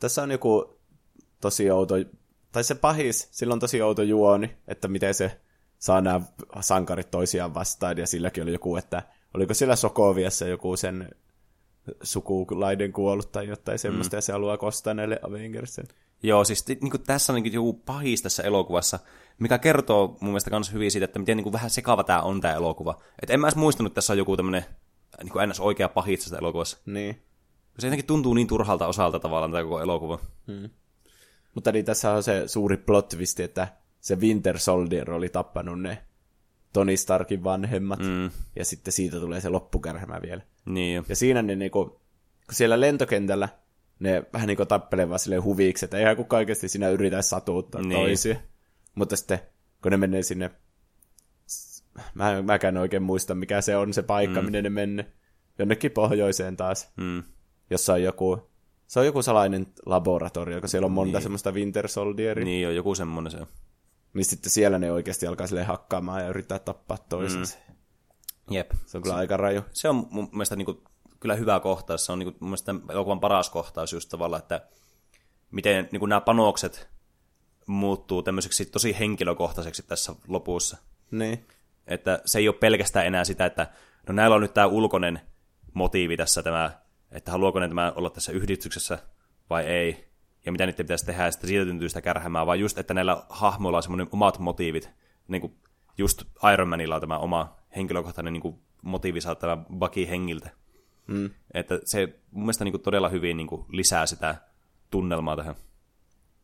[0.00, 0.80] Tässä on joku
[1.40, 1.94] tosi outo,
[2.52, 5.40] tai se pahis, sillä on tosi outo juoni, että miten se
[5.78, 6.20] saa nämä
[6.60, 9.02] sankarit toisiaan vastaan, ja silläkin oli joku, että
[9.34, 11.10] oliko siellä Sokoviassa joku sen
[12.02, 14.18] sukulaiden kuollut tai jotain semmoista, mm.
[14.18, 15.88] ja se haluaa kostaa näille Avengersen.
[16.22, 18.98] Joo, siis niin kuin tässä on niin joku pahis tässä elokuvassa,
[19.38, 22.40] mikä kertoo mun mielestä myös hyvin siitä, että miten niin kuin vähän sekava tämä on
[22.40, 23.00] tämä elokuva.
[23.22, 24.64] Et en mä edes muistanut, että tässä on joku tämmöinen
[25.22, 25.60] niin kuin ns.
[25.60, 26.78] oikea pahis tässä elokuvassa.
[26.86, 27.22] Niin.
[27.78, 30.18] Se jotenkin tuntuu niin turhalta osalta tavallaan tämä koko elokuva.
[31.60, 33.68] Mutta niin tässä on se suuri plot twist, että
[34.00, 35.98] se Winter Soldier oli tappanut ne
[36.72, 38.30] Tony Starkin vanhemmat, mm.
[38.56, 40.42] ja sitten siitä tulee se loppukärhämä vielä.
[40.64, 41.04] Niin.
[41.08, 42.00] Ja siinä ne niinku, kun
[42.54, 43.48] siellä lentokentällä
[43.98, 47.92] ne vähän niinku tappelee vaan silleen huviksi, että eihän kukaan oikeasti siinä yritä satuuttaa Niin.
[47.92, 48.36] toisia.
[48.94, 49.40] Mutta sitten,
[49.82, 50.50] kun ne menee sinne,
[52.14, 54.44] mä en mäkään oikein muista, mikä se on se paikka, mm.
[54.44, 55.12] minne ne menee.
[55.58, 57.22] Jonnekin pohjoiseen taas, Mm.
[57.70, 58.49] jossa on joku,
[58.90, 61.22] se on joku salainen laboratorio, kun siellä on monta niin.
[61.22, 62.44] semmoista Winter Soldieria.
[62.44, 62.62] Niin.
[62.62, 63.46] Jo, joku semmonen se on.
[64.14, 67.58] niin sitten siellä ne oikeasti alkaa silleen hakkaamaan ja yrittää tappaa toisensa.
[67.68, 67.74] Mm.
[68.54, 68.70] Jep.
[68.86, 69.62] Se on kyllä aika raju.
[69.72, 70.78] se on mun mielestä niin kuin,
[71.20, 72.06] kyllä hyvä kohtaus.
[72.06, 74.60] Se on niin kuin, mun mielestä elokuvan paras kohtaus just tavallaan, että
[75.50, 76.88] miten niin kuin nämä panokset
[77.66, 80.76] muuttuu tämmöiseksi tosi henkilökohtaiseksi tässä lopussa.
[81.10, 81.46] Niin.
[81.86, 83.70] Että se ei ole pelkästään enää sitä, että
[84.08, 85.20] no näillä on nyt tämä ulkoinen
[85.74, 86.79] motiivi tässä tämä,
[87.12, 88.98] että haluaako ne tämä olla tässä yhdistyksessä
[89.50, 90.10] vai ei,
[90.46, 93.24] ja mitä niiden pitäisi tehdä, ja sitten siitä syntyy sitä kärhämää, vaan just, että näillä
[93.28, 94.90] hahmoilla on semmoinen omat motiivit,
[95.28, 95.54] niin kuin
[95.98, 100.50] just Iron Manilla on tämä oma henkilökohtainen niin kuin motiivi saada tämä Bucky hengiltä.
[101.06, 101.30] Mm.
[101.54, 104.34] Että se mun mielestä niin kuin todella hyvin niin kuin lisää sitä
[104.90, 105.54] tunnelmaa tähän.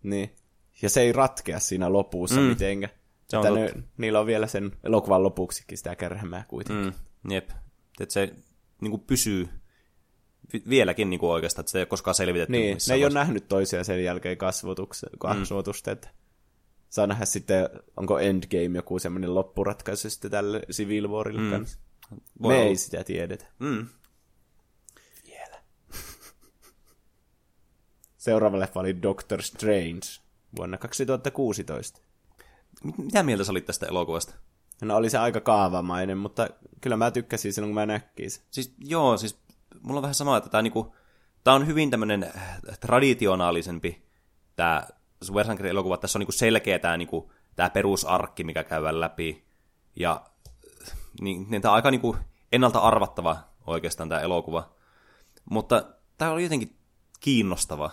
[0.02, 0.34] Niin.
[0.82, 2.46] Ja se ei ratkea siinä lopussa mm.
[2.46, 2.92] mitenkään.
[3.28, 6.94] Se on että ne, niillä on vielä sen elokuvan lopuksikin sitä kärhämää kuitenkin.
[7.22, 7.50] Mm, jep.
[8.00, 8.34] Että se
[8.80, 9.48] niin kuin pysyy
[10.68, 12.52] vieläkin niin kuin oikeastaan, että se ei ole koskaan selvitetty.
[12.52, 13.18] Niin, ne missään ei ole vaiheessa.
[13.26, 15.92] nähnyt toisia sen jälkeen kasvotukse, kasvotusta, mm.
[15.92, 16.08] että
[16.90, 21.50] saa nähdä sitten, onko Endgame joku semmoinen loppuratkaisu sitten tälle Civil Warille mm.
[21.50, 21.78] kanssa.
[22.42, 22.68] Voi Me olla.
[22.68, 23.46] ei sitä tiedetä.
[23.58, 23.86] Mm.
[25.26, 25.58] Vielä.
[28.18, 30.06] Seuraava leffa oli Doctor Strange
[30.56, 32.00] vuonna 2016.
[32.84, 34.34] Mit- Mitä mieltä sä olit tästä elokuvasta?
[34.82, 36.48] No oli se aika kaavamainen, mutta
[36.80, 38.42] kyllä mä tykkäsin silloin, kun mä näkkin sen.
[38.50, 39.38] Siis joo, siis
[39.82, 40.94] mulla on vähän sama, että tämä niinku,
[41.46, 44.06] on hyvin tämmönen äh, traditionaalisempi
[44.56, 44.86] tämä
[45.22, 45.96] supersankari elokuva.
[45.96, 49.46] Tässä on niinku selkeä tämä niinku, tää perusarkki, mikä käydään läpi.
[49.96, 50.24] Ja
[51.20, 52.16] niin, niin tämä on aika niinku
[52.52, 54.70] ennalta arvattava oikeastaan tämä elokuva.
[55.50, 55.84] Mutta
[56.18, 56.76] tämä oli jotenkin
[57.20, 57.90] kiinnostava.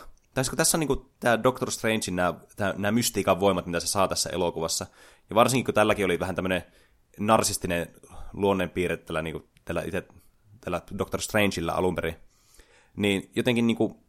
[0.49, 4.85] Kun tässä on niinku tämä Doctor Strangein nämä, mystiikan voimat, mitä se saa tässä elokuvassa.
[5.29, 6.63] Ja varsinkin kun tälläkin oli vähän tämmöinen
[7.19, 7.87] narsistinen
[8.33, 10.07] luonneenpiirre tällä, niinku, tällä itse
[10.63, 12.15] tällä Doctor Strangeilla alun perin.
[12.95, 14.03] Niin jotenkin niinku,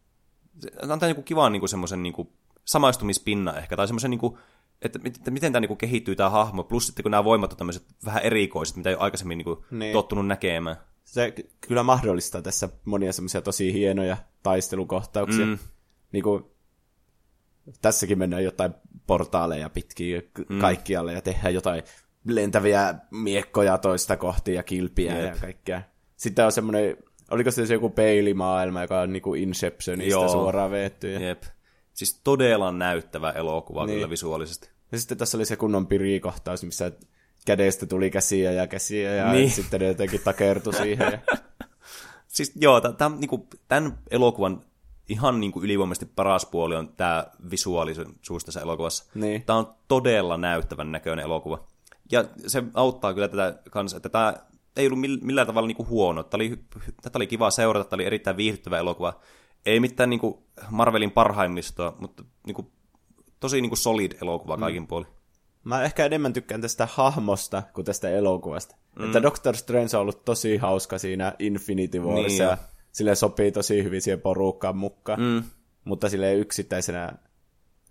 [0.59, 2.33] se antaa niinku kivaan niinku semmoisen niinku
[2.65, 4.39] samaistumispinna ehkä, tai semmoisen niinku,
[4.83, 7.59] että, mit- että miten tämä niinku kehittyy tämä hahmo, plus sitten kun nämä voimat on
[7.59, 9.93] tämmöiset vähän erikoiset, mitä ei ole aikaisemmin niinku Niin.
[9.93, 10.77] tottunut näkemään.
[11.05, 15.47] Se ky- kyllä mahdollistaa tässä monia semmoisia tosi hienoja taistelukohtauksia.
[15.47, 15.59] Mm.
[16.13, 16.45] Niin kuin,
[17.83, 18.75] tässäkin mennään jotain
[19.07, 20.59] portaaleja pitkin mm.
[20.59, 21.83] kaikkialle ja tehdään jotain
[22.29, 25.35] lentäviä miekkoja toista kohti ja kilpiä Jep.
[25.35, 25.83] ja kaikkea.
[26.17, 26.97] Sitten on semmoinen,
[27.31, 30.29] oliko se joku peilimaailma, joka on niinku Inceptionista Joo.
[30.29, 31.13] suoraan veetty.
[31.13, 31.43] Ja, Jep.
[31.93, 33.97] Siis todella näyttävä elokuva Niin.
[33.97, 34.71] kyllä visuaalisesti.
[34.93, 36.93] ja sitten tässä oli se kunnon pirikohtaus, missä
[37.47, 39.51] kädestä tuli käsiä ja käsiä ja Niin.
[39.51, 41.13] sitten ne jotenkin takertui siihen.
[41.13, 41.37] Ja,
[42.29, 44.61] Siis joo, tämän, niinku, tämän elokuvan
[45.09, 49.05] ihan niinku ylivoimaisesti paras puoli on tämä visuaalisuus tässä elokuvassa.
[49.15, 49.43] Niin.
[49.43, 51.65] Tämä on todella näyttävän näköinen elokuva.
[52.13, 54.35] Ja se auttaa kyllä tätä kanssa, että tämä
[54.77, 56.23] ei ollut mill- millään tavalla niinku huono.
[56.23, 56.59] Tämä oli,
[57.03, 59.21] tätä oli kiva seurata, tämä oli erittäin viihdyttävä elokuva.
[59.67, 62.73] Ei mitään niinku Marvelin parhaimmistoa, mutta niinku,
[63.41, 65.09] tosi niinku solid elokuva kaikin puolin.
[65.65, 68.77] Mä ehkä enemmän tykkään tästä hahmosta kuin tästä elokuvasta.
[68.99, 69.05] Mm.
[69.05, 72.51] Että Doctor Strange on ollut tosi hauska siinä Infinity Warissa Niin niin jo.
[72.51, 72.59] ja
[72.93, 75.21] sille sopii tosi hyvin siihen porukkaan mukaan.
[75.21, 75.43] Mm.
[75.85, 77.13] Mutta sille yksittäisenä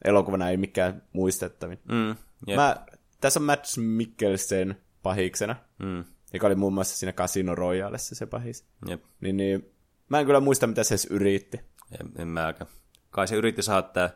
[0.05, 1.79] elokuvana ei mikään muistettavin.
[1.91, 2.09] Mm,
[2.47, 2.55] jep.
[2.55, 2.85] Mä,
[3.21, 6.03] tässä on Matt Mikkelsen pahiksena, Mm,
[6.33, 8.65] joka oli muun muassa siinä Casino Royalessa se pahis.
[8.87, 9.03] jep.
[9.21, 9.71] Niin, niin,
[10.09, 11.59] mä en kyllä muista, mitä se edes yritti.
[11.99, 12.69] En, en mäkään.
[13.09, 14.09] Kai se yritti saada tää,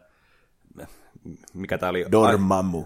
[1.54, 2.06] mikä tää oli?
[2.12, 2.86] Dormammu.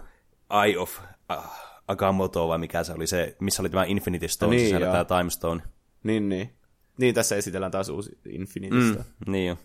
[0.64, 1.00] Eye of
[1.38, 1.46] uh,
[1.88, 5.30] Agamotto, vai mikä se oli se, missä oli tämä Infinity Stone, Niin, sisällä tämä Time
[5.30, 5.62] Stone.
[6.04, 6.54] Niin, niin.
[6.98, 9.04] Niin, tässä esitellään taas uusi Infinitistä.
[9.26, 9.32] Mm.
[9.32, 9.58] Niin jo.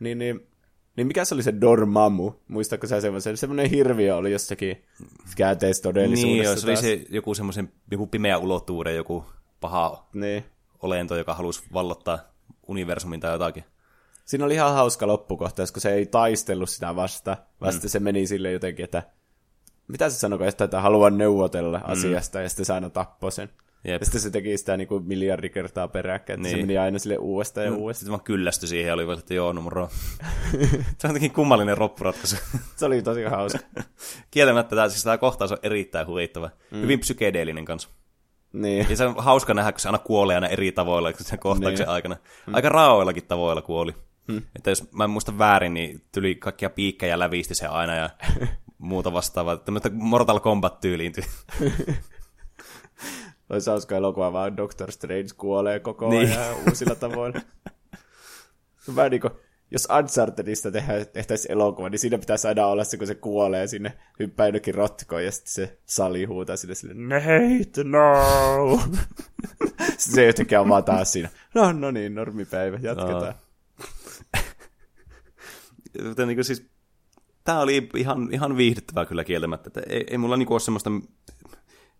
[0.00, 0.46] Niin, niin,
[0.98, 2.32] niin mikä se oli se Dormammu?
[2.48, 3.36] Muistatko sä semmoisen?
[3.36, 4.84] Semmoinen hirviö oli jossakin
[5.36, 6.26] käänteistodellisuudessa.
[6.26, 9.24] Niin jo, se oli se joku semmoisen, joku pimeä ulottuvuuden, joku
[9.60, 10.44] paha Niin.
[10.82, 12.18] olento, joka halusi vallottaa
[12.68, 13.64] universumin tai jotakin.
[14.24, 17.88] Siinä oli ihan hauska loppukohtaus, kun se ei taistellut sitä vasta, vasta mm.
[17.88, 19.02] se meni sille jotenkin, että
[19.88, 23.48] mitä se sanoi, että, haluan neuvotella asiasta, ja sitten se aina tappoi sen.
[23.88, 24.00] Jep.
[24.02, 26.50] Ja sitten se teki sitä niin kuin miljardi kertaa peräkkäin, niin.
[26.56, 27.94] se meni aina sille uudestaan ja uudestaan.
[28.00, 29.88] Sitten vaan kyllästyi siihen ja oli vaan, että joo, no moro.
[30.98, 32.36] se on jotenkin kummallinen loppuratkaisu.
[32.76, 33.58] Se oli tosi hauska.
[34.30, 36.50] Kieltämättä tämä, siis tämä kohtaus on erittäin huvittava.
[36.70, 36.80] Mm.
[36.82, 37.88] Hyvin psykedeellinen kanssa.
[38.52, 38.86] niin.
[38.90, 41.94] Ja se on hauska nähdä, kun se aina kuolee aina eri tavoilla sen kohtauksen Niin.
[41.94, 42.16] aikana.
[42.52, 43.94] Aika raaoillakin tavoilla kuoli.
[44.32, 44.42] Hmm.
[44.56, 48.10] Että jos mä en muista väärin, niin tyli kaikkia piikkejä lävisti se aina ja
[48.78, 49.56] muuta vastaavaa.
[49.56, 51.12] Tämmöistä Mortal Kombat-tyyliin.
[53.50, 56.38] Olisi hauska elokuva, vaan Doctor Strange kuolee koko Niin.
[56.38, 57.40] ajan uusilla tavoilla.
[58.96, 59.32] Vähän niin kuin,
[59.70, 60.68] jos Unchartedista
[61.12, 65.24] tehtäisiin elokuva, niin siinä pitäisi aina olla se, kun se kuolee sinne, hyppää jonnekin rotkoon
[65.24, 66.94] ja sitten se sali huutaa sinne sille.
[66.94, 68.80] Nate, no!
[69.98, 71.28] Sitten se jotenkin on vaan taas siinä.
[71.54, 73.22] No, no niin, normipäivä, jatketaan.
[73.24, 73.34] Joo.
[76.04, 76.66] Joten niin siis,
[77.44, 79.68] tämä oli ihan, ihan viihdyttävää kyllä kieltämättä.
[79.68, 80.90] Että ei, ei mulla niin ole semmoista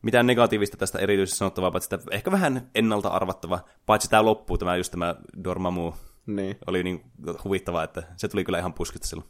[0.02, 4.76] mitään negatiivista tästä erityisesti sanottavaa, paitsi että ehkä vähän ennalta arvattava, paitsi tämä loppuu, tämä
[4.76, 5.92] just tämä Dormammu
[6.26, 6.56] Niin.
[6.66, 7.04] oli niin
[7.44, 9.28] huvittavaa, että se tuli kyllä ihan puskista silloin.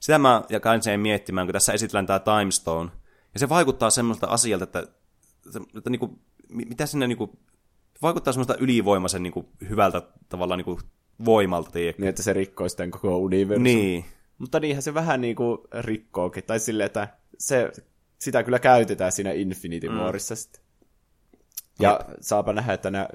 [0.00, 2.90] Sitä mä ja kansin miettimään, kun tässä esitellään tämä Time Stone,
[3.34, 4.86] ja se vaikuttaa semmoista asialta, että,
[5.76, 7.30] että niin kuin, mitä sinne niin kuin,
[8.02, 10.80] vaikuttaa semmoista ylivoimaisen niin kuin, hyvältä tavallaan niin kuin,
[11.24, 12.02] voimalta, tiedätkö?
[12.02, 13.62] Niin, että se rikkoo sitten koko universum.
[13.62, 14.04] Niin,
[14.38, 16.44] Mutta niinhän se vähän niin kuin rikkookin.
[16.44, 17.72] Tai silleen, että se,
[18.22, 20.62] sitä kyllä käytetään siinä Infinity Warissa sitten.
[21.80, 23.08] Ja saapa nähdä, että nää,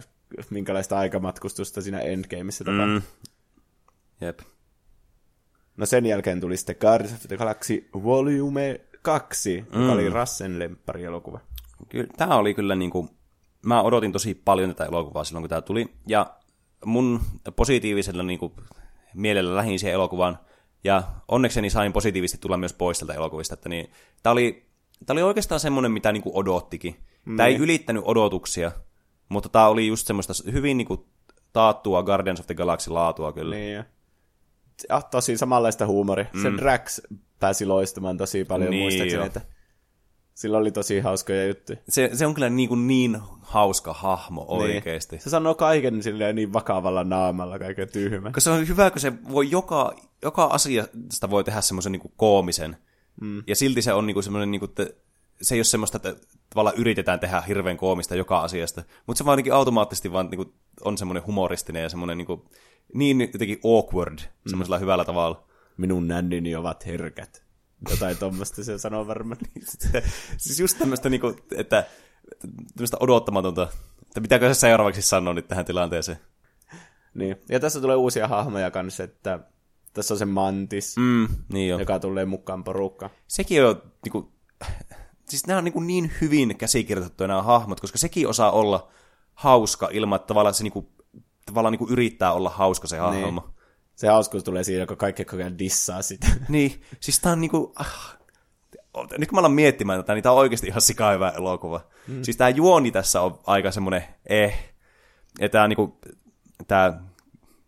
[0.49, 2.88] minkälaista aikamatkustusta siinä Endgameissa tapahtuu.
[2.88, 3.01] Mm.
[4.21, 4.39] Jep.
[5.77, 9.89] No sen jälkeen tuli sitten Guardians of the Galaxy Volume 2, joka Mm.
[9.89, 11.39] oli Rassen lemppari-elokuva.
[11.89, 13.09] Kyllä, tämä oli kyllä niin kuin,
[13.65, 16.35] mä odotin tosi paljon tätä elokuvaa silloin, kun tämä tuli, ja
[16.85, 17.19] mun
[17.55, 18.53] positiivisella niin kuin,
[19.13, 20.39] mielellä lähin siihen elokuvaan,
[20.84, 23.91] ja onnekseni sain positiivisesti tulla myös pois tältä elokuvista, että niin,
[24.23, 24.66] tämä oli,
[25.05, 26.95] tämä oli oikeastaan semmoinen, mitä niin kuin odottikin.
[27.37, 28.71] Tämä ei ylittänyt odotuksia,
[29.29, 31.05] mutta tämä oli just semmoista hyvin niin kuin,
[31.53, 33.55] taattua Guardians of the Galaxy laatua kyllä.
[33.55, 33.83] Niin ja.
[34.89, 36.25] Ja tosi samanlaista huumoria.
[36.33, 36.41] Mm.
[36.41, 36.99] Se Drax
[37.39, 39.25] pääsi loistamaan tosi paljon Niin muistaakseni, jo.
[39.25, 39.41] että
[40.33, 41.79] sillä oli tosi hauskoja juttuja.
[41.89, 45.15] Se, se on kyllä niin, kuin niin hauska hahmo oikeasti.
[45.15, 45.23] Niin.
[45.23, 48.33] Se sanoo kaiken silleen niin vakavalla naamalla, kaiken tyhmän.
[48.33, 52.77] Koska se on hyvä, kun se voi joka, joka asiasta voi tehdä semmoisen niin koomisen.
[53.22, 53.44] Mm.
[53.48, 54.88] Ja silti se on niin semmoinen, niin kuin, että
[55.41, 56.15] se ei ole semmoista, että
[56.49, 58.84] tavallaan yritetään tehdä hirveän koomista joka asiasta.
[59.07, 62.41] Mutta se vaan jotenkin automaattisesti vaan niin kuin, on semmoinen humoristinen ja semmoinen niin, kuin,
[62.94, 64.49] niin jotenkin awkward mm.
[64.49, 65.48] semmoisella hyvällä tavalla.
[65.77, 67.44] Minun nännini ovat herkät.
[67.89, 69.39] Jotain tuommoista se sanoo varmaan.
[70.38, 71.85] siis just tämmöistä, niin kuin, että
[72.76, 73.68] tämmöistä odottamatonta,
[74.02, 76.18] että pitääkö se seuraavaksi sanoa nyt tähän tilanteeseen.
[77.14, 77.35] niin.
[77.49, 79.39] Ja tässä tulee uusia hahmoja kanssa, että
[79.97, 81.27] tässä on se Mantis, mm.
[81.53, 81.79] Niin jo.
[81.79, 83.11] joka tulee mukaan porukkaan.
[83.27, 84.27] sekin on niin kuin,
[85.29, 88.87] siis nämä on niin, kuin niin hyvin käsikirjoitettuja nämä hahmot, koska sekin osaa olla
[89.33, 90.87] hauska ilman, että tavallaan se niin kuin,
[91.45, 93.41] tavallaan niin kuin yrittää olla hauska se hahmo.
[93.41, 93.57] Niin.
[93.95, 96.27] Se hauskuus tulee siinä, kun kaikki koko ajan dissaa sitä.
[96.49, 97.73] Niin, siis tää on niinku...
[97.75, 98.17] Ah,
[99.17, 101.81] nyt kun mä alan miettimään tätä, niin tää on oikeasti ihan sika hyvä elokuva.
[102.07, 102.23] Mm.
[102.23, 104.73] Siis tää juoni tässä on aika semmonen eh.
[105.39, 105.99] Ja tää niinku...
[106.67, 107.03] Tää...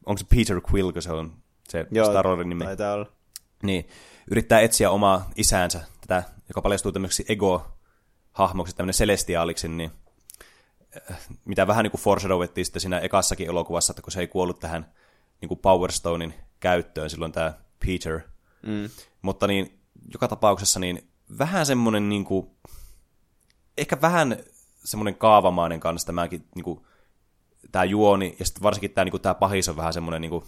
[0.05, 1.38] Onko se Peter Quill, kun se on
[1.69, 2.65] se Star Warsin nimi?
[2.65, 3.05] Taitaa olla.
[3.63, 3.87] Niin,
[4.31, 9.91] yrittää etsiä omaa isäänsä, tätä, joka paljastuu tämmöiseksi ego-hahmoksi, tämmöinen celestiaaliksi, niin
[11.11, 14.59] äh, mitä vähän niin kuin foreshadowettiin sitten siinä ekassakin elokuvassa, että kun se ei kuollut
[14.59, 14.91] tähän
[15.41, 17.53] niin kuin Power Stonein käyttöön silloin tämä
[17.85, 18.19] Peter.
[18.61, 18.89] Mm.
[19.21, 19.79] Mutta niin,
[20.13, 22.49] joka tapauksessa niin vähän semmoinen niin kuin,
[23.77, 24.37] ehkä vähän
[24.83, 26.85] semmoinen kaavamainen kanssa tämäkin niin kuin,
[27.71, 30.43] tämä juoni, ja sitten varsinkin tämä, niin kuin, tämä pahis on vähän semmoinen niin kuin,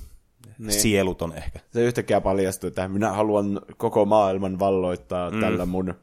[0.57, 0.72] niin.
[0.72, 1.59] sieluton ehkä.
[1.73, 5.39] Se yhtäkkiä paljastuu, että minä haluan koko maailman valloittaa mm.
[5.39, 5.93] tällä mun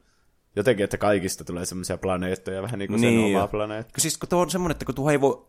[0.55, 4.01] jotenkin, että kaikista tulee semmoisia planeettoja, vähän niin kuin niin sen oma planeetta.
[4.01, 5.47] Siis kun tuo on semmoinen, että kun tuo ei voi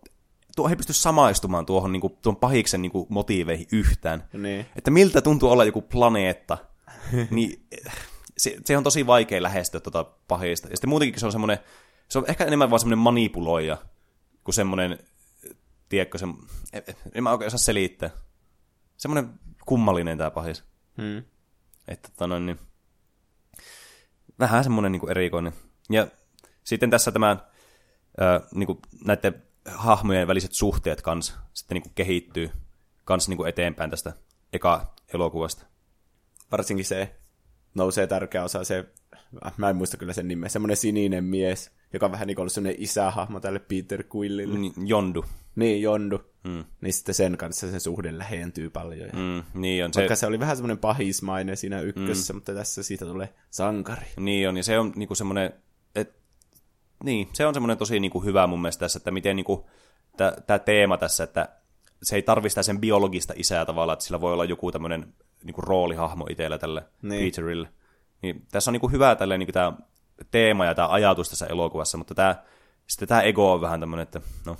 [0.56, 4.24] tuo ei pysty samaistumaan tuohon niin kuin, tuon pahiksen niin kuin, motiiveihin yhtään.
[4.32, 4.66] Niin.
[4.76, 6.58] Että miltä tuntuu olla joku planeetta,
[7.30, 7.66] niin
[8.38, 10.68] se, se, on tosi vaikea lähestyä tuota pahista.
[10.68, 11.58] Ja sitten muutenkin se on semmoinen,
[12.08, 13.76] se on ehkä enemmän vaan semmoinen manipuloija,
[14.44, 14.98] kuin semmoinen,
[15.88, 16.26] tiedätkö, se,
[17.14, 18.10] en mä oikein osaa selittää.
[19.00, 20.64] Semmoinen kummallinen tämä pahis.
[20.96, 21.24] Hmm.
[21.88, 22.58] Että tota noin, niin,
[24.38, 25.52] vähän semmoinen niin kuin erikoinen.
[25.90, 26.06] Ja
[26.64, 27.36] sitten tässä tämä
[28.20, 32.50] ää, niin kuin näiden hahmojen väliset suhteet kans sitten niin kuin kehittyy
[33.04, 34.12] kans niin kuin eteenpäin tästä
[34.52, 35.66] eka elokuvasta.
[36.52, 37.16] Varsinkin se
[37.74, 38.84] nousee tärkeä osa se,
[39.56, 42.52] mä en muista kyllä sen nimeä, semmoinen sininen mies, joka on vähän niin kuin ollut
[42.52, 44.58] semmoinen isähahmo tälle Peter Quillille.
[44.58, 45.24] Niin, Jondu.
[45.56, 46.20] Niin, Jondu.
[46.44, 46.64] Mm.
[46.80, 49.06] Niin sitten sen kanssa se suhde lähentyy paljon.
[49.06, 49.94] Ja mm, niin on.
[49.94, 50.00] Se...
[50.00, 52.36] Vaikka se oli vähän semmoinen pahismainen siinä ykkössä, mm.
[52.36, 54.06] mutta tässä siitä tulee sankari.
[54.16, 55.52] Niin on, ja se on niinku semmoinen,
[55.94, 56.14] et,
[57.04, 59.66] niin, se on semmoinen tosi niinku hyvä mun mielestä tässä, että miten niinku,
[60.46, 61.48] tämä teema tässä, että
[62.02, 66.26] se ei tarvista sen biologista isää tavallaan, että sillä voi olla joku tämmöinen niinku roolihahmo
[66.30, 67.24] itsellä tälle niin.
[67.24, 67.68] Peterille.
[68.22, 69.72] Niin, tässä on niinku hyvä tälleen niinku tämä
[70.30, 72.34] teema ja tämä ajatus tässä elokuvassa, mutta tämä,
[72.86, 74.56] sitten tämä ego on vähän tämmöinen, että no,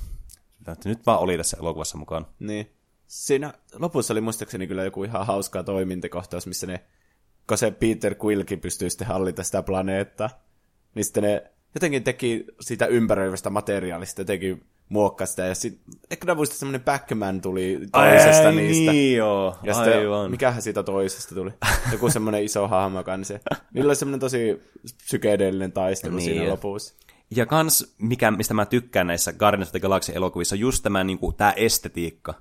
[0.72, 2.26] että nyt vaan oli tässä elokuvassa mukaan.
[2.38, 2.70] Niin.
[3.06, 6.80] Siinä lopussa oli muistaakseni kyllä joku ihan hauska toimintakohtaus, missä ne,
[7.48, 10.30] kun se Peter Quillkin pystyy sitten hallita sitä planeettaa,
[10.94, 16.34] niin sitten ne jotenkin teki siitä ympäröivästä materiaalista jotenkin muokkaa sitä, ja sitten ehkä ne
[16.34, 18.92] muista semmoinen Backman tuli toisesta Ai, niistä.
[18.92, 20.30] Niin joo, ja sitten, aivan.
[20.30, 21.50] mikähän siitä toisesta tuli?
[21.92, 23.34] Joku semmoinen iso hahmo kanssa.
[23.74, 24.62] Niillä oli semmoinen tosi
[25.04, 26.24] psykedeellinen taistelu Niin.
[26.24, 26.94] siinä lopussa.
[27.36, 31.18] Ja kans, mikä, mistä mä tykkään näissä Guardians of the Galaxy-elokuvissa, on just tämä, niin
[31.18, 32.34] kuin, tämä estetiikka.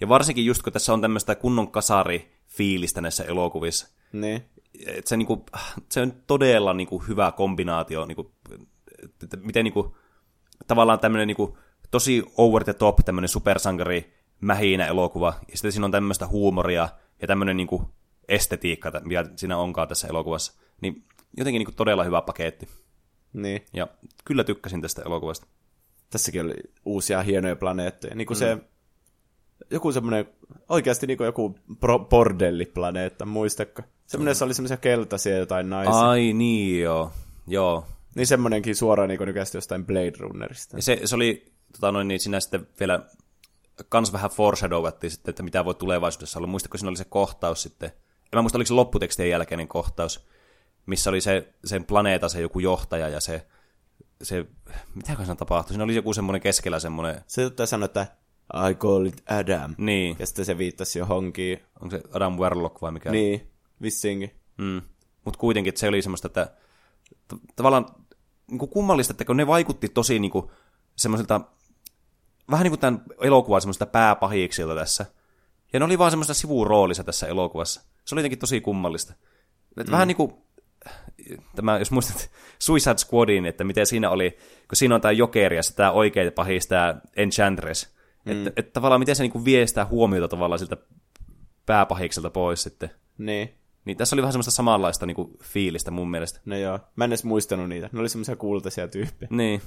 [0.00, 3.88] Ja varsinkin just kun tässä on tämmöistä kunnon kasari-fiilistä näissä elokuvissa.
[4.12, 4.42] Niin.
[4.86, 5.40] Et se, niin kuin,
[5.88, 8.28] se on todella niin kuin, hyvä kombinaatio, niin kuin,
[9.22, 9.92] että miten niin kuin,
[10.66, 11.52] tavallaan tämmöinen niin kuin,
[11.90, 16.88] tosi over the top tämmöinen supersankari mähinä elokuva, ja sitten siinä on tämmöistä huumoria
[17.22, 17.82] ja tämmöinen niin kuin,
[18.28, 20.52] estetiikka, mikä siinä onkaan tässä elokuvassa.
[20.80, 21.04] Niin
[21.36, 22.68] jotenkin niin kuin, todella hyvä paketti.
[23.32, 23.64] Niin.
[23.72, 23.88] Ja
[24.24, 25.46] kyllä tykkäsin tästä elokuvasta.
[26.10, 26.54] Tässäkin oli
[26.84, 28.14] uusia hienoja planeettoja.
[28.14, 28.38] Niin kuin mm.
[28.38, 28.58] se,
[29.70, 30.28] joku semmoinen,
[30.68, 33.82] oikeasti niin kuin joku pro- bordelliplaneetta, muistatko?
[34.06, 36.08] Semmoinen, jossa oli semmoisia keltaisia jotain naisia.
[36.08, 37.12] Ai niin joo,
[37.46, 37.86] joo.
[38.14, 40.76] Niin semmoinenkin suoraan niin nykäisesti jostain Blade Runnerista.
[40.76, 43.06] Ja se, se oli, tota noin, niin siinä sitten vielä
[43.88, 46.46] kans vähän foreshadowattiin sitten, että mitä voi tulevaisuudessa olla.
[46.46, 47.90] Muistatko, siinä oli se kohtaus sitten,
[48.22, 50.26] en mä muista, oliko se lopputekstien jälkeinen kohtaus,
[50.86, 53.46] missä oli se, sen planeeta, se joku johtaja ja se,
[54.22, 54.46] se
[54.94, 55.72] mitä siinä tapahtui?
[55.72, 58.06] Siinä oli joku semmoinen keskellä semmoinen, Se juttu sanoi, että
[58.70, 59.74] I call it Adam.
[59.78, 61.62] niin, Ja sitten se viittasi johonkin.
[61.80, 63.10] onko se Adam Warlock vai mikä?
[63.10, 63.50] Niin,
[63.82, 64.30] vissiinkin.
[64.58, 64.82] Mm.
[65.24, 66.46] Mutta kuitenkin että se oli semmoista, että
[67.28, 67.86] t- tavallaan
[68.50, 70.50] niin kuin kummallista, että kun ne vaikutti tosi niin kuin,
[70.96, 71.40] semmoisilta,
[72.50, 75.06] vähän niin kuin tämän elokuvan semmoisilta pääpahiksilta tässä.
[75.72, 77.82] Ja ne oli vaan semmoista sivuroolissa tässä elokuvassa.
[78.04, 79.14] Se oli jotenkin tosi kummallista.
[79.76, 79.92] Et mm.
[79.92, 80.34] Vähän niin kuin,
[81.56, 84.30] tämä, jos muistat Suicide Squadin, että miten siinä oli,
[84.68, 87.94] kun siinä on tämä Joker ja tämä oikea pahis, tämä Enchantress.
[88.24, 88.32] Mm.
[88.32, 90.76] Että et tavallaan miten se niin kuin vie sitä huomiota tavallaan siltä
[91.66, 92.90] pääpahikselta pois sitten.
[93.18, 93.54] Niin.
[93.84, 96.40] Niin tässä oli vähän semmoista samanlaista niin kuin, fiilistä mun mielestä.
[96.44, 96.78] No joo.
[96.96, 97.88] Mä en edes muistanut niitä.
[97.92, 99.28] Ne oli semmoisia kultaisia tyyppejä.
[99.30, 99.62] Niin.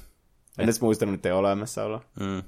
[0.58, 2.02] En edes muistanut niiden olemassaoloa.
[2.20, 2.44] Mm.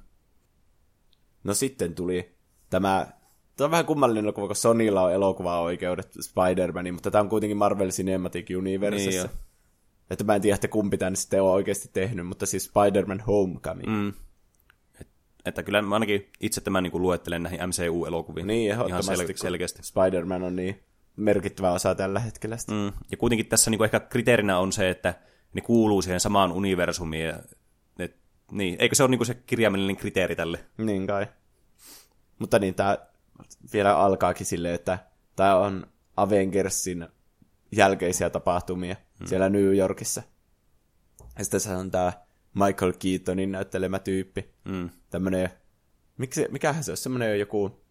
[1.45, 2.35] No sitten tuli
[2.69, 3.07] tämä...
[3.55, 7.89] Tämä on vähän kummallinen elokuva, kun Sonylla on elokuva-oikeudet Spider-Maniin, mutta tämä on kuitenkin Marvel
[7.89, 9.09] Cinematic Universessa.
[9.09, 9.29] Niin jo.
[10.09, 13.87] että mä en tiedä, että kumpi tämän sitten on oikeasti tehnyt, mutta siis Spider-Man Homecoming.
[13.87, 14.13] Mm.
[15.01, 15.07] Et,
[15.45, 18.47] että kyllä mä ainakin itse tämän niin luettelen näihin MCU-elokuviin.
[18.47, 19.83] Niin, Ihan sel- selkeästi.
[19.83, 20.79] Spider-Man on niin
[21.15, 22.57] merkittävä osa tällä hetkellä.
[22.57, 22.71] sitä.
[22.71, 22.91] Mm.
[23.11, 25.13] Ja kuitenkin tässä niin kuin ehkä kriteerinä on se, että
[25.53, 27.25] ne kuuluu siihen samaan universumiin.
[27.25, 27.39] Ja,
[28.51, 28.75] niin.
[28.79, 30.65] Eikö se ole niin kuin se kirjaimellinen kriteeri tälle?
[30.77, 31.27] Niin kai.
[32.39, 32.97] Mutta niin, tämä
[33.73, 34.99] vielä alkaakin silleen, että
[35.35, 37.07] tämä on Avengersin
[37.71, 39.27] jälkeisiä tapahtumia mm.
[39.27, 40.23] siellä New Yorkissa.
[41.37, 42.13] Ja sitten se on tämä
[42.53, 44.53] Michael Keatonin näyttelemä tyyppi.
[44.65, 44.89] Mm.
[45.09, 45.49] Tämmönen,
[46.17, 47.81] miksi, mikähän se on, semmoinen joku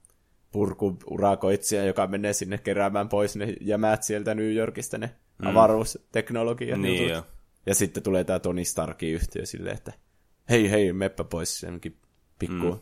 [0.52, 5.46] purkuurakoitsija, joka menee sinne keräämään pois ne jämät sieltä New Yorkista, ne mm.
[5.46, 6.80] avaruusteknologiat.
[6.80, 7.22] Niin joo.
[7.66, 9.92] Ja sitten tulee tämä Tony Starkin yhtiö silleen, että
[10.50, 12.00] hei hei, meppä pois senkin
[12.38, 12.78] pikku mm.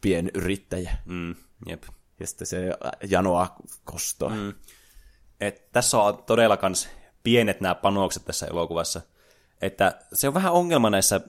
[0.00, 0.96] pienyrittäjä.
[1.04, 1.34] Mm,
[1.66, 1.82] jep.
[2.20, 2.70] Ja sitten se
[3.08, 4.30] janoa kostoa.
[4.30, 4.54] Mm.
[5.40, 6.88] Et tässä on todella kans
[7.22, 9.00] pienet nämä panokset tässä elokuvassa.
[9.60, 11.20] Että se on vähän ongelma näissä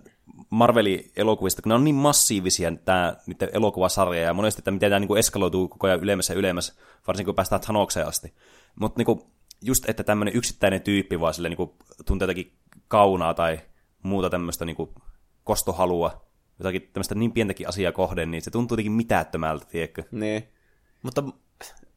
[0.50, 5.00] Marvelin elokuvista, kun ne on niin massiivisia tämä niiden elokuvasarja, ja monesti että miten tämä
[5.00, 6.74] niin eskaloituu koko ajan ylemmässä ja ylemmässä,
[7.08, 8.34] varsinkin kun päästään Thanokseen asti.
[8.80, 9.22] Mutta niin
[9.62, 11.70] just, että tämmöinen yksittäinen tyyppi vaan sille niin
[12.06, 12.58] tuntee jotakin
[12.88, 13.60] kaunaa tai
[14.04, 14.78] muuta tämmöistä niin
[15.50, 16.26] kostohalua,
[16.60, 20.04] jotakin tämmöistä niin pientäkin asiaa kohden, niin se tuntuu jotenkin mitättömältä, tiedätkö?
[20.12, 20.44] Niin.
[21.04, 21.24] Mutta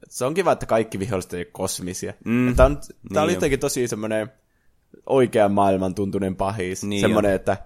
[0.09, 2.13] se on kiva, että kaikki viholliset ei kosmisia.
[2.25, 2.57] Mm.
[2.57, 4.33] Tämä, on, tämä Niin oli jotenkin tosi semmoinen
[5.07, 6.85] oikean maailman tuntunen pahis.
[6.85, 7.35] Niin semmoinen, on.
[7.35, 7.57] että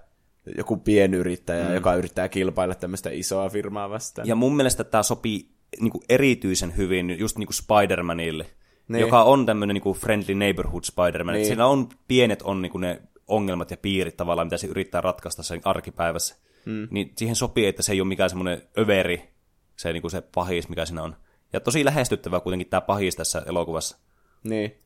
[0.57, 1.73] joku pienyrittäjä, mm.
[1.73, 4.27] joka yrittää kilpailla tämmöistä isoa firmaa vastaan.
[4.27, 5.49] Ja mun mielestä tämä sopii
[5.79, 8.45] niin kuin erityisen hyvin just niin kuin Spider-Manille,
[8.87, 9.01] Niin.
[9.01, 11.33] joka on tämmöinen niin kuin friendly neighborhood Spider-Man.
[11.33, 11.39] Niin.
[11.39, 11.47] Niin.
[11.47, 15.43] Siinä on pienet on niin kuin ne ongelmat ja piirit tavallaan, mitä se yrittää ratkaista
[15.43, 16.35] sen arkipäivässä.
[16.65, 16.87] Mm.
[16.91, 19.29] Niin siihen sopii, että se ei ole mikään semmoinen överi,
[19.75, 21.15] se, niin kuin se pahis, mikä siinä on.
[21.53, 23.97] Ja tosi lähestyttävä kuitenkin tämä pahis tässä elokuvassa.
[24.43, 24.77] Niin.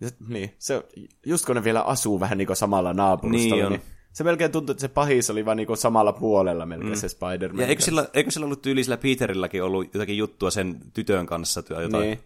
[0.00, 0.54] Ja, niin.
[0.58, 0.84] Se,
[1.26, 3.86] just kun ne vielä asuu vähän niin kuin samalla naapuristolla, Niin niin, on.
[3.88, 6.96] niin se melkein tuntuu, että se pahis oli vaan niin kuin samalla puolella melkein mm.
[6.96, 7.60] se Spider-Man.
[7.60, 11.62] Ja eikö sillä, eikö sillä ollut tyyli sillä Peterilläkin ollut jotakin juttua sen tytön kanssa
[11.62, 12.02] tai jotain?
[12.02, 12.18] Niin.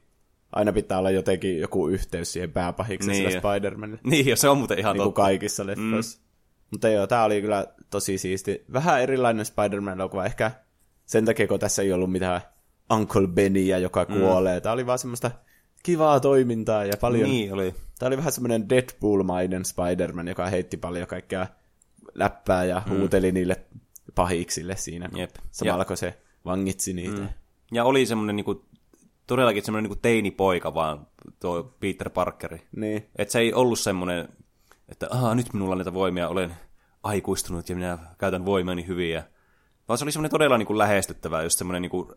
[0.52, 3.30] Aina pitää olla jotenkin joku yhteys siihen pääpahikseen Niin.
[3.30, 3.98] sillä Spider-Manille.
[4.04, 5.22] Niin, ja se on muuten ihan niin totta.
[5.22, 6.18] kaikissa leffoissa.
[6.18, 6.24] Mm.
[6.70, 8.64] Mutta joo, tää oli kyllä tosi siisti.
[8.72, 10.24] Vähän erilainen Spider-Man-elokuva.
[10.24, 10.50] Ehkä
[11.06, 12.40] sen takia, kun tässä ei ollut mitään
[12.92, 14.60] Uncle Benia, joka kuolee.
[14.60, 15.30] Tää oli vaan semmoista
[15.82, 17.30] kivaa toimintaa ja paljon...
[17.30, 17.74] Niin oli.
[17.98, 21.46] Tää oli vähän semmoinen Deadpool-mainen Spider-Man, joka heitti paljon kaikkea
[22.14, 23.56] läppää ja huuteli niille
[24.14, 25.08] pahiksille siinä.
[25.16, 25.30] Jep.
[25.50, 27.20] Samalla Ja- kun se vangitsi niitä.
[27.20, 27.28] Mm.
[27.72, 28.64] Ja oli semmoinen niinku,
[29.30, 31.06] todellakin semmoinen niinku teinipoika vaan,
[31.40, 32.62] tuo Peter Parkeri.
[32.76, 33.06] Niin.
[33.16, 34.28] Että se ei ollut semmoinen,
[34.88, 36.56] että Aha, nyt minulla on näitä voimia, olen
[37.02, 39.10] aikuistunut ja minä käytän voimiani hyvin.
[39.10, 39.22] Ja...
[39.88, 42.14] Vaan se oli semmoinen todella niinku lähestyttävä, just semmoinen, niinku,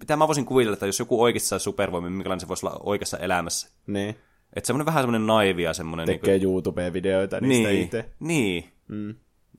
[0.00, 3.18] mitä mä voisin kuvitella, että jos joku oikeasti saa supervoimia, minkälainen se voisi olla oikeassa
[3.18, 3.70] elämässä.
[3.86, 4.16] Niin.
[4.56, 6.06] Että semmoinen vähän semmoinen naivi ja semmoinen...
[6.06, 8.10] Tekee YouTube-videoita niistä niin, itse.
[8.20, 8.72] niin.
[8.88, 9.14] Mm.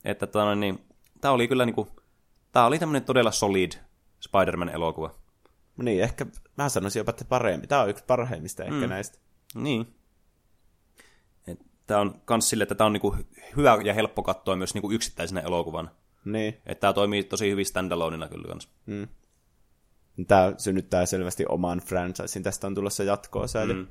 [0.05, 0.79] Että tota, niin,
[1.21, 1.87] tää oli kyllä niinku,
[2.51, 3.71] tää oli tämmöinen todella solid
[4.19, 5.26] Spider-Man-elokuva.
[5.77, 6.25] Niin, ehkä
[6.57, 7.67] mä sanoisin jopa, että parempi.
[7.67, 8.89] Tää on yksi parhaimmista ehkä Mm.
[8.89, 9.17] näistä.
[9.55, 9.93] Niin.
[11.87, 13.15] Tää on kans sille, että tää on niinku
[13.57, 15.89] hyvä ja helppo katsoa myös niinku yksittäisenä elokuvana.
[16.25, 16.57] Niin.
[16.65, 18.69] Että tää toimii tosi hyvin standaloneina kyllä kans.
[20.27, 22.43] Tämä synnyttää selvästi oman franchisein.
[22.43, 23.87] Tästä on tulossa jatkoa mm.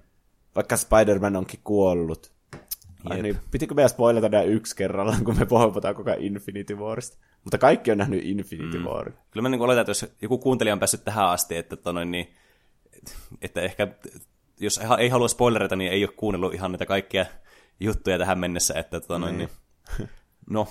[0.55, 2.33] Vaikka Spider-Man onkin kuollut.
[3.05, 7.19] Ai niin, pitikö meidän spoilata nämä yksi kerrallaan, kun me puhutaan koko Infinity Warista?
[7.47, 8.85] Mutta kaikki on nähnyt Infinity mm.
[8.85, 9.12] War.
[9.31, 12.10] Kyllä mä niinku oletan, että jos joku kuuntelija on päässyt tähän asti, että, tota noin,
[12.10, 12.35] niin,
[13.43, 13.89] että ehkä
[14.60, 17.27] jos ei halua spoilerita, niin ei ole kuunnellut ihan niitä kaikkia
[17.81, 19.48] juttuja tähän mennessä, että tota noin, niin,
[20.51, 20.68] no,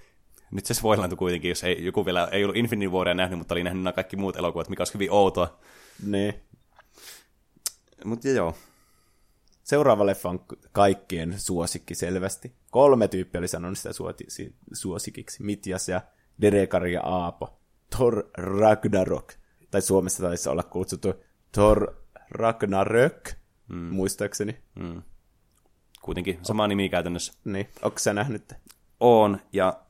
[0.50, 3.64] nyt se spoilaantui kuitenkin, jos ei, joku vielä ei ollut Infinity Waria nähnyt, mutta oli
[3.64, 5.58] nähnyt nämä kaikki muut elokuvat, mikä olisi hyvin outoa.
[6.06, 6.34] Niin.
[8.04, 8.54] Mutta joo.
[9.64, 12.54] Seuraava leffa on kaikkien suosikki selvästi.
[12.70, 15.42] Kolme tyyppiä oli sanonut sitä suoti- suosikiksi.
[15.42, 16.00] Mitjas ja
[16.40, 17.58] Derekari ja Aapo.
[17.96, 19.32] Thor Ragnarok.
[19.70, 21.14] Tai Suomessa taisi olla kutsuttu
[21.52, 21.94] Thor
[22.30, 23.30] Ragnarök,
[23.68, 23.76] mm.
[23.76, 24.56] muistaakseni.
[26.02, 27.32] Kuitenkin sama nimi käytännössä.
[27.44, 28.52] Niin, onko sä nähnyt?
[29.00, 29.80] On, ja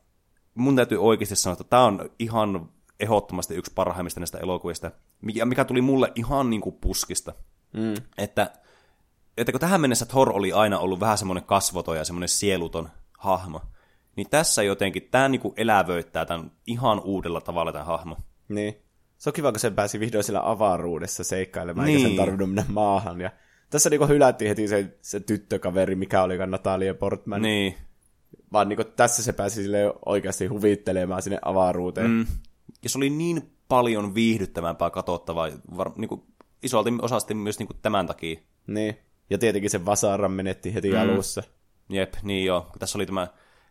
[0.55, 2.69] mun täytyy oikeasti sanoa, että tämä on ihan
[3.01, 4.91] ehdottomasti yksi parhaimmista näistä elokuvista,
[5.21, 7.35] mikä, mikä tuli mulle ihan niin kuin puskista.
[7.73, 7.95] Mm.
[8.19, 8.53] Että,
[9.37, 12.89] että kun tähän mennessä Thor oli aina ollut vähän semmoinen kasvoton ja semmoinen sieluton
[13.19, 13.61] hahmo,
[14.17, 18.17] niin tässä jotenkin tämä niin kuin elävöittää tämän ihan uudella tavalla tämän hahmo.
[18.49, 18.77] Niin.
[19.19, 21.97] Se on kiva, kun sen pääsi vihdoin siellä avaruudessa seikkailemaan, niin.
[21.97, 22.07] Niin.
[22.07, 23.21] eikä sen tarvinnut mennä maahan.
[23.21, 23.31] Ja
[23.71, 27.43] tässä niinku hylättiin heti se, se tyttökaveri, mikä oli Natalia Portman.
[27.43, 27.75] Niin,
[28.53, 32.11] Vaan niinku tässä se pääsi sille oikeasti huvittelemaan sinne avaruuteen.
[32.11, 32.27] Mm.
[32.83, 36.23] ja se oli niin paljon viihdyttävämpää katsottavaa, var, niin kuin
[36.63, 38.41] isolti osasti myös niin kuin tämän takia.
[38.67, 38.97] Niin.
[39.31, 41.01] Ja tietenkin se Vasaran menetti heti mm.
[41.01, 41.43] alussa.
[41.89, 42.71] Jep, niin joo.
[42.79, 43.29] Tässä oli tämä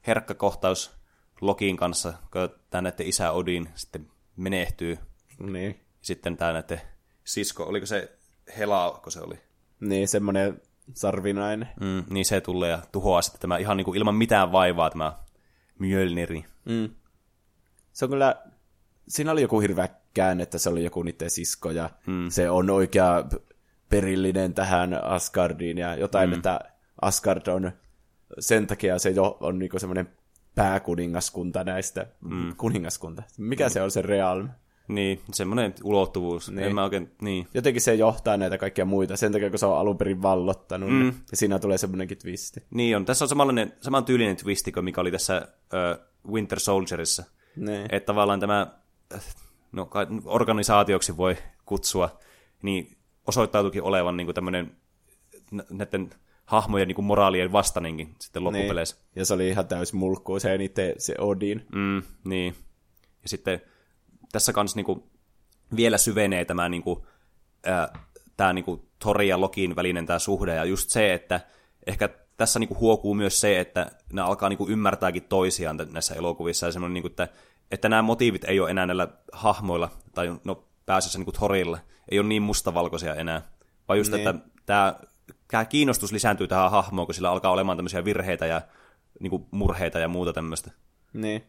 [0.07, 0.91] herkkä kohtaus
[1.41, 4.97] Lokin kanssa, kun tämä näiden isä Odin sitten menehtyy.
[5.39, 5.79] Niin.
[6.01, 6.81] Sitten tämä näiden
[7.23, 8.17] sisko, oliko se
[8.57, 9.35] Hela, kun se oli?
[9.79, 10.61] Niin, semmoinen
[10.93, 11.69] sarvinainen.
[11.79, 15.13] Mm, niin se tulee ja tuhoaa sitten tämä ihan niin kuin ilman mitään vaivaa tämä
[15.79, 16.45] Mjölniri.
[17.93, 18.35] Se on kyllä,
[19.07, 22.29] siinä oli joku hirveä käänne, että se oli joku niiden sisko ja mm.
[22.29, 23.23] se on oikea
[23.93, 26.33] perillinen tähän Asgardiin ja jotain, mm.
[26.33, 26.59] että
[27.01, 27.71] Asgard on
[28.39, 30.09] sen takia se jo on niinku semmoinen
[30.55, 32.05] pääkuningaskunta näistä.
[32.21, 32.55] Mm.
[32.55, 33.23] Kuningaskunta.
[33.37, 34.49] Mikä se on se realm?
[34.87, 36.51] Niin, semmoinen ulottuvuus.
[36.51, 36.63] Niin.
[36.63, 37.47] En mä oikein, niin.
[37.53, 40.89] Jotenkin se johtaa näitä kaikkia muita, sen takia kun se on alun perin vallottanut.
[40.89, 41.07] Mm.
[41.07, 42.63] Ja siinä tulee semmoinenkin twisti.
[42.69, 43.05] Niin on.
[43.05, 47.23] Tässä on samanlainen, saman tyylinen twisti kuin mikä oli tässä uh, Winter Soldierissa.
[47.55, 47.85] Niin.
[47.89, 48.67] Että tavallaan tämä,
[49.71, 49.89] no
[50.25, 52.19] organisaatioksi voi kutsua,
[52.61, 52.97] niin
[53.27, 54.71] osoittautuikin olevan niin kuin tämmöinen
[55.69, 56.09] näiden
[56.45, 58.95] hahmojen niin kuin moraalien vastainenkin sitten loppupeleissä.
[58.95, 59.09] Niin.
[59.15, 61.65] Ja se oli ihan täys mulkkuu se, niitä, se Odin.
[61.75, 62.55] Mm, niin.
[63.23, 63.61] Ja sitten
[64.31, 65.03] tässä kanssa niin kuin,
[65.75, 66.99] vielä syvenee tämä niin kuin,
[67.65, 67.99] ää,
[68.37, 71.39] tämä niin kuin, Tori ja Lokin välinen tämä suhde, ja just se, että
[71.87, 76.15] ehkä tässä niin kuin, huokuu myös se, että ne alkaa niin kuin, ymmärtääkin toisiaan näissä
[76.15, 77.27] elokuvissa, ja semmoinen, niin kuin, että,
[77.71, 81.79] että nämä motiivit ei ole enää näillä hahmoilla, tai no pääasiassa niin kuin Torilla,
[82.11, 83.41] ei ole niin mustavalkoisia enää,
[83.87, 84.27] vaan just, niin.
[84.27, 84.95] että tämä,
[85.47, 88.61] tämä kiinnostus lisääntyy tähän hahmoon, kun sillä alkaa olemaan tämmöisiä virheitä ja
[89.19, 90.71] niin kuin, murheita ja muuta tämmöistä.
[91.13, 91.43] Niin.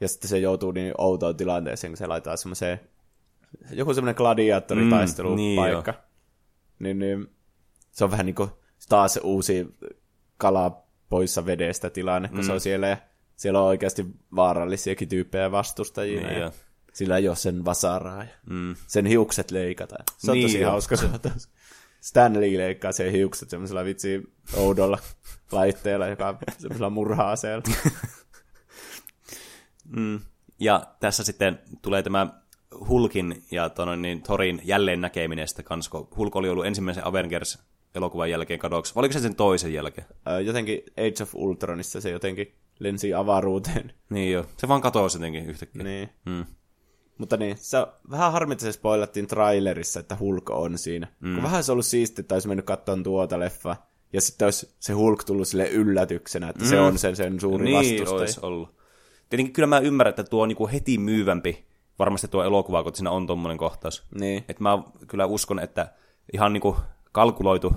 [0.00, 2.80] Ja sitten se joutuu niin outoon tilanteeseen, kun se laittaa semmoiseen,
[3.70, 5.92] joku semmoinen gladiaattoritaistelupaikka.
[5.92, 5.98] Mm,
[6.78, 7.34] niin, niin, niin,
[7.90, 8.50] se on vähän niin kuin
[8.88, 9.76] taas uusi
[10.36, 12.44] kala poissa vedestä tilanne, kun mm.
[12.44, 12.96] se on siellä ja
[13.36, 14.06] siellä on oikeasti
[14.36, 16.28] vaarallisiakin tyyppejä vastustajia.
[16.28, 16.52] Niin, ja
[16.94, 18.76] sillä ei ole sen vasaraa ja mm.
[18.86, 20.04] sen hiukset leikataan.
[20.18, 20.96] Se on niin tosi hauska.
[20.96, 21.08] Se.
[22.00, 24.22] Stanley leikkaa sen hiukset semmoisella vitsi
[24.56, 24.98] oudolla
[25.52, 27.64] laitteella, joka on semmoisella murha-aseella.
[29.84, 30.20] Mm.
[30.60, 32.26] Ja tässä sitten tulee tämä
[32.88, 38.30] Hulkin ja tono, niin, Thorin jälleen näkeminen sitten kanssa, kun Hulk oli ollut ensimmäisen Avengers-elokuvan
[38.30, 38.92] jälkeen kadoksi.
[38.96, 40.06] Oliko se sen toisen jälkeen?
[40.44, 43.92] jotenkin Age of Ultronissa se jotenkin lensi avaruuteen.
[44.10, 45.82] Niin jo, se vaan katosi jotenkin yhtäkkiä.
[45.82, 46.08] Niin.
[46.26, 46.44] Mm.
[47.18, 47.78] Mutta niin, se
[48.10, 51.06] vähän harmi, että se spoilattiin trailerissa, että Hulk on siinä.
[51.20, 51.34] Mm.
[51.34, 53.76] Kun vähän se ollut siisti, että olisi mennyt katsomaan tuota leffa,
[54.12, 56.68] ja sitten olisi se Hulk tullut sille yllätyksenä, että mm.
[56.68, 58.20] se on sen, sen suuri niin, vastustaja.
[58.20, 58.74] olisi ollut.
[59.30, 61.66] Tietenkin kyllä mä ymmärrän, että tuo on niinku heti myyvämpi
[61.98, 64.02] varmasti tuo elokuva, kun siinä on tuommoinen kohtaus.
[64.14, 64.44] Niin.
[64.48, 65.92] Et mä kyllä uskon, että
[66.32, 66.76] ihan niinku
[67.12, 67.74] kalkuloitu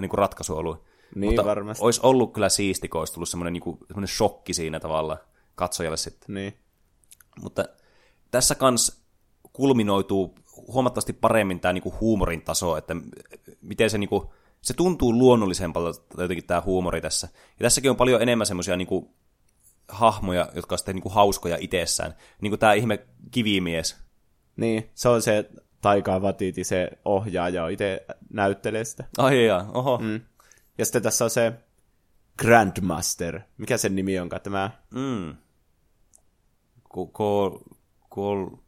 [0.00, 0.84] niinku ratkaisu ollut.
[1.14, 1.84] Niin, Mutta varmasti.
[1.84, 5.18] olisi ollut kyllä siisti, kun olisi tullut semmoinen, niinku, semmoinen shokki siinä tavalla
[5.54, 6.34] katsojalle sitten.
[6.34, 6.58] Niin.
[7.42, 7.64] Mutta
[8.36, 9.02] tässä kans
[9.52, 12.96] kulminoituu huomattavasti paremmin tämä niinku huumorin taso, että
[13.60, 14.32] miten se, niinku,
[14.62, 17.28] se tuntuu luonnollisempalta jotenkin tämä huumori tässä.
[17.34, 19.14] Ja tässäkin on paljon enemmän semmoisia niinku,
[19.88, 22.14] hahmoja, jotka on sitten niinku hauskoja itsessään.
[22.40, 23.96] Niin kuin tämä ihme kivimies.
[24.56, 25.50] Niin, se on se
[25.80, 29.04] Taika Vatiti, se ohjaaja, itse näyttelee sitä.
[29.18, 29.98] Ai jaa, oho.
[29.98, 30.20] Mm.
[30.78, 31.52] Ja sitten tässä on se
[32.38, 33.40] Grandmaster.
[33.58, 34.70] Mikä sen nimi onkaan tämä?
[34.94, 35.36] Mm.
[37.12, 37.75] Gold,
[38.16, 38.58] Gold,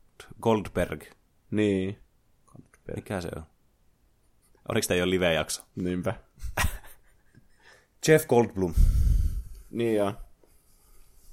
[0.41, 1.05] Goldberg.
[1.51, 1.99] Niin.
[2.47, 2.97] Goldberg.
[2.97, 3.43] Mikä se on?
[4.69, 5.63] Oliko tämä jo live-jakso?
[5.77, 6.15] Niinpä.
[8.09, 8.75] Jeff Goldblum.
[9.71, 10.13] Niin joo.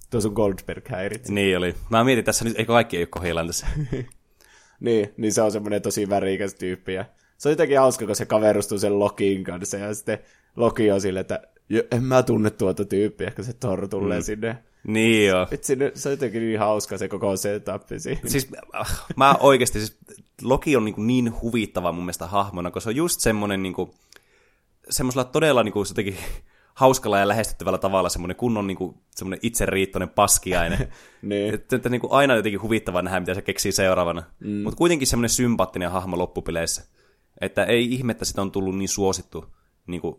[0.10, 1.34] Tuo sun Goldberg häiritsi.
[1.34, 1.76] Niin oli.
[1.90, 3.68] Mä mietin tässä nyt, eikö kaikki ei ole kohdillaan tässä.
[4.80, 6.94] niin, niin se on semmoinen tosi värikäs tyyppi.
[6.94, 7.06] Ja
[7.38, 9.78] se on jotenkin hauska, kun se kaverustuu sen Lokiin kanssa.
[9.78, 10.20] Ja sitten
[10.56, 11.42] Loki on silleen, että
[11.92, 14.24] en mä tunne tuota tyyppiä, kun se Thor tulee mm.
[14.24, 14.58] sinne.
[14.88, 15.48] Niin joo.
[15.52, 18.22] Vitsi, se on jotenkin niin hauska se koko setup siinä.
[18.26, 19.98] Siis äh, mä oikeasti, siis
[20.42, 23.92] Loki on niin, niin huvittava mun mielestä hahmona, koska se on just semmoinen niin kuin,
[24.90, 26.18] semmoisella todella niin kuin, jotenkin
[26.74, 30.88] hauskalla ja lähestyttävällä tavalla semmoinen kunnon niin kuin, semmoinen itseriittoinen paskiainen.
[31.22, 31.54] niin.
[31.54, 34.24] että, että niin kuin aina jotenkin huvittavaa nähdä, mitä se keksii seuraavana.
[34.40, 34.62] Mm.
[34.62, 36.84] Mutta kuitenkin semmoinen sympaattinen hahmo loppupileissä.
[37.42, 39.46] Että ei ihme, että sitä on tullut niin suosittu.
[39.88, 40.16] Niin kuin,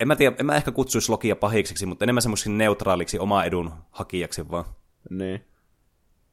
[0.00, 3.70] en mä tiedä, en mä ehkä kutsuisi Lokia pahikseksi, mutta enemmän semmoiseksi neutraaliksi oma edun
[3.90, 4.64] hakijaksi vaan.
[5.10, 5.44] Niin.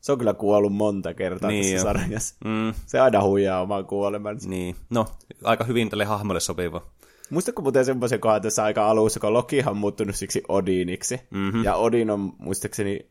[0.02, 1.82] Se on kyllä kuollut monta kertaa Niin tässä jo.
[1.84, 2.36] sarjassa.
[2.46, 4.50] Mm, Se aina huijaa oman kuolemansa.
[4.50, 4.76] niin.
[4.90, 5.06] No,
[5.44, 6.86] aika hyvin tälle hahmolle sopiva.
[7.30, 11.20] Muistatko muuten semmoisen kohdan tässä aika alussa, kun Lokihan on muuttunut siksi Odiniksi.
[11.30, 11.64] Mhm.
[11.64, 13.06] Ja Odin on muistaakseni,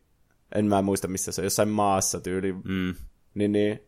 [0.55, 2.53] en mä muista missä se on, jossain maassa tyyli.
[2.53, 2.95] Mm.
[3.35, 3.81] Niin, niin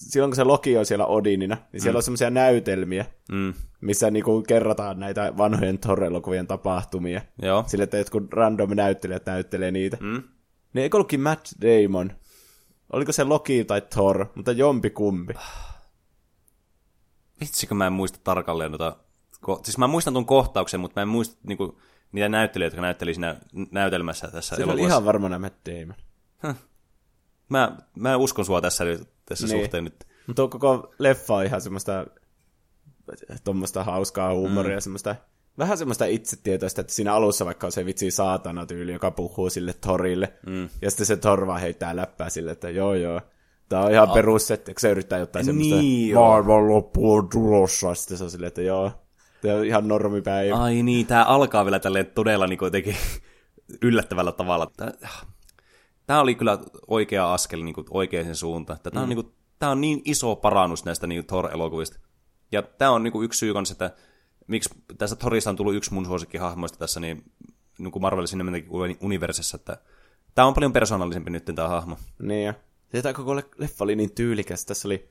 [0.00, 3.54] silloin kun se Loki on siellä Odinina, niin siellä on semmoisia näytelmiä, Mm.
[3.80, 7.20] missä niinku kerrotaan näitä vanhojen Thor-elokuvien tapahtumia.
[7.42, 7.64] Joo.
[7.66, 9.96] Sille, että jotkut random näyttelijät näyttelee niitä.
[10.00, 10.22] Mm.
[10.72, 12.12] Niin eikö ollutkin Matt Damon?
[12.92, 15.34] Oliko se Loki tai Thor, mutta jompi kumpi.
[17.40, 18.96] Vitsikö mä en muista tarkalleen tota...
[19.46, 21.78] Ko- siis mä muistan tuon kohtauksen, mutta mä en muista niinku,
[22.12, 23.36] niitä näyttelijöitä, jotka näytteli siinä
[23.70, 24.92] näytelmässä tässä Se oli elokuvassa.
[24.94, 25.94] ihan varmana Matt Damon.
[27.48, 29.58] Mä, mä uskon sua tässä, nyt- tässä Niin.
[29.58, 30.06] suhteen nyt.
[30.26, 32.06] Mutta koko leffa on ihan semmoista
[33.44, 34.80] tuommoista hauskaa huumoria, mm.
[34.80, 35.16] semmoista,
[35.58, 39.72] vähän semmoista itsetietoista, että siinä alussa vaikka on se vitsi saatana tyyli, joka puhuu sille
[39.72, 40.68] Torille, mm.
[40.82, 43.20] ja sitten se Thor vaan heittää läppää sille, että joo joo,
[43.68, 48.18] Tää on ihan perussetti, kun se yrittää jotain semmoista, Niin maailman loppu on tulossa, sitten
[48.18, 48.92] se on silleen, että joo,
[49.42, 50.56] tää on ihan normipäivä.
[50.56, 52.96] Ai niin, tää alkaa vielä tälleen todella niin jotenkin
[53.82, 54.70] yllättävällä tavalla.
[54.76, 54.92] Tää,
[56.10, 58.78] tää oli kyllä oikea askel niin oikeaan suuntaan.
[58.82, 59.02] Tää, mm.
[59.02, 61.98] on, niin kuin, tää on niin iso parannus näistä niin Thor-elokuvista.
[62.52, 63.90] Ja tää on niin kuin yksi syy kanssa, että
[64.46, 67.32] miksi tästä Thorista on tullut yksi mun suosikkihahmoista tässä niin,
[67.78, 68.66] niin kuin Marvel Cinematic
[69.00, 69.76] Universessa, että
[70.34, 71.96] tää on paljon persoonallisempi nyt tää hahmo.
[72.22, 72.54] Niin jo.
[72.92, 74.64] Ja tämä koko le- leffa oli niin tyylikäs.
[74.64, 75.08] Tässä oli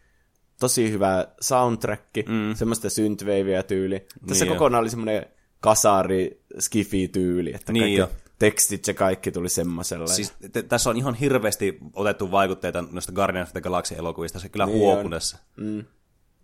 [0.60, 2.56] tosi hyvä soundtrack, mm.
[2.56, 4.00] semmoista synthwaveä tyyli.
[4.00, 4.54] Tässä Niin jo.
[4.54, 5.26] kokonaan oli semmoinen
[5.60, 8.10] kasari skifi tyyli, että Niin kaikki jo.
[8.40, 10.08] Tekstit ja kaikki tuli semmoisella.
[10.08, 14.66] Siis t- tässä on ihan hirveästi otettu vaikutteita noista Guardians of the Galaxy-elokuvista, se kyllä
[14.66, 15.38] Niin tässä.
[15.56, 15.86] Mm.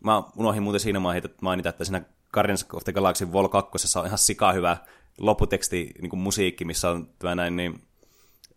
[0.04, 2.02] Mä unohdin muuten siinä mainita, mainita, että siinä
[2.34, 4.78] Guardians of the Galaxy Vol 2 on ihan sika hyvä
[5.18, 7.84] lopputeksti niin kuin musiikki, missä on tämä näin niin...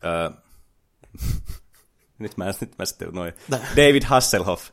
[0.05, 0.31] Öö,
[2.19, 3.33] nyt mä, nyt mä sitten noin.
[3.77, 4.71] David Hasselhoff.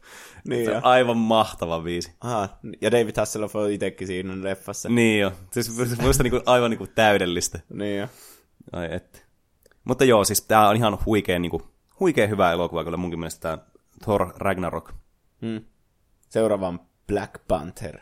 [0.47, 0.79] Niin jo.
[0.83, 2.11] aivan mahtava biisi.
[2.21, 2.49] Aha,
[2.81, 4.89] ja David Hasselhoff on itsekin siinä leffassa.
[4.89, 5.31] Niin jo.
[5.51, 7.59] Siis muista niin kuin, aivan niin kuin täydellistä.
[7.73, 8.07] Niin jo.
[8.71, 9.25] Ai et.
[9.83, 11.63] Mutta joo, siis tää on ihan huikea, niin kuin,
[11.99, 13.67] huikea hyvä elokuva kyllä munkin mielestä tää
[14.03, 14.93] Thor Ragnarok.
[16.29, 17.99] Seuraava on Black Panther.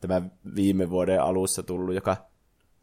[0.00, 0.22] Tämä
[0.54, 2.16] viime vuoden alussa tullut, joka...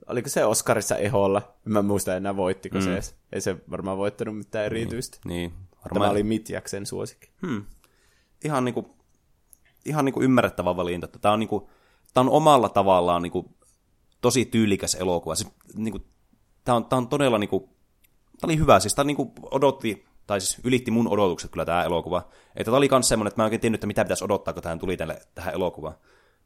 [0.07, 1.55] Oliko se Oscarissa eholla?
[1.65, 2.81] En mä muista enää voittiko mm.
[2.81, 3.15] se edes.
[3.31, 5.17] Ei se varmaan voittanut mitään erityistä.
[5.25, 7.31] Niin, Tämä varmaan oli Mitjaksen suosikki.
[8.43, 8.85] ihan, niin kuin,
[9.85, 11.07] ihan niin kuin ymmärrettävä valinta.
[11.07, 11.65] Tämä on, niin kuin,
[12.13, 13.55] tää on omalla tavallaan niin kuin,
[14.21, 15.35] tosi tyylikäs elokuva.
[15.35, 16.05] Siis, niin kuin,
[16.67, 17.37] tämä, on, tämä on todella...
[17.37, 17.63] Niin kuin,
[18.41, 18.79] tämä oli hyvä.
[18.79, 22.17] Siis tämä niin kuin, odotti, tai siis ylitti mun odotukset kyllä tämä elokuva.
[22.55, 24.63] Että tämä oli myös semmoinen, että mä en oikein tiennyt, että mitä pitäisi odottaa, kun
[24.63, 25.95] tähän tuli tälle, tähän elokuvaan.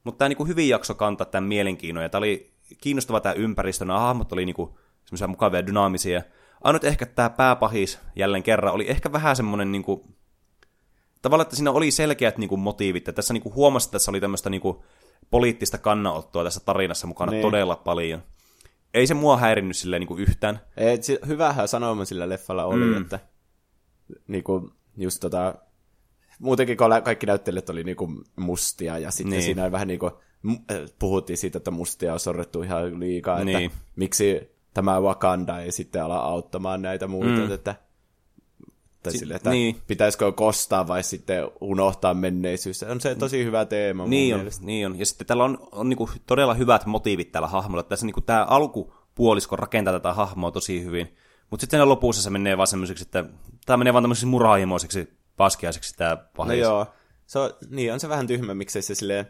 [0.03, 2.03] Mutta tämä niin kuin, hyvin jakso kantaa tämän mielenkiinnon.
[2.03, 3.85] Ja tämä oli kiinnostava tämä ympäristö.
[3.85, 4.69] Nämä hahmot oli niin kuin,
[5.05, 6.21] semmoisia mukavia ja dynaamisia.
[6.63, 10.01] Ainut ehkä tämä pääpahis jälleen kerran oli ehkä vähän semmoinen niin kuin,
[11.21, 13.07] tavallaan, että siinä oli selkeät niin kuin, motiivit.
[13.07, 14.77] Ja tässä niin kuin, huomasi, että tässä oli tämmöistä niin kuin,
[15.31, 17.41] poliittista kannanottoa tässä tarinassa mukana Niin.
[17.41, 18.23] todella paljon.
[18.93, 20.59] Ei se mua häirinnyt silleen niin kuin, yhtään.
[20.77, 23.01] Et, si- hyvähän sanoma sillä leffalla oli, mm.
[23.01, 23.19] että
[24.27, 25.55] niinku, just tota,
[26.39, 29.37] muutenkin kun kaikki näyttelijät oli niinku mustia, ja sitten Niin.
[29.37, 29.43] niin.
[29.45, 30.11] siinä vähän niinku,
[30.43, 33.71] m- äh, puhuttiin siitä, että mustia on sorrettu ihan liikaa, että Niin.
[33.95, 37.51] miksi tämä Wakanda ei sitten ala auttamaan näitä muita, mm.
[37.51, 37.75] että
[39.03, 39.73] tai Si- sille, että niin.
[39.75, 39.83] niin.
[39.87, 42.83] pitäisikö kostaa vai sitten unohtaa menneisyys.
[42.83, 44.65] On se tosi hyvä teema Niin on, mielestä.
[44.65, 44.99] niin on.
[44.99, 47.83] Ja sitten tällä on, on niinku todella hyvät motiivit tällä hahmolla.
[47.83, 51.15] Tässä niinku tämä alkupuolisko rakentaa tätä hahmoa tosi hyvin.
[51.49, 53.25] Mutta sitten lopussa se menee vaan semmoiseksi, että
[53.65, 56.59] tämä menee vaan tämmöiseksi murahimoiseksi paskiaiseksi tämä No pahis.
[56.59, 56.85] joo,
[57.25, 59.25] se on, niin on se vähän tyhmä, miksei se silleen,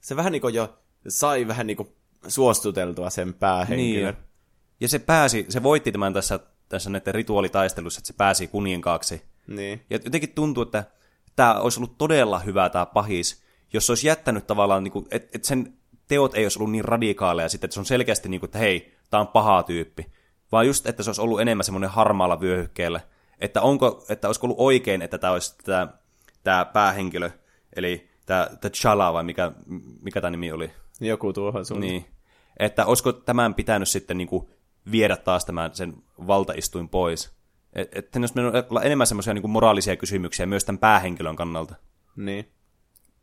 [0.00, 0.78] se vähän niinku jo
[1.08, 1.96] sai vähän niinku
[2.28, 4.14] suostuteltua sen päähenkilön.
[4.14, 4.24] Niin.
[4.80, 9.22] Ja se pääsi, se voitti tämän tässä, tässä näiden rituaalitaistelussa, että se pääsi kuninkaaksi.
[9.46, 9.82] Niin.
[9.90, 10.84] Ja jotenkin tuntuu, että
[11.36, 15.44] tämä olisi ollut todella hyvä tämä pahis, jos se olisi jättänyt tavallaan, niin että et
[15.44, 15.72] sen
[16.08, 18.94] teot ei olisi ollut niin radikaaleja sitten, että se on selkeästi niin kuin, että hei,
[19.10, 20.06] tämä on paha tyyppi.
[20.52, 23.00] Vaan just, että se olisi ollut enemmän semmoinen harmaalla vyöhykkeellä.
[23.38, 25.88] Että, onko, että olisiko ollut oikein, että tämä olisi tämä,
[26.44, 27.30] tämä päähenkilö,
[27.76, 29.52] eli tämä, tämä Chala vai mikä,
[30.00, 30.70] mikä tämä nimi oli.
[31.00, 31.90] Joku tuohon suuntaan.
[31.90, 32.06] Niin.
[32.58, 34.48] Että olisiko tämän pitänyt sitten niin kuin
[34.90, 35.94] viedä taas tämän sen
[36.26, 37.36] valtaistuin pois.
[37.72, 41.74] Että et, olisi mennyt olla enemmän semmoisia niin moraalisia kysymyksiä myös tämän päähenkilön kannalta.
[42.16, 42.52] Niin.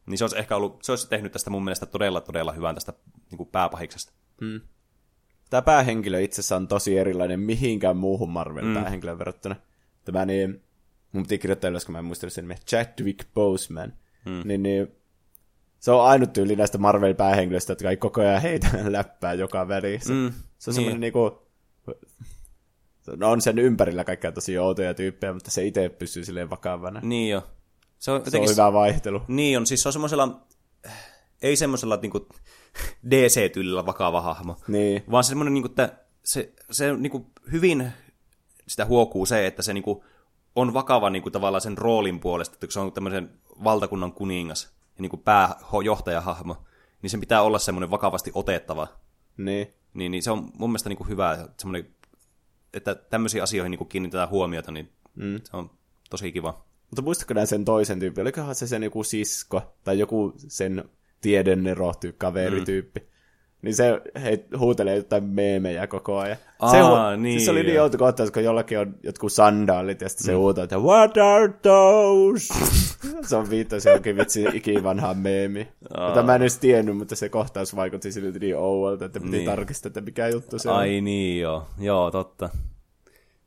[0.05, 2.93] Niin se olisi ehkä ollut, se olisi tehnyt tästä mun mielestä todella, todella hyvän tästä
[3.31, 4.13] niin kuin pääpahiksesta.
[5.49, 9.55] Tämä päähenkilö itse asiassa on tosi erilainen mihinkään muuhun Marvel-päähenkilöön verrattuna.
[10.05, 10.63] Tämä niin,
[11.11, 13.93] mun piti kirjoittaa ylös, kun mä en muistanut sen nimeä, Chadwick Boseman.
[14.45, 14.87] Niin, niin,
[15.79, 18.67] se on ainut tyyli näistä Marvel-päähenkilöistä, jotka ei koko ajan heitä
[18.97, 20.13] läppää joka välissä.
[20.13, 20.73] Mm, se on niin.
[20.73, 21.47] semmoinen niinku,
[23.17, 26.99] no on sen ympärillä kaikkea tosi outoja tyyppejä, mutta se itse pysyy silleen vakavana.
[27.03, 27.47] Niin jo.
[27.99, 29.21] Se on, Se on jotenkin, hyvä vaihtelu.
[29.27, 30.41] Niin on, siis se on semmoisella,
[31.41, 32.25] ei semmoisella niin kuin
[33.09, 34.57] DC-tyylillä vakava hahmo.
[34.67, 35.03] Niin.
[35.11, 37.91] Vaan semmoinen, niin kuin, että se, se niin kuin hyvin
[38.67, 40.03] sitä huokuu se, että se niin kuin,
[40.55, 43.29] on vakava niin kuin, tavallaan sen roolin puolesta, että kun se on tämmöisen
[43.63, 44.63] valtakunnan kuningas
[44.97, 46.55] ja niin kuin pääjohtajahahmo,
[47.01, 48.87] niin sen pitää olla semmoinen vakavasti otettava.
[49.37, 49.73] Niin.
[49.93, 51.47] Niin, niin se on mun mielestä niin kuin hyvä,
[52.73, 55.41] että tämmöisiin asioihin niin kuin kiinnitetään huomiota, niin mm.
[55.43, 55.69] se on
[56.09, 56.65] tosi kiva.
[56.89, 58.21] Mutta muistatko nää sen toisen tyypin?
[58.21, 60.83] Olikohan se sen joku sisko tai joku sen
[61.21, 62.99] tiedennero kaverityyppi?
[62.99, 63.12] Mm.
[63.63, 66.37] Niin se he, huutelee jotain meemejä koko ajan.
[66.59, 70.01] Aa, se, hu- niin, siis se oli niin outo kohtaus, kun jollakin on jotkut sandaalit
[70.01, 72.53] ja sitten se huutaa, että What are those?
[73.29, 75.67] se on viittaus johonkin vitsi ikivanhaan meemi.
[76.07, 79.45] Jota mä en edes tiennyt, mutta se kohtaus vaikutti siltä niin ouolta, että piti Niin.
[79.45, 80.75] tarkistaa, että mikä juttu se on.
[80.75, 81.67] Ai niin, joo.
[81.79, 82.49] Joo, totta.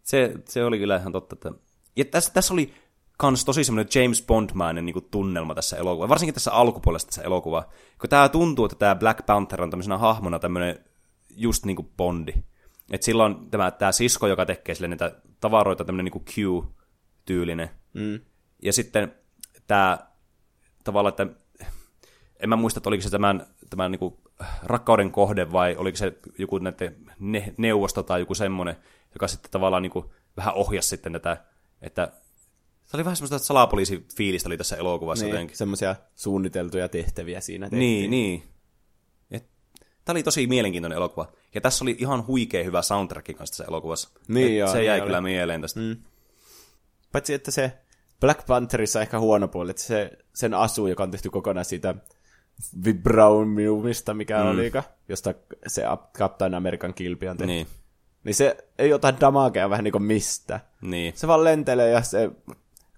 [0.02, 1.34] Se, se oli kyllä ihan totta.
[1.36, 1.52] Että...
[1.96, 2.72] Ja tässä, tässä oli
[3.16, 7.70] kans tosi semmoinen James Bond-mäinen niin tunnelma tässä elokuvassa, varsinkin tässä alkupuolessa tässä elokuvaa.
[8.00, 10.84] Kun tää tuntuu, että tämä Black Panther on tämmöisenä hahmona tämmöinen
[11.36, 12.32] just niin kuin Bondi.
[12.90, 17.70] Et silloin tämä, tämä sisko, joka tekee sille niitä tavaroita, tämmöinen niin Q-tyylinen.
[17.94, 18.20] Mm.
[18.62, 19.14] Ja sitten
[19.66, 19.98] tämä
[20.84, 21.26] tavallaan, että
[22.40, 24.14] en mä muista, että oliko se tämän, tämän niin kuin
[24.62, 28.76] rakkauden kohde vai oliko se joku näiden ne, neuvosto tai joku semmoinen,
[29.14, 30.04] joka sitten tavallaan niin kuin
[30.36, 31.44] vähän ohjasi sitten tätä,
[31.82, 32.12] että
[32.86, 35.56] se oli vähän semmoista salapoliisi-fiilistä oli tässä elokuvassa Niin, jotenkin.
[35.56, 37.80] semmoisia suunniteltuja tehtäviä siinä tehtiin.
[37.80, 38.42] Niin, niin.
[40.04, 41.28] Tämä oli tosi mielenkiintoinen elokuva.
[41.54, 44.08] Ja tässä oli ihan huikea hyvä soundtrack kanssa tässä elokuvassa.
[44.28, 45.06] Niin Et joo, se niin jäi oli.
[45.06, 45.80] kyllä mieleen tästä.
[45.80, 45.96] Mm.
[47.12, 47.72] Paitsi, että se
[48.20, 51.94] Black Pantherissa ehkä huono puoli, että se, sen asu, joka on tehty kokonaan siitä
[52.84, 54.50] vibraniumista, mikä mm.
[54.50, 55.34] olikä, josta
[55.66, 55.82] se
[56.18, 57.46] Captain American kilpi on tehty.
[57.52, 57.66] Niin.
[57.66, 57.76] Niin,
[58.24, 60.60] niin se ei ota damagea vähän niin kuin mistä.
[60.80, 61.12] niin.
[61.16, 62.30] Se vaan lentelee ja se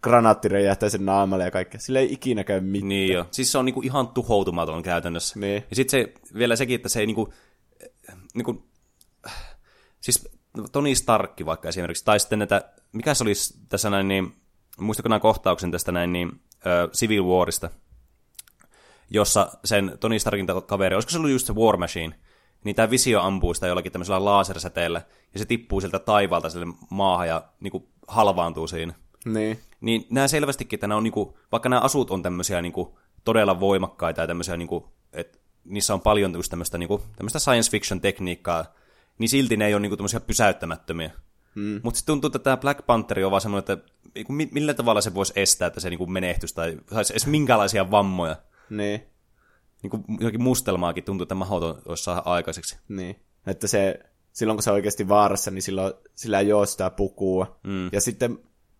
[0.02, 1.80] granaatti räjähtää sen naamalle ja kaikkea.
[1.80, 2.88] Sillä ei ikinä käy mitään.
[2.88, 3.26] Niin jo.
[3.30, 5.40] Siis se on niinku ihan tuhoutumaton käytännössä.
[5.40, 5.64] Niin.
[5.70, 7.32] Ja sitten se, vielä sekin, että se ei niinku,
[8.34, 8.68] niinku
[10.00, 10.28] siis
[10.72, 14.36] Tony Starkki vaikka esimerkiksi, tai sitten näitä, mikä se olisi tässä näin, niin,
[14.78, 17.70] muistatko nämä kohtauksen tästä näin, niin, ö, Civil Warista,
[19.10, 22.14] jossa sen Tony Starkin ta- kaveri, olisiko se ollut just se War Machine,
[22.64, 25.02] niin tämä visio ampuu sitä jollakin tämmöisellä lasersäteellä,
[25.32, 28.94] ja se tippuu sieltä taivaalta sille maahan ja niinku halvaantuu siinä.
[29.32, 29.58] Niin.
[29.80, 34.20] Niin nämä selvästikin, että nämä on niinku, vaikka nämä asut on tämmöisiä niinku todella voimakkaita
[34.20, 38.64] ja tämmöisiä, niinku, että niissä on paljon tämmöistä, niinku, tämmöistä science fiction tekniikkaa,
[39.18, 41.10] niin silti ne ei ole niinku tämmöisiä pysäyttämättömiä.
[41.54, 41.80] Mm.
[41.82, 45.00] Mutta sitten tuntuu, että tämä Black Panther on vaan semmoinen, että niinku, mi- millä tavalla
[45.00, 48.36] se voisi estää, että se niinku menehtyisi tai saisi edes minkälaisia vammoja.
[48.70, 49.02] Niin.
[49.82, 52.78] Niinku, jokin mustelmaakin tuntuu, että mahdoton olisi saada aikaiseksi.
[52.88, 53.16] Niin.
[53.46, 54.00] Että se,
[54.32, 57.58] silloin kun se on oikeasti vaarassa, niin silloin, sillä ei ole sitä pukua.
[57.64, 57.88] Mm.
[57.92, 58.38] Ja sitten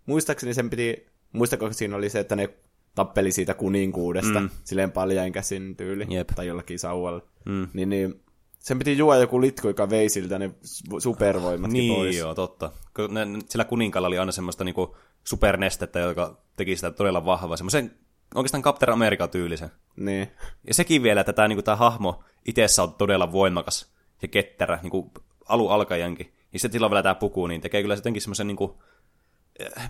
[0.09, 2.49] muistaakseni sen piti, muistako siinä oli se, että ne
[2.95, 4.51] tappeli siitä kuninkuudesta, mm.
[4.65, 6.29] silleen paljain käsin tyyli, Jep.
[6.29, 7.23] tai jollakin sauvalla.
[7.45, 7.69] Mm.
[7.73, 8.21] Niin, niin
[8.59, 12.17] sen piti juoda joku litku, joka vei siltä ne su- supervoimatkin Niin pois.
[12.17, 12.71] joo, totta.
[13.09, 17.57] Ne, sillä kuninkalla oli aina semmoista niinku supernestettä, joka teki sitä todella vahvaa.
[17.57, 17.91] Semmoisen
[18.35, 19.71] oikeastaan Captain America-tyylisen.
[19.97, 20.29] Niin.
[20.67, 25.13] Ja sekin vielä, että tämä niinku, tää hahmo itsessä on todella voimakas ja ketterä, niinku
[25.49, 26.33] alu alkajankin.
[26.53, 28.83] Ja sitten sillä on vielä tämä puku, niin tekee kyllä se jotenkin semmoisen niinku,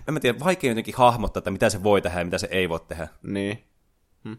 [0.07, 2.69] en mä tiedä, vaikea jotenkin hahmottaa, että mitä se voi tehdä ja mitä se ei
[2.69, 3.07] voi tehdä.
[3.23, 3.63] Niin.
[4.23, 4.33] Hm.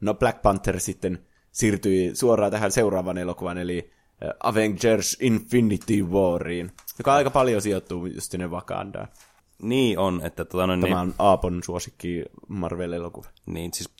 [0.00, 3.90] No Black Panther sitten siirtyi suoraan tähän seuraavaan elokuvan, eli
[4.24, 9.08] äh, Avengers Infinity Wariin, joka aika paljon sijoittuu just sinne Wakandaan.
[9.62, 13.28] Niin on, että tota, no, Tämä niin, on Aapon suosikki Marvel-elokuva.
[13.46, 13.90] niin siis,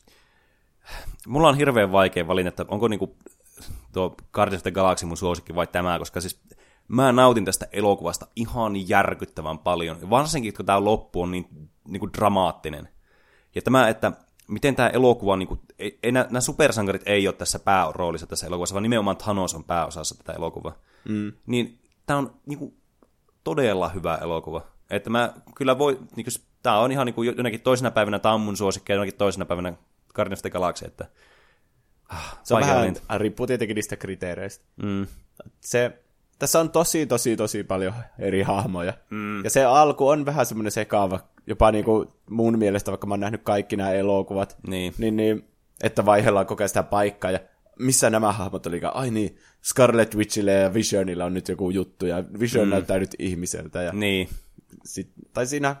[1.27, 3.17] mulla on hirveän vaikea valinta, että onko niinku
[3.93, 6.41] tuo Guardians of the Galaxy mun suosikki vai tämä, koska siis
[6.87, 10.09] mä nautin tästä elokuvasta ihan järkyttävän paljon.
[10.09, 12.89] Varsinkin, kun tämä loppu on niin, niin kuin dramaattinen.
[13.55, 14.11] Ja tämä, että
[14.47, 18.75] miten tämä elokuva, niin kuin, ei, ei, nämä, supersankarit ei ole tässä pääroolissa tässä elokuvassa,
[18.75, 20.75] vaan nimenomaan Thanos on pääosassa tätä elokuvaa.
[21.09, 21.33] Mm.
[21.45, 22.77] Niin tämä on niin kuin,
[23.43, 24.61] todella hyvä elokuva.
[24.89, 28.33] Että mä kyllä voi, niin kuin, tämä on ihan niin kuin, jonakin toisena päivänä tämä
[28.33, 29.73] on mun suosikki ja jonakin toisena päivänä
[30.15, 31.05] Guardians of the Galaxy, että
[32.09, 34.65] ah, Se on vähän, riippuu tietenkin niistä kriteereistä.
[34.83, 35.07] Mm.
[35.61, 36.02] Se,
[36.43, 38.93] tässä on tosi, tosi, tosi paljon eri hahmoja.
[39.09, 39.43] Mm.
[39.43, 43.19] Ja se alku on vähän semmoinen sekaava, jopa niin kuin mun mielestä, vaikka mä oon
[43.19, 44.93] nähnyt kaikki nämä elokuvat, Niin.
[44.97, 45.47] niin, niin
[45.83, 47.39] että vaihellaan koko ajan sitä paikkaa, ja
[47.79, 48.95] missä nämä hahmot olikaan?
[48.95, 52.71] Ai niin, Scarlet Witchille ja Visionilla on nyt joku juttu, ja Vision mm.
[52.71, 54.29] näyttää nyt ihmiseltä, ja Niin,
[54.85, 55.75] sit, tai siinä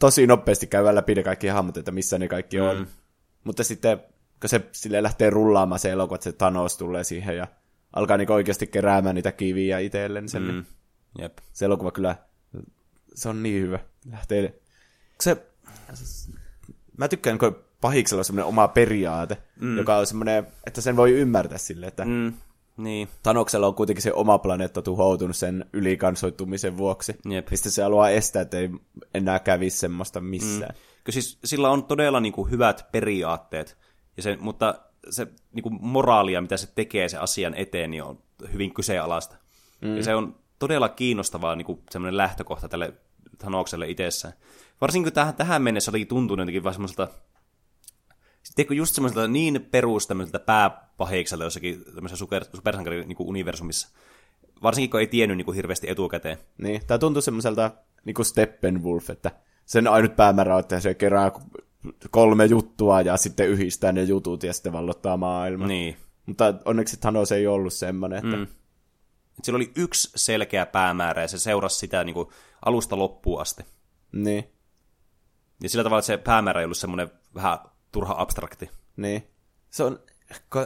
[0.00, 2.76] tosi nopeasti käydään läpi ne kaikki hahmot, että missä ne kaikki on.
[2.76, 2.86] Mm.
[3.44, 3.98] Mutta sitten,
[4.40, 7.46] kun se sille lähtee rullaamaan se elokuva, että se Thanos tulee siihen ja
[7.92, 10.46] alkaa niinku oikeasti keräämään niitä kiviä itsellensä, mm.
[10.46, 10.64] niin mm.
[11.18, 11.38] jep.
[11.52, 12.16] se elokuva kyllä,
[13.14, 13.78] se on niin hyvä.
[14.10, 14.60] Lähtee,
[15.20, 15.46] se,
[16.98, 19.76] mä tykkään, kun pahiksella on semmoinen oma periaate, mm.
[19.76, 22.32] joka on semmoinen, että sen voi ymmärtää sille, että mm.
[22.76, 22.84] Mm.
[22.84, 27.16] Niin, Tanoksella on kuitenkin se oma planeetta tuhoutunut sen ylikansoittumisen vuoksi.
[27.30, 27.48] Jep.
[27.50, 28.70] Ja sitten se haluaa estää, että ei
[29.14, 30.74] enää kävisi semmoista missään.
[30.74, 30.80] Mm.
[31.04, 33.76] Kyllä siis sillä on todella niin kuin, hyvät periaatteet,
[34.16, 38.18] ja se, mutta se niin kuin, moraalia, mitä se tekee sen asian eteen, niin on
[38.52, 39.36] hyvin kyseenalaista.
[39.80, 39.96] Mm.
[39.96, 42.94] Ja se on todella kiinnostavaa niin kuin, semmoinen lähtökohta tälle
[43.38, 44.34] Thanokselle itsessään.
[44.80, 47.08] Varsinkin kun tähän, tähän mennessä oli tuntunut jotenkin vaan semmoiselta
[48.54, 52.44] Tiedätkö, just semmoiselta niin perus tämmöiseltä pääpahikselta jossakin tämmöisessä super,
[53.06, 53.88] niin universumissa.
[54.62, 56.38] Varsinkin kun ei tiennyt niin kuin hirveästi etukäteen.
[56.58, 57.70] Niin, tämä tuntuu semmoiselta
[58.04, 59.30] niin kuin Steppenwolf, että
[59.64, 61.32] sen ainut päämäärä on, että se kerää
[62.10, 65.68] kolme juttua ja sitten yhdistää ne jutut ja sitten vallottaa maailman.
[65.68, 65.96] Niin.
[66.26, 68.42] Mutta onneksi Thanos ei ollut semmoinen, että mm.
[69.38, 72.28] Et Sillä oli yksi selkeä päämäärä ja se seurasi sitä niin kuin
[72.64, 73.62] alusta loppuun asti.
[74.12, 74.44] niin.
[75.62, 77.58] Ja sillä tavalla, että se päämäärä ei ollut semmoinen vähän
[77.92, 78.70] turha abstrakti.
[78.96, 79.26] Niin.
[79.70, 80.00] Se on,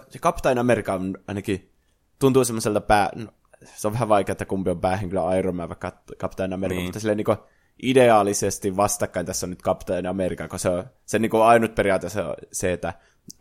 [0.08, 1.72] se Captain America on ainakin,
[2.18, 3.26] tuntuu semmoiselta pää, no,
[3.74, 6.78] se on vähän vaikea, että kumpi on päähenkilö Iron Man vai Cap- Captain America, Niin.
[6.78, 6.86] niin.
[6.86, 7.36] mutta silleen niinku
[7.82, 12.20] ideaalisesti vastakkain tässä on nyt Captain America, koska se on se niinku ainut periaate se,
[12.22, 12.94] on se, että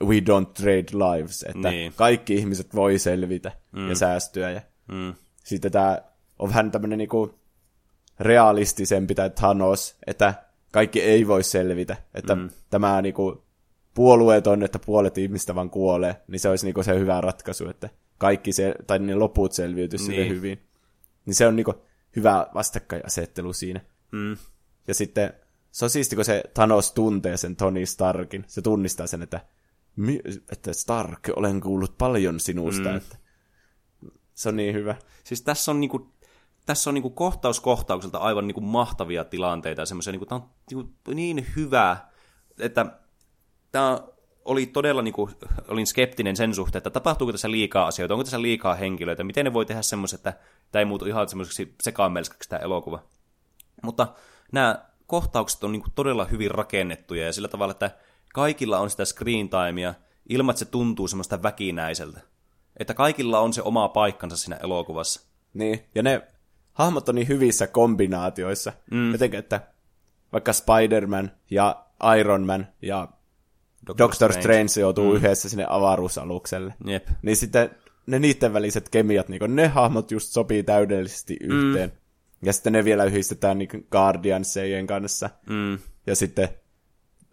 [0.03, 1.72] we don't trade lives, että Niin.
[1.72, 1.94] niin.
[1.95, 3.90] kaikki ihmiset voi selvitä mm.
[3.90, 4.52] ja säästyä.
[4.52, 5.14] Ja Mm.
[5.44, 6.02] sitten tämä
[6.40, 7.40] on vähän tämmöinen niinku
[8.20, 10.34] realistisempi tämä Thanos, että
[10.72, 12.49] kaikki ei voi selvitä, että mm.
[12.70, 13.44] tämä niinku
[13.94, 18.52] puolueeton, että puolet ihmistä vaan kuolee, niin se olisi niinku se hyvä ratkaisu, että kaikki
[18.52, 20.20] se, tai ne loput selviytyisi Niin.
[20.22, 20.32] niin.
[20.32, 20.60] hyvin.
[21.26, 21.74] Niin se on niinku
[22.16, 23.82] hyvä vastakkainasettelu siinä.
[24.16, 24.38] Mm.
[24.88, 25.34] Ja sitten
[25.72, 28.44] se on siisti, kun se Thanos tuntee sen Tony Starkin.
[28.48, 29.46] Se tunnistaa sen, että,
[29.96, 30.22] "Mi-
[30.52, 32.90] että Stark, olen kuullut paljon sinusta.
[32.90, 32.96] Mm.
[32.96, 33.18] Että
[34.34, 34.96] se on niin hyvä.
[35.24, 36.14] Siis tässä on niinku,
[36.66, 40.94] tässä on niinku kohtaus kohtaukselta aivan niinku mahtavia tilanteita ja semmoisia, niinku, tää on niinku
[41.14, 41.98] niin hyvä,
[42.60, 42.86] että
[43.72, 44.00] tämä
[44.46, 45.30] oli todella, niinku,
[45.68, 49.54] olin skeptinen sen suhteen, että tapahtuuko tässä liikaa asioita, onko tässä liikaa henkilöitä, miten ne
[49.54, 50.34] voi tehdä semmoiset, että
[50.72, 53.04] tämä ei muutu ihan semmoiseksi sekamelskaksi tämä elokuva.
[53.84, 54.07] Mutta
[54.52, 57.91] nämä kohtaukset on niinku todella hyvin rakennettuja ja sillä tavalla, että
[58.34, 59.93] kaikilla on sitä screen timea
[60.30, 62.19] ilman, että se tuntuu semmoista väkinäiseltä.
[62.77, 65.22] Että kaikilla on se oma paikkansa siinä elokuvassa.
[65.53, 66.22] Niin, ja ne
[66.73, 68.73] hahmot on niin hyvissä kombinaatioissa.
[68.91, 69.11] Mm.
[69.11, 69.61] Jotenkin, että
[70.34, 71.85] vaikka Spider-Man ja
[72.19, 73.07] Iron Man ja
[73.97, 75.15] Doctor, Strange, joutuu mm.
[75.15, 76.73] yhdessä sinne avaruusalukselle.
[76.85, 77.07] Jep.
[77.22, 77.69] Niin sitten
[78.06, 81.89] ne niiden väliset kemiat, niin ne hahmot just sopii täydellisesti yhteen.
[81.89, 81.97] Mm.
[82.45, 85.30] Ja sitten ne vielä yhdistetään niin Guardiansien kanssa.
[85.49, 85.80] Mm.
[86.07, 86.49] Ja sitten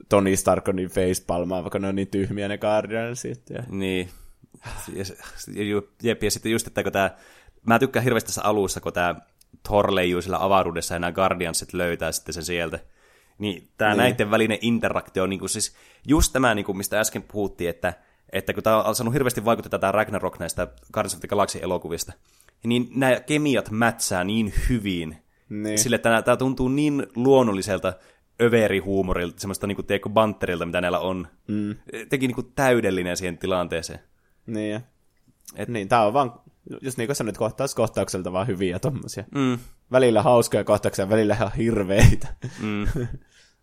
[0.08, 3.50] Tony Stark on niin facepalmaa, vaikka ne on niin tyhmiä ne Guardiansit.
[3.50, 3.62] Ja...
[3.68, 4.08] Niin.
[6.02, 7.16] Jep, ja sitten just, että kun tää,
[7.66, 9.14] mä tykkään hirveästi tässä alussa, kun tämä
[9.62, 12.78] Thor leijuu sillä avaruudessa ja nämä Guardiansit löytää sitten sen sieltä.
[13.38, 13.98] Niin tämä niin.
[13.98, 15.76] näiden välinen interaktio on niinku siis
[16.08, 17.94] just tämä, niinku, mistä äsken puhuttiin, että,
[18.32, 22.12] että kun tämä on saanut hirveästi vaikuttaa tämä Ragnarok näistä Guardians of the Galaxy-elokuvista,
[22.66, 25.16] niin nämä kemiat mätsää niin hyvin,
[25.48, 25.78] Niin.
[25.78, 27.92] sille, että tämä tuntuu niin luonnolliselta
[28.42, 31.28] överihuumorilta, semmoista niinku, tiedätkö, banterilta, mitä näillä on.
[31.48, 31.76] Mm.
[32.08, 33.98] Teki niinku täydellinen siihen tilanteeseen.
[34.46, 34.80] Niin.
[35.56, 36.32] Et- niin tää on vaan,
[36.82, 39.24] just niin kuin sanoit, kohtaus kohtaukselta vaan hyviä tommosia.
[39.34, 39.58] Mm.
[39.92, 42.28] Välillä hauskoja kohtauksia, välillä ihan hirveitä.
[42.60, 42.86] Mm.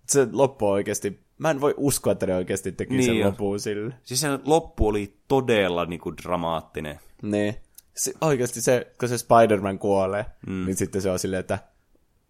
[0.10, 3.26] se loppu oikeasti, mä en voi uskoa, että ne oikeasti teki Niin sen jo.
[3.28, 3.94] lopun sille.
[4.04, 7.00] Siis se loppu oli todella niinku dramaattinen.
[7.22, 7.56] Niin.
[8.00, 10.66] Se, oikeasti se, kun se Spider-Man kuolee, mm.
[10.66, 11.60] niin sitten se on silleen, että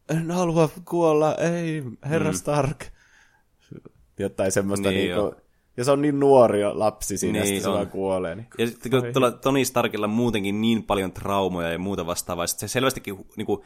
[0.10, 2.38] en halua kuolla, ei, herra mm.
[2.38, 2.86] Stark.
[4.20, 5.42] Jotain semmoista Niin niin niinku,
[5.78, 7.76] ja se on niin nuori lapsi siinä, Niin niin sitten se on.
[7.76, 8.36] vaan kuolee.
[8.36, 8.48] Niin.
[8.58, 12.68] Ja sitten kun tuolla Tony Starkilla on muutenkin niin paljon traumoja ja muuta vastaavaa, se
[12.68, 13.66] selvästikin niinku,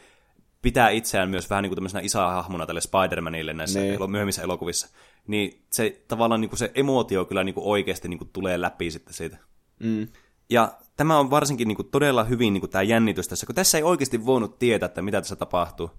[0.62, 3.94] pitää itseään myös vähän niin kuin tämmöisenä isähahmona tälle Spider-Manille näissä Niin.
[3.94, 4.88] elo- myöhemmissä elokuvissa.
[5.28, 9.38] Niin se tavallaan niinku se emootio kyllä niinku oikeasti niinku tulee läpi sitten siitä.
[9.80, 10.08] Mm.
[10.50, 14.26] Ja tämä on varsinkin niinku todella hyvin niinku tämä jännitys tässä, kun tässä ei oikeasti
[14.26, 15.90] voinut tietää, että mitä tässä tapahtuu.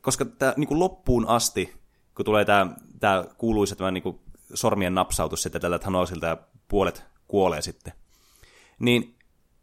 [0.00, 1.72] Koska tämä niinku loppuun asti,
[2.14, 2.66] kun tulee tämä,
[3.00, 4.20] tämä kuuluisa tämä niinku
[4.54, 6.36] sormien napsautus sitten tältä Thanosilta ja
[6.68, 7.92] puolet kuolee sitten,
[8.78, 9.14] niin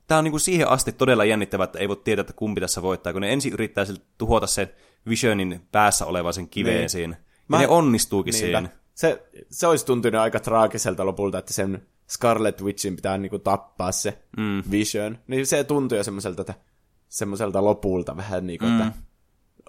[0.08, 3.14] tämä on niinku siihen asti todella jännittävää, että ei voi tietää, että kumpi tässä voittaa,
[3.14, 4.70] kun ne ensin yrittää siltä tuhota sen
[5.10, 6.90] Visionin päässä olevan sen kiveen Niin.
[6.90, 7.16] siinä.
[7.48, 8.46] Mä- Ja ne onnistuukin Niinpä.
[8.60, 8.70] siinä.
[8.96, 14.18] Se, se olisi tuntunut aika traagiselta lopulta, että sen Scarlet Witchin pitää niinku tappaa se
[14.38, 14.64] mm.
[14.72, 15.18] Vision.
[15.28, 16.54] Niin se tuntui jo semmoiselta, että
[17.10, 18.82] semmoiselta lopulta vähän niin kuin, mm.
[18.82, 19.00] että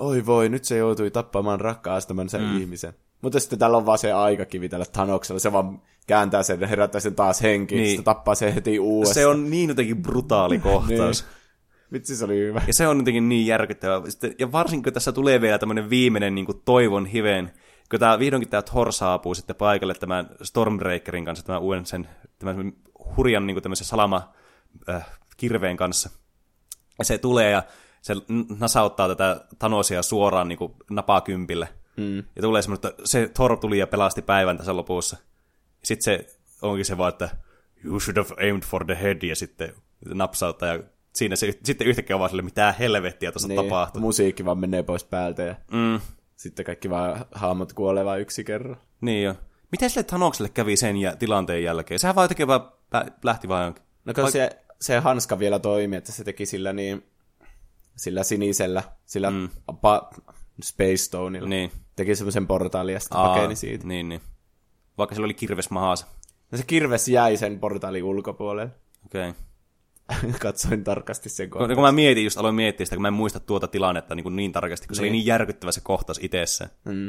[0.00, 2.60] oi voi, nyt se joutui tappamaan rakkaastamansa mm.
[2.60, 2.92] ihmisen.
[3.22, 7.14] Mutta sitten täällä on vaan se aikakivi tällä Thanoksella, se vaan kääntää sen, herättää sen
[7.14, 7.82] taas henkiin, Niin.
[7.82, 7.90] niin.
[7.90, 9.14] sitten tappaa sen heti uudestaan.
[9.14, 11.22] Se on niin jotenkin brutaali kohtaus.
[11.22, 11.36] Niin.
[11.92, 12.62] Vitsi, se oli hyvä.
[12.66, 14.10] Ja se on jotenkin niin järkyttävää.
[14.10, 17.52] Sitten, ja varsinkin kun tässä tulee vielä tämmöinen viimeinen niin kuin toivon hiven,
[17.90, 22.08] kun tää, vihdoinkin tämä Thor saapuu sitten paikalle tämän Stormbreakerin kanssa, tämän uuden sen
[22.38, 22.72] tämän
[23.16, 24.32] hurjan niin kuin tämmöisen salama
[24.88, 25.06] äh,
[25.36, 26.10] kirveen kanssa.
[26.98, 27.62] Ja se tulee ja
[28.02, 28.14] se
[28.58, 31.68] nasauttaa tätä Thanosia suoraan niin kuin napakympille.
[31.96, 32.16] Mm.
[32.16, 35.16] Ja tulee semmoinen, että se Thor tuli ja pelasti päivän tässä lopussa.
[35.84, 37.28] Sitten se onkin se vaan, että
[37.84, 39.72] you should have aimed for the head, ja sitten
[40.14, 40.82] napsauttaa, ja
[41.14, 44.00] siinä se sitten yhtäkkiä vaan sille, mitä helvettiä tuossa niin, tapahtuu.
[44.00, 46.00] musiikki vaan menee pois päältä ja Mm,
[46.36, 48.76] sitten kaikki vaan hahmot kuolee vaan yksi kerran.
[49.00, 49.34] niin jo.
[49.72, 51.98] Miten sille Thanokselle kävi sen ja tilanteen jälkeen?
[51.98, 52.72] Sehän vaan jotenkin vaan
[53.22, 53.84] lähti vaan jonkin.
[54.04, 57.06] No kun se, se hanska vielä toimi, että se teki sillä niin,
[57.96, 59.48] sillä sinisellä, sillä mm.
[59.80, 60.10] pa,
[60.62, 61.48] Space Stoneilla.
[61.48, 61.72] Niin.
[61.96, 63.86] Teki semmoisen portaalin ja sitten Aa, pakeni siitä.
[63.86, 64.20] Niin, niin.
[64.98, 66.06] Vaikka sillä oli kirves mahassa.
[66.52, 68.72] No se kirves jäi sen portaalin ulkopuolelle.
[69.06, 69.28] Okei.
[69.28, 70.32] Okay.
[70.40, 71.76] Katsoin tarkasti sen Kun, kohdan.
[71.76, 74.36] kun mä mietin, just aloin miettiä sitä, kun mä en muista tuota tilannetta niin, kuin
[74.36, 75.12] niin tarkasti, kun se oli Niin.
[75.12, 76.70] niin järkyttävä se kohtaus itsessään.
[76.84, 77.06] Mm.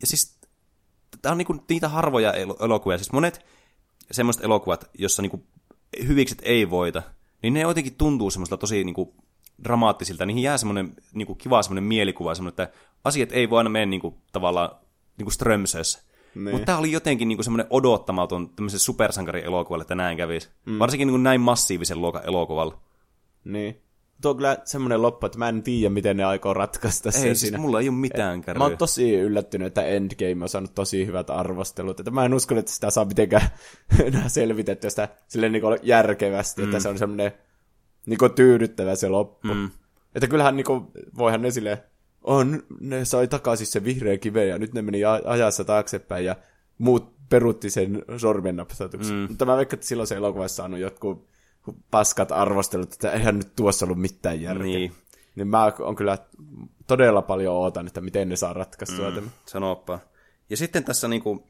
[0.00, 0.37] Ja siis
[1.22, 2.98] tämä on niinku niitä harvoja el- elokuvia.
[2.98, 3.46] Siis monet
[4.10, 5.46] semmoiset elokuvat, jossa niinku
[6.06, 7.02] hyvikset ei voita,
[7.42, 9.14] niin ne jotenkin tuntuu semmoista tosi niinku
[9.64, 10.26] dramaattisilta.
[10.26, 14.18] Niihin jää semmoinen niinku kiva semmoinen mielikuva, semmoinen, että asiat ei voi aina mennä niinku,
[14.32, 14.70] tavallaan
[15.18, 16.02] niinku strömsössä.
[16.34, 16.50] Niin.
[16.50, 20.48] Mutta tämä oli jotenkin niinku semmoinen odottamaton tämmöisen supersankarielokuvalle, että näin kävisi.
[20.66, 20.78] Mm.
[20.78, 22.80] Varsinkin niinku näin massiivisen luokan elokuvalla.
[23.44, 23.82] Niin.
[24.22, 27.28] Tuo on kyllä semmoinen loppu, että mä en tiedä, miten ne aikoo ratkaista sen Ei,
[27.28, 27.58] siis siinä.
[27.58, 28.62] mulla ei ole mitään Mä kärryä.
[28.62, 32.00] oon tosi yllättynyt, että Endgame on saanut tosi hyvät arvostelut.
[32.00, 33.48] Että mä en usko, että sitä saa mitenkään
[34.04, 36.68] enää selvitettyä sitä silleen niin järkevästi, mm.
[36.68, 37.32] että se on semmoinen
[38.06, 39.48] niin tyydyttävä se loppu.
[39.54, 39.70] Mm.
[40.14, 40.84] Että kyllähän niin kuin,
[41.18, 41.78] voihan ne silleen,
[42.22, 46.36] on, ne sai takaisin se vihreä kive ja nyt ne meni ajassa taaksepäin ja
[46.78, 49.16] muut perutti sen sormen napsautuksen.
[49.16, 49.26] Mm.
[49.28, 51.28] Mutta mä veikkaan, että silloin se elokuvassa saanut jotkut
[51.90, 54.64] paskat arvostelut, että eihän nyt tuossa ollut mitään järkeä.
[54.64, 54.92] Niin.
[55.36, 56.18] Niin mä on kyllä
[56.86, 59.14] todella paljon ootan, että miten ne saa ratkaistua mm.
[59.14, 59.30] tämän.
[59.46, 59.98] Sanoppa.
[60.50, 61.46] Ja sitten tässä, niinku,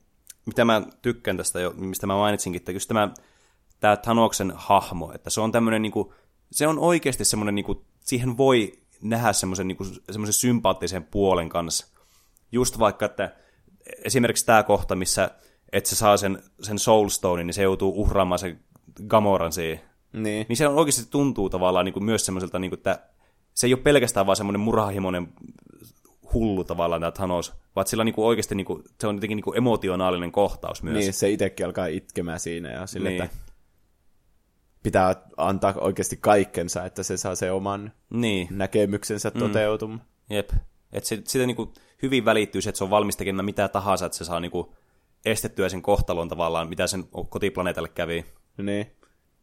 [0.46, 3.10] mitä mä tykkään tästä jo, mistä mä mainitsinkin, että just tämä,
[3.80, 6.14] tämä Thanoksen hahmo, että se on tämmöinen, niinku,
[6.52, 8.72] se on oikeasti semmoinen, niinku, siihen voi
[9.02, 11.86] nähdä semmoisen, niinku, semmoisen sympaattisen puolen kanssa.
[12.52, 13.36] Just vaikka, että
[14.04, 15.30] esimerkiksi tämä kohta, missä
[15.72, 18.60] että se saa sen, sen Soulstonein, niin se joutuu uhraamaan sen
[19.06, 19.80] Gamoran siihen.
[20.12, 20.46] Niin.
[20.48, 23.00] Niin se on oikeasti tuntuu tavallaan niin kuin myös semmoiselta, niin kuin, että
[23.54, 25.28] se ei ole pelkästään vaan semmoinen murhahimoinen
[26.34, 29.44] hullu tavallaan tämä Thanos, vaan sillä niin kuin oikeasti niin kuin, se on jotenkin niin
[29.44, 30.96] kuin emotionaalinen kohtaus myös.
[30.96, 33.22] Niin, se itsekin alkaa itkemään siinä ja sille, Niin.
[33.22, 33.36] että
[34.82, 39.38] pitää antaa oikeasti kaikkensa, että se saa se oman Niin, näkemyksensä mm.
[39.38, 40.02] toteutumaan.
[40.30, 40.50] jep.
[40.92, 41.72] Että se, siitä niin kuin
[42.02, 44.66] hyvin välittyy se, että se on valmis tekemään mitä tahansa, että se saa niin kuin
[45.24, 48.24] estettyä sen kohtalon tavallaan, mitä sen kotiplaneetalle kävi.
[48.58, 48.86] Niin.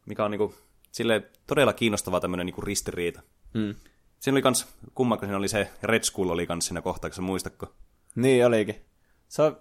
[0.06, 0.54] Mikä on niin kuin,
[0.92, 3.22] silleen todella kiinnostava tämmöinen niin kuin ristiriita.
[3.54, 3.76] Mm.
[4.20, 7.76] Siinä oli kans, kummanko siinä oli se, Red Skull oli kans siinä sä muistatko?
[8.16, 8.76] Niin olikin.
[9.28, 9.58] Se on...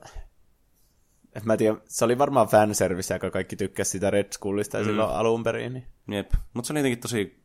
[1.35, 4.85] Et mä tiedän, se oli varmaan fanservice, joka kaikki tykkäsi sitä Red Skullista mm.
[4.85, 5.73] silloin alun perin.
[5.73, 5.87] Niin.
[6.09, 6.33] Jep.
[6.55, 7.45] Mutta se oli jotenkin tosi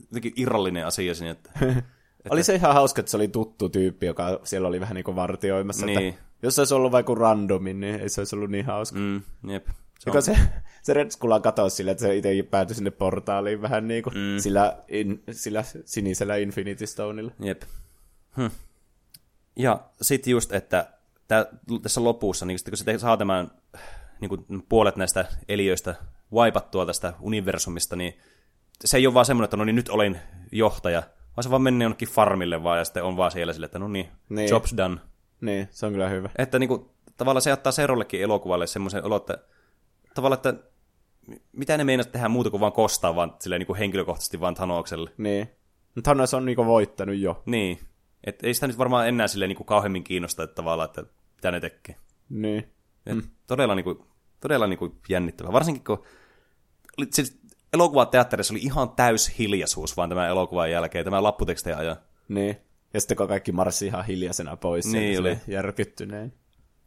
[0.00, 1.50] jotenkin irrallinen asia siinä, että...
[2.30, 5.16] Oli se ihan hauska, että se oli tuttu tyyppi, joka siellä oli vähän niin kuin
[5.16, 5.86] vartioimassa.
[5.86, 6.08] Niin.
[6.08, 8.98] Että jos se olisi ollut vaikka randomin, niin ei se olisi ollut niin hauska.
[8.98, 9.66] Mm, jep.
[9.98, 10.38] Se on, se,
[10.82, 14.38] se Red Skull katosi sille, että se itsekin päätyi sinne portaaliin vähän niin kuin mm.
[14.38, 17.32] sillä, in, sillä sinisellä Infinity Stoneilla.
[17.40, 17.62] Jep.
[18.36, 18.46] Hm.
[19.56, 20.86] Ja sitten just, että
[21.28, 21.46] tää,
[21.82, 23.50] tässä lopussa, niin sit kun se saa tämän
[24.20, 25.94] niin kuin puolet näistä eliöistä
[26.32, 28.18] waipattua tästä universumista, niin
[28.84, 30.20] se ei ole vaan semmoinen, että no niin nyt olen
[30.52, 31.02] johtaja,
[31.36, 33.88] vaan se vaan menee jonnekin farmille vaan ja sitten on vaan siellä sille, että no
[33.88, 34.50] niin, Niin.
[34.50, 34.96] job's done.
[35.40, 36.30] Niin, se on kyllä hyvä.
[36.38, 39.38] Että niin kuin, tavallaan se jättää seurallekin elokuvalle semmoisen olo, että
[40.16, 40.54] tavallaan, että
[41.52, 45.10] mitä ne meinas tehdä muuta kuin vaan kostaa vaan silleen niin kuin henkilökohtaisesti vaan Thanokselle.
[45.18, 45.48] Niin.
[45.94, 47.42] Mutta Thanos on niinku voittanut jo.
[47.46, 47.78] Niin.
[48.24, 51.50] Et ei sitä nyt varmaan enää silleen niin kuin kauheammin kiinnosta, että tavallaan, että mitä
[51.50, 51.96] ne tekee.
[52.28, 52.58] Niin.
[53.06, 53.22] Et mm.
[53.46, 53.98] Todella, niin kuin,
[54.40, 55.52] todella niin kuin jännittävää.
[55.52, 56.02] Varsinkin kun
[56.98, 57.38] oli, siis
[57.72, 61.96] elokuvateatterissa oli ihan täys hiljaisuus vaan tämän elokuvan jälkeen, tämän lapputekstejä ajan.
[62.28, 62.56] Niin.
[62.94, 65.38] Ja sitten kun kaikki marssi ihan hiljaisena pois, Niin oli.
[65.46, 66.32] järkyttyneen.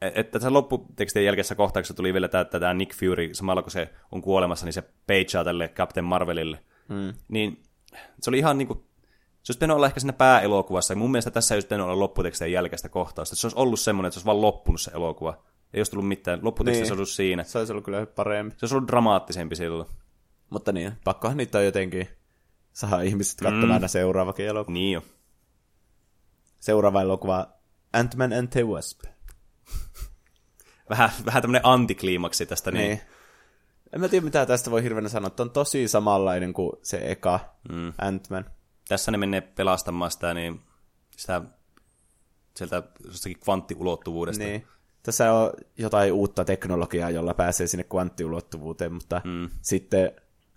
[0.01, 3.89] Et- Että tässä lopputekstien jälkeisessä kohtauksessa tuli vielä tämä, tämä Nick Fury, samalla kun se
[4.11, 6.59] on kuolemassa, niin se pageaa tälle Captain Marvelille.
[6.87, 7.13] Mm.
[7.27, 7.63] Niin
[8.21, 8.79] se oli ihan niin kuin,
[9.43, 11.99] se olisi pitänyt olla ehkä siinä pääelokuvassa, ja mun mielestä tässä ei olisi pitänyt olla
[11.99, 13.35] lopputekstien jälkeistä kohtausta.
[13.35, 15.43] Se olisi ollut semmoinen, että se olisi vaan loppunut se elokuva.
[15.73, 16.39] Ei olisi tullut mitään.
[16.41, 16.99] Lopputeksti Niin.
[16.99, 17.43] olisi siinä.
[17.43, 18.55] Se olisi ollut kyllä parempi.
[18.57, 19.89] Se olisi ollut dramaattisempi silloin.
[20.49, 22.07] Mutta niin, pakkohan niitä on jotenkin
[22.73, 23.87] saada ihmiset katsomaan mm.
[23.87, 24.73] seuraavakin elokuva.
[24.73, 25.01] Niin jo.
[26.59, 27.47] Seuraava elokuva
[27.93, 29.03] Ant-Man and the Wasp.
[30.89, 32.71] Vähän, vähän tämmöinen antikliimaksi tästä.
[32.71, 32.87] Niin.
[32.87, 33.01] Niin.
[33.93, 35.29] En mä tiedä, mitä tästä voi hirveänä sanoa.
[35.29, 37.39] Tämä on tosi samanlainen kuin se eka
[37.69, 37.93] mm.
[37.97, 38.45] Ant-Man.
[38.87, 40.61] Tässä ne menee pelastamaan sitä, niin
[41.17, 41.41] sitä
[42.55, 44.43] sieltä jostakin kvanttiulottuvuudesta.
[44.43, 44.67] Niin.
[45.03, 49.49] Tässä on jotain uutta teknologiaa, jolla pääsee sinne kvanttiulottuvuuteen, mutta mm.
[49.61, 50.11] sitten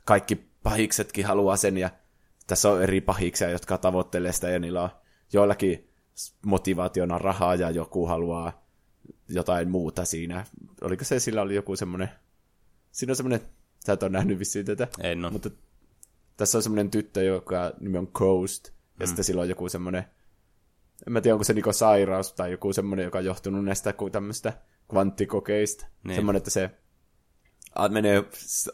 [0.05, 1.91] kaikki pahiksetkin haluaa sen, ja
[2.47, 4.91] tässä on eri pahiksia, jotka tavoittelee sitä, ja niillä on
[5.33, 5.91] joillakin
[6.47, 8.62] motivaationa rahaa, ja joku haluaa
[9.29, 10.45] jotain muuta siinä.
[10.81, 12.09] Oliko se, sillä oli joku semmoinen,
[12.91, 13.41] siinä on semmoinen,
[13.87, 15.33] sä et ole nähnyt vissiin tätä, En ole.
[15.33, 15.51] mutta
[16.37, 19.07] tässä on semmoinen tyttö, joka nimi on Coast, ja mm.
[19.07, 20.05] sitten sillä on joku semmoinen,
[21.07, 24.53] en mä tiedä, onko se niinku sairaus tai joku semmoinen, joka on johtunut näistä tämmöistä
[24.91, 25.87] kvanttikokeista.
[26.05, 26.15] Niin.
[26.15, 26.71] Semmoinen, että se
[27.91, 28.25] menee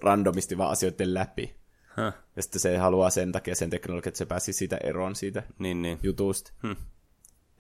[0.03, 1.59] randomisti vaan asioiden läpi.
[1.97, 2.13] Huh.
[2.37, 5.83] Ja sitten se haluaa sen takia sen teknologian, että se pääsi siitä eroon siitä Niin,
[5.83, 5.99] niin.
[6.03, 6.53] jutusta.
[6.63, 6.77] Hmm.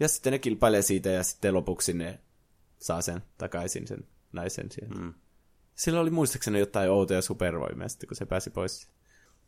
[0.00, 2.18] Ja sitten ne kilpailee siitä ja sitten lopuksi ne
[2.78, 4.94] saa sen takaisin sen naisen sieltä.
[4.94, 5.14] Hmm.
[5.74, 8.90] Sillä oli muistaakseni jotain outoja supervoimia sitten, kun se pääsi pois.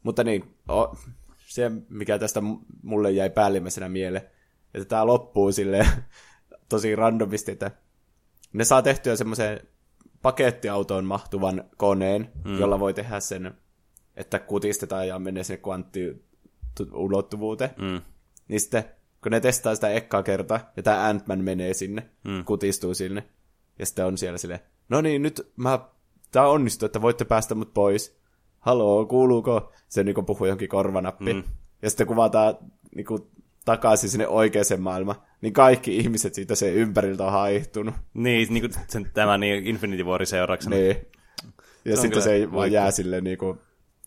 [0.03, 0.97] Mutta niin, o,
[1.37, 2.41] se mikä tästä
[2.83, 4.31] mulle jäi päällimmäisenä mieleen,
[4.75, 5.87] että tämä loppuu sille
[6.69, 7.71] tosi randomisti, että
[8.53, 9.61] ne saa tehtyä semmoisen
[10.23, 12.59] pakettiautoon mahtuvan koneen, mm.
[12.59, 13.55] jolla voi tehdä sen,
[14.17, 17.71] että kutistetaan ja menee sinne kvanttiulottuvuuteen.
[17.79, 18.01] Mm.
[18.49, 18.85] Niin sitten,
[19.23, 22.45] kun ne testaa sitä ekkaa kertaa, ja tämä Ant-Man menee sinne, mm.
[22.45, 23.25] kutistuu sinne,
[23.79, 25.79] ja sitten on siellä silleen, no niin, nyt mä,
[26.31, 28.21] tää onnistuu, että voitte päästä mut pois.
[28.61, 29.73] Haloo, kuuluuko?
[29.89, 31.37] Se niinku puhuu johonkin korvanappiin.
[31.37, 31.45] Mm.
[31.83, 32.55] Ja sitten kuvataan
[32.95, 33.31] niinku,
[33.65, 37.95] takaisin sinne oikeaan maailmaan, niin kaikki ihmiset siitä sen ympäriltä on haihtunut.
[38.15, 40.77] Niin, niin kuin sen, tämä niin Infinity Warin seurauksena.
[40.77, 40.97] Niin.
[41.85, 43.59] Ja on sitten se vaan jää sille niinku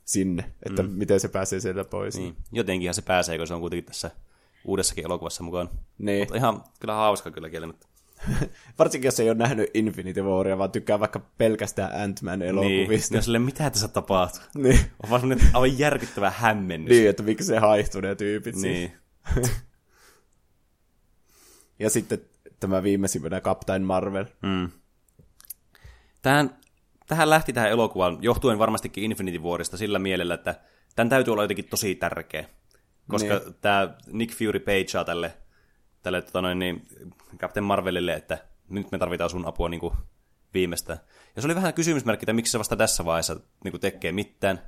[0.05, 0.89] sinne, että mm.
[0.89, 2.17] miten se pääsee sieltä pois.
[2.17, 2.35] Niin.
[2.51, 4.11] Jotenkinhan se pääsee, kun se on kuitenkin tässä
[4.65, 5.69] uudessakin elokuvassa mukaan.
[5.97, 6.21] Niin.
[6.21, 7.87] Mutta ihan kyllä hauska kyllä kielennettä.
[8.79, 13.15] Varsinkin, jos ei ole nähnyt Infinity Waria, vaan tykkää vaikka pelkästään Ant-Man Niin, elokuvista.
[13.15, 14.41] ja sille mitä tässä tapahtuu?
[14.55, 14.79] Niin.
[15.03, 16.89] On vaan semmoinen aivan järkyttävä hämmennys.
[16.89, 18.73] niin, että miksi se haihtuu ne tyypit siinä.
[18.77, 18.91] niin.
[21.79, 22.21] Ja sitten
[22.59, 24.25] tämä viimeisimmänä Captain Marvel.
[24.41, 24.69] Mm.
[26.21, 26.57] Tähän,
[27.07, 30.55] tähän lähti tähän elokuvaan, johtuen varmastikin Infinity Warista sillä mielellä, että
[30.95, 32.49] tämän täytyy olla jotenkin tosi tärkeä.
[33.07, 33.55] Koska Niin.
[33.61, 35.37] tämä Nick Fury pagea tälle,
[36.01, 36.87] tälle tota noin, niin,
[37.37, 38.37] Captain Marvelille, että
[38.69, 39.93] nyt me tarvitaan sun apua niin kuin
[40.53, 40.99] viimeistään.
[41.35, 44.61] Ja se oli vähän kysymysmerkki, että miksi se vasta tässä vaiheessa niin kuin tekee mitään.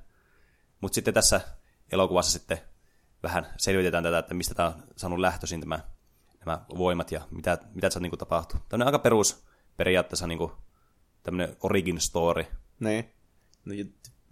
[0.81, 1.41] Mutta sitten tässä
[1.91, 2.57] elokuvassa sitten
[3.23, 5.79] vähän selvitetään tätä, että mistä tämä on saanut lähtöisin tämä,
[6.45, 8.59] nämä voimat ja mitä, mitä tässä niin tapahtuu.
[8.69, 9.45] Tämmöinen aika perus
[9.77, 10.51] periaatteessa niin kuin,
[11.23, 12.45] tämmöinen origin story.
[12.79, 13.11] Niin.
[13.65, 13.73] No,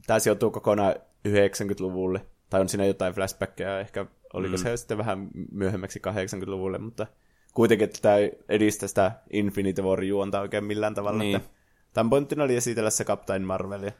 [0.07, 0.95] Tämä sijoittuu kokonaan
[1.27, 2.25] 90-luvulle.
[2.53, 4.63] Tai on siinä jotain flashbackkejä, ehkä oliko mm.
[4.63, 7.07] se sitten vähän myöhemmäksi 80-luvulle, mutta
[7.53, 11.19] kuitenkin että tämä ei edistä sitä Infinity War juonta oikein millään tavalla.
[11.19, 11.35] Niin.
[11.35, 11.49] Että
[11.93, 13.91] tämän pointtina oli esitellä se Captain Marvel.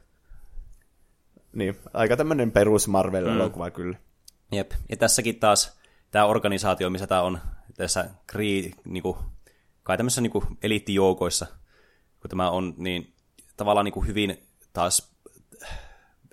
[1.52, 3.96] Niin, aika tämmöinen perus Marvel-elokuva kyllä.
[4.52, 4.72] Jep.
[4.88, 5.78] Ja tässäkin taas
[6.10, 7.38] tämä organisaatio, missä tämä on
[7.76, 9.18] tässä Kree, niinku,
[9.82, 11.46] kai tämmöisissä niinku eliittijoukoissa,
[12.20, 13.14] kun tämä on, niin
[13.56, 14.38] tavallaan niinku hyvin
[14.72, 15.13] taas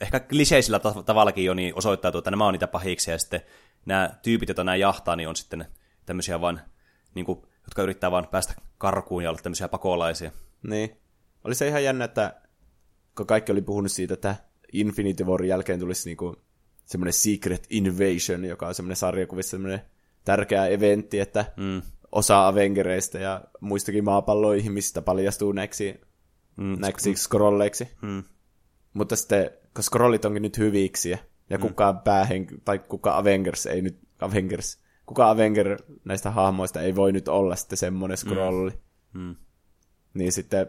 [0.01, 3.41] ehkä kliseisillä tav- tavallakin jo niin osoittautuu, että nämä on niitä pahiksi, ja sitten
[3.85, 5.65] nämä tyypit, joita nämä jahtaa, niin on sitten
[6.05, 6.61] tämmöisiä vaan,
[7.15, 10.31] niinku, jotka yrittää vaan päästä karkuun ja olla tämmöisiä pakolaisia.
[10.63, 10.97] Niin.
[11.43, 12.41] Oli se ihan jännä, että
[13.17, 14.35] kun kaikki oli puhunut siitä, että
[14.73, 16.35] Infinity Warin jälkeen tulisi niinku
[16.85, 19.81] semmoinen Secret Invasion, joka on semmoinen sarjakuvissa semmoinen
[20.25, 21.81] tärkeä eventti, että mm.
[22.11, 26.01] osa Avengereista ja muistakin maapallon ihmisistä paljastuu näiksi,
[26.57, 26.77] mm.
[26.79, 27.87] näiksi scrolleiksi.
[28.01, 28.23] Mm.
[28.93, 31.17] Mutta sitten, kun scrollit onkin nyt hyviksiä,
[31.49, 37.11] ja kuka päähen, tai kuka Avengers ei nyt, Avengers, kuka Avenger näistä hahmoista ei voi
[37.11, 38.71] nyt olla sitten semmoinen scrolli.
[39.13, 39.35] Mm.
[40.13, 40.67] Niin sitten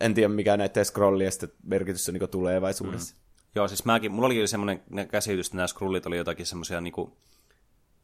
[0.00, 3.14] en tiedä mikä näiden scrollien sitten merkitys on niin tulevaisuudessa.
[3.14, 3.20] Mm.
[3.54, 7.16] Joo, siis mäkin, mulla oli semmoinen käsitys, että nämä skrullit oli jotakin semmoisia niinku,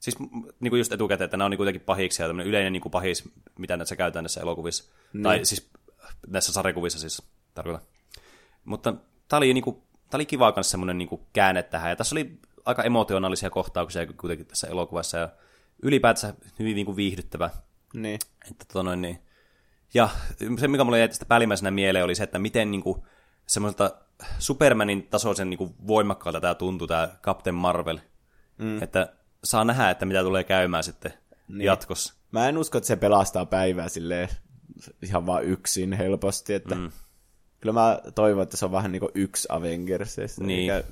[0.01, 0.17] siis
[0.61, 3.29] niinku just etukäteen, että nämä on niinku jotenkin pahiksi ja tämmöinen yleinen niinku pahis,
[3.59, 4.93] mitä näissä käytetään näissä elokuvissa.
[5.13, 5.23] Niin.
[5.23, 5.71] Tai siis
[6.27, 7.23] näissä sarjakuvissa siis
[7.55, 7.87] tarkoitan.
[8.65, 8.95] Mutta
[9.29, 11.91] tää oli, niinku, tää oli kiva kanssa semmoinen niinku käänne tähän.
[11.91, 15.29] Ja tässä oli aika emotionaalisia kohtauksia kuitenkin tässä elokuvassa ja
[15.83, 17.51] ylipäätänsä hyvin niinku viihdyttävä.
[17.95, 18.19] Niin.
[18.51, 19.19] Että tota noin, niin.
[19.95, 20.09] Ja
[20.59, 23.07] se, mikä mulle jäi tästä päällimmäisenä mieleen, oli se, että miten niinku,
[23.47, 23.91] semmoiselta
[24.39, 27.99] Supermanin tasoisen niinku, voimakkaalta tämä tuntui, tämä Captain Marvel.
[28.59, 28.83] Mm.
[28.83, 29.13] Että
[29.45, 31.13] saa nähdä, että mitä tulee käymään sitten
[31.49, 31.67] niin.
[31.67, 32.15] jatkossa.
[32.33, 34.29] Mä en usko, että se pelastaa päivää silleen
[35.03, 36.91] ihan vaan yksin helposti, että mm.
[37.61, 40.73] Kyllä mä toivon, että se on vähän niin kuin yksi Avengers, Niin.
[40.73, 40.89] eikä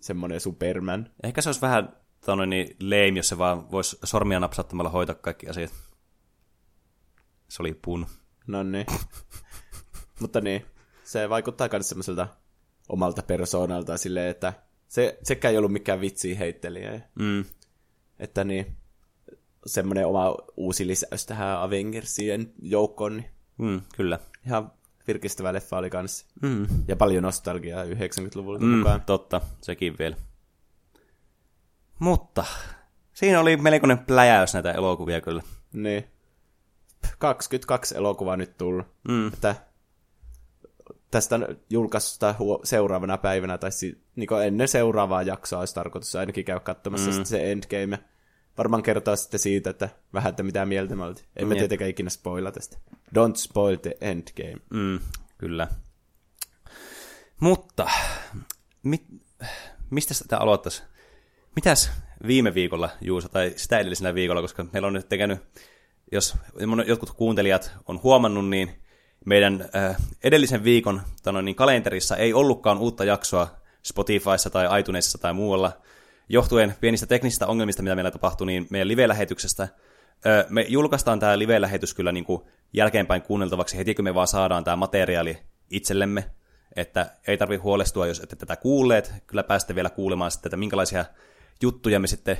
[0.00, 1.10] semmoinen Superman.
[1.22, 5.48] Ehkä se olisi vähän tota, niin lame, jos se vaan voisi sormia napsauttamalla hoitaa kaikki
[5.48, 5.72] asiat.
[7.48, 8.06] Se oli pun.
[8.46, 8.86] No niin.
[10.20, 10.64] Mutta niin,
[11.04, 12.28] se vaikuttaa myös semmoiselta
[12.88, 14.52] omalta persoonalta silleen, että
[14.88, 17.00] se, sekään ei ollut mikään vitsi heittelijä.
[17.14, 17.44] Mm.
[18.18, 18.76] Että niin,
[19.66, 24.18] semmoinen oma uusi lisäys tähän Avengersien joukkoon, niin Mm, kyllä.
[24.46, 24.72] ihan
[25.06, 26.26] virkistävä leffa oli kanssa.
[26.42, 26.66] Mm.
[26.88, 29.00] Ja paljon nostalgiaa 90-luvulla Mm, mukaan.
[29.02, 30.16] totta, sekin vielä.
[31.98, 32.44] Mutta
[33.14, 35.42] siinä oli melkoinen pläjäys näitä elokuvia kyllä.
[35.72, 36.04] Niin.
[37.18, 38.86] 22 elokuvaa nyt tullut.
[39.08, 39.28] Mm.
[39.28, 39.54] Että
[41.10, 41.38] tästä
[41.70, 47.24] julkaisusta seuraavana päivänä, tai si- niin ennen seuraavaa jaksoa olisi tarkoitus ainakin käydä katsomassa mm.
[47.24, 48.04] se Endgame.
[48.58, 51.26] Varmaan kertoa sitten siitä, että vähän, että mitä mieltä me oltiin.
[51.40, 51.48] Jep.
[51.48, 52.78] tietenkään ikinä spoila tästä.
[53.18, 54.56] Don't spoil the Endgame.
[54.70, 54.98] Mm,
[55.38, 55.68] kyllä.
[57.40, 57.90] Mutta,
[58.82, 59.04] mit,
[59.90, 60.82] mistä sitä aloittaisi?
[61.56, 61.90] Mitäs
[62.26, 65.40] viime viikolla, Juuso, tai sitä edellisenä viikolla, koska meillä on nyt tekemään,
[66.12, 66.34] jos
[66.86, 68.70] jotkut kuuntelijat on huomannut, niin
[69.24, 73.48] meidän äh, edellisen viikon tano, niin kalenterissa ei ollutkaan uutta jaksoa
[73.82, 75.72] Spotifyssa tai iTunesissa tai muualla,
[76.28, 79.68] johtuen pienistä teknisistä ongelmista, mitä meillä tapahtui, niin meidän live-lähetyksestä
[80.48, 82.42] me julkaistaan tämä live-lähetys kyllä niin kuin
[82.72, 85.38] jälkeenpäin kuunneltavaksi heti, kun me vaan saadaan tämä materiaali
[85.70, 86.24] itsellemme,
[86.76, 89.12] että ei tarvitse huolestua, jos ette tätä kuulleet.
[89.26, 91.04] Kyllä pääsette vielä kuulemaan sitten, että minkälaisia
[91.62, 92.36] juttuja me sitten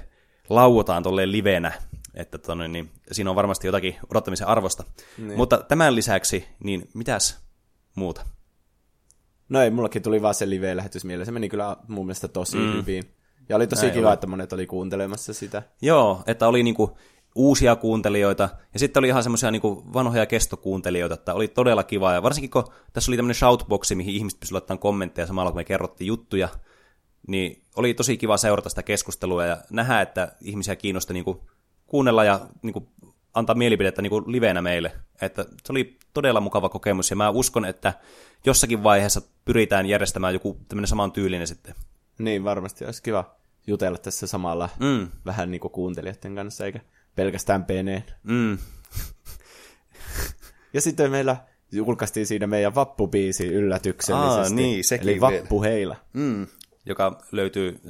[0.49, 1.73] lauotaan tolleen livenä,
[2.15, 4.85] että tonne, niin siinä on varmasti jotakin odottamisen arvosta.
[5.19, 5.37] Niin.
[5.37, 7.45] Mutta tämän lisäksi, niin mitäs
[7.95, 8.27] muuta?
[9.49, 11.27] No ei, mullakin tuli vaan se live-lähetys mieleen.
[11.27, 12.73] Se meni kyllä mun mielestä tosi mm.
[12.73, 13.05] hyvin.
[13.49, 14.15] Ja oli tosi Näin kiva, oli.
[14.15, 15.63] että monet oli kuuntelemassa sitä.
[15.83, 16.99] Joo, että oli niinku
[17.35, 22.23] uusia kuuntelijoita, ja sitten oli ihan semmoisia niinku vanhoja kestokuuntelijoita, että oli todella kiva, ja
[22.23, 26.09] varsinkin kun tässä oli tämmöinen shoutboxi, mihin ihmiset pystyivät laittamaan kommentteja samalla, kun me kerrottiin
[26.09, 26.49] juttuja,
[27.27, 31.49] niin oli tosi kiva seurata sitä keskustelua ja nähdä, että ihmisiä kiinnosti niinku
[31.87, 32.89] kuunnella ja niinku
[33.35, 34.93] antaa mielipidettä niinku livenä meille.
[35.23, 37.93] Että se oli todella mukava kokemus, ja mä uskon, että
[38.47, 41.75] jossakin vaiheessa pyritään järjestämään joku tämmöinen saman tyylinen sitten.
[42.19, 43.37] Niin, varmasti olisi kiva
[43.67, 45.09] jutella tässä samalla mm.
[45.27, 46.81] vähän niin kuin kuuntelijoiden kanssa, eikä
[47.17, 48.05] pelkästään peneen.
[48.23, 48.59] Mm.
[50.75, 51.37] ja sitten meillä
[51.73, 54.55] julkaistiin siinä meidän vappubiisi yllätyksellisesti.
[54.55, 55.97] Aa, niin, sekin eli Vappu Heila.
[56.13, 56.47] Mm,
[56.87, 57.81] joka löytyy,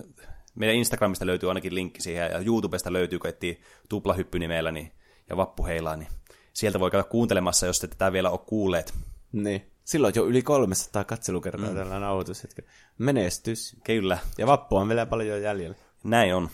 [0.55, 4.93] meidän Instagramista löytyy ainakin linkki siihen, ja YouTubesta löytyy, kun etsii tuplahyppy nimellä, niin,
[5.31, 6.09] ja Vappu Heilaa, niin
[6.53, 8.95] sieltä voi käydä kuuntelemassa, jos ette tätä vielä ole kuulleet.
[9.33, 9.74] Niin.
[9.85, 11.77] Silloin jo yli 300 katselukertaa mm.
[11.77, 12.71] tällä nauhoitushetkellä.
[12.99, 13.77] Menestys.
[13.85, 14.19] Kyllä.
[14.39, 15.77] Ja vappu on vielä paljon jäljellä.
[16.05, 16.49] Näin on.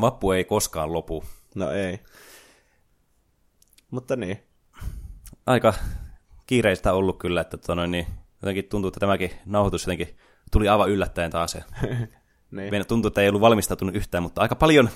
[0.00, 1.24] Vappu ei koskaan lopu.
[1.54, 2.00] No ei.
[3.90, 4.42] Mutta niin.
[5.46, 5.74] Aika
[6.46, 8.06] kiireistä ollut kyllä, että tono, niin,
[8.42, 10.16] jotenkin tuntuu, että tämäkin nauhoitus jotenkin
[10.52, 11.54] tuli aivan yllättäen taas.
[11.84, 12.70] niin.
[12.70, 14.90] Meidän tuntuu, että ei ollut valmistautunut yhtään, mutta aika paljon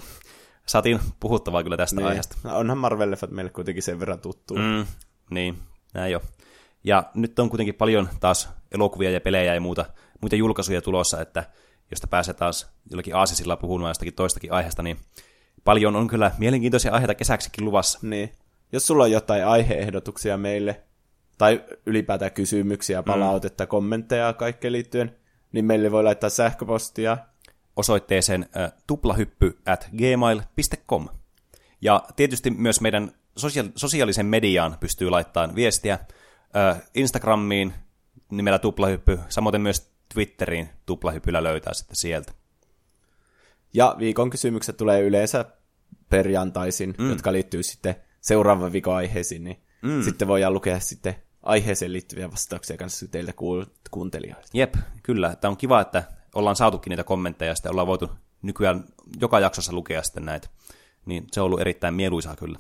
[0.67, 2.07] saatiin puhuttavaa kyllä tästä niin.
[2.07, 2.37] aiheesta.
[2.45, 4.55] No, onhan Marvel-leffat meille kuitenkin sen verran tuttu.
[4.55, 4.87] Mm,
[5.31, 5.59] niin,
[5.95, 6.23] näin jo.
[6.87, 9.85] Ja nyt on kuitenkin paljon taas elokuvia ja pelejä ja muuta,
[10.21, 11.45] muita julkaisuja tulossa, että
[11.91, 14.97] josta pääsee taas jollakin aasisilla puhumaan jostakin toistakin aiheesta, niin
[15.65, 17.99] paljon on kyllä mielenkiintoisia aiheita kesäksikin luvassa.
[18.03, 18.33] Niin.
[18.73, 20.83] Jos sulla on jotain aiheehdotuksia meille,
[21.39, 23.69] tai ylipäätään kysymyksiä, palautetta, mm.
[23.69, 25.17] kommentteja kaikkeen liittyen,
[25.53, 27.19] niin meille voi laittaa sähköpostia
[27.77, 31.09] osoitteeseen äh, tuplahyppy at gmail.com.
[31.81, 33.13] Ja tietysti myös meidän
[33.77, 35.99] sosiaalisen mediaan pystyy laittamaan viestiä,
[36.95, 37.75] Instagramiin
[38.31, 42.33] nimellä Tuplahyppy, samoin myös Twitteriin Tuplahypyllä löytää sitten sieltä.
[43.75, 45.45] Ja viikon kysymykset tulee yleensä
[46.11, 47.09] perjantaisin, mm.
[47.09, 50.03] jotka liittyy sitten seuraavan viikon aiheisiin, niin mm.
[50.03, 53.35] sitten voidaan lukea sitten aiheeseen liittyviä vastauksia kanssa teille
[53.91, 54.49] kuuntelijoilta.
[54.55, 55.37] Jep, kyllä.
[55.37, 56.05] Tämä on kiva, että
[56.35, 58.11] ollaan saatukin niitä kommentteja ja sitten ollaan voitu
[58.43, 58.85] nykyään
[59.21, 60.49] joka jaksossa lukea sitten näitä.
[61.07, 62.59] Niin se on ollut erittäin mieluisaa kyllä.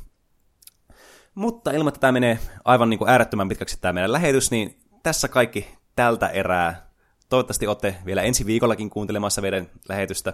[1.36, 5.28] Mutta ilman, että tämä menee aivan niin kuin äärettömän pitkäksi tämä meidän lähetys, niin tässä
[5.28, 6.90] kaikki tältä erää.
[7.28, 10.32] Toivottavasti olette vielä ensi viikollakin kuuntelemassa meidän lähetystä.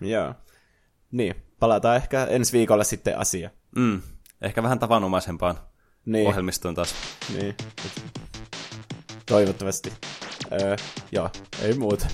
[0.00, 0.34] Joo.
[1.10, 3.50] Niin, palataan ehkä ensi viikolla sitten asia.
[3.76, 4.02] Mm,
[4.42, 5.58] ehkä vähän tavanomaisempaan
[6.06, 6.28] niin.
[6.28, 6.94] ohjelmistoon taas.
[7.34, 7.54] Niin.
[9.26, 9.92] Toivottavasti.
[10.52, 10.76] Öö,
[11.12, 11.30] joo,
[11.62, 12.06] ei muuta.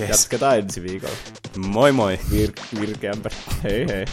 [0.00, 0.10] Yes.
[0.10, 1.16] Jatketaan ensi viikolla.
[1.56, 2.20] Moi moi.
[2.30, 3.32] Vir- virkeämpää.
[3.62, 4.04] Hei hei.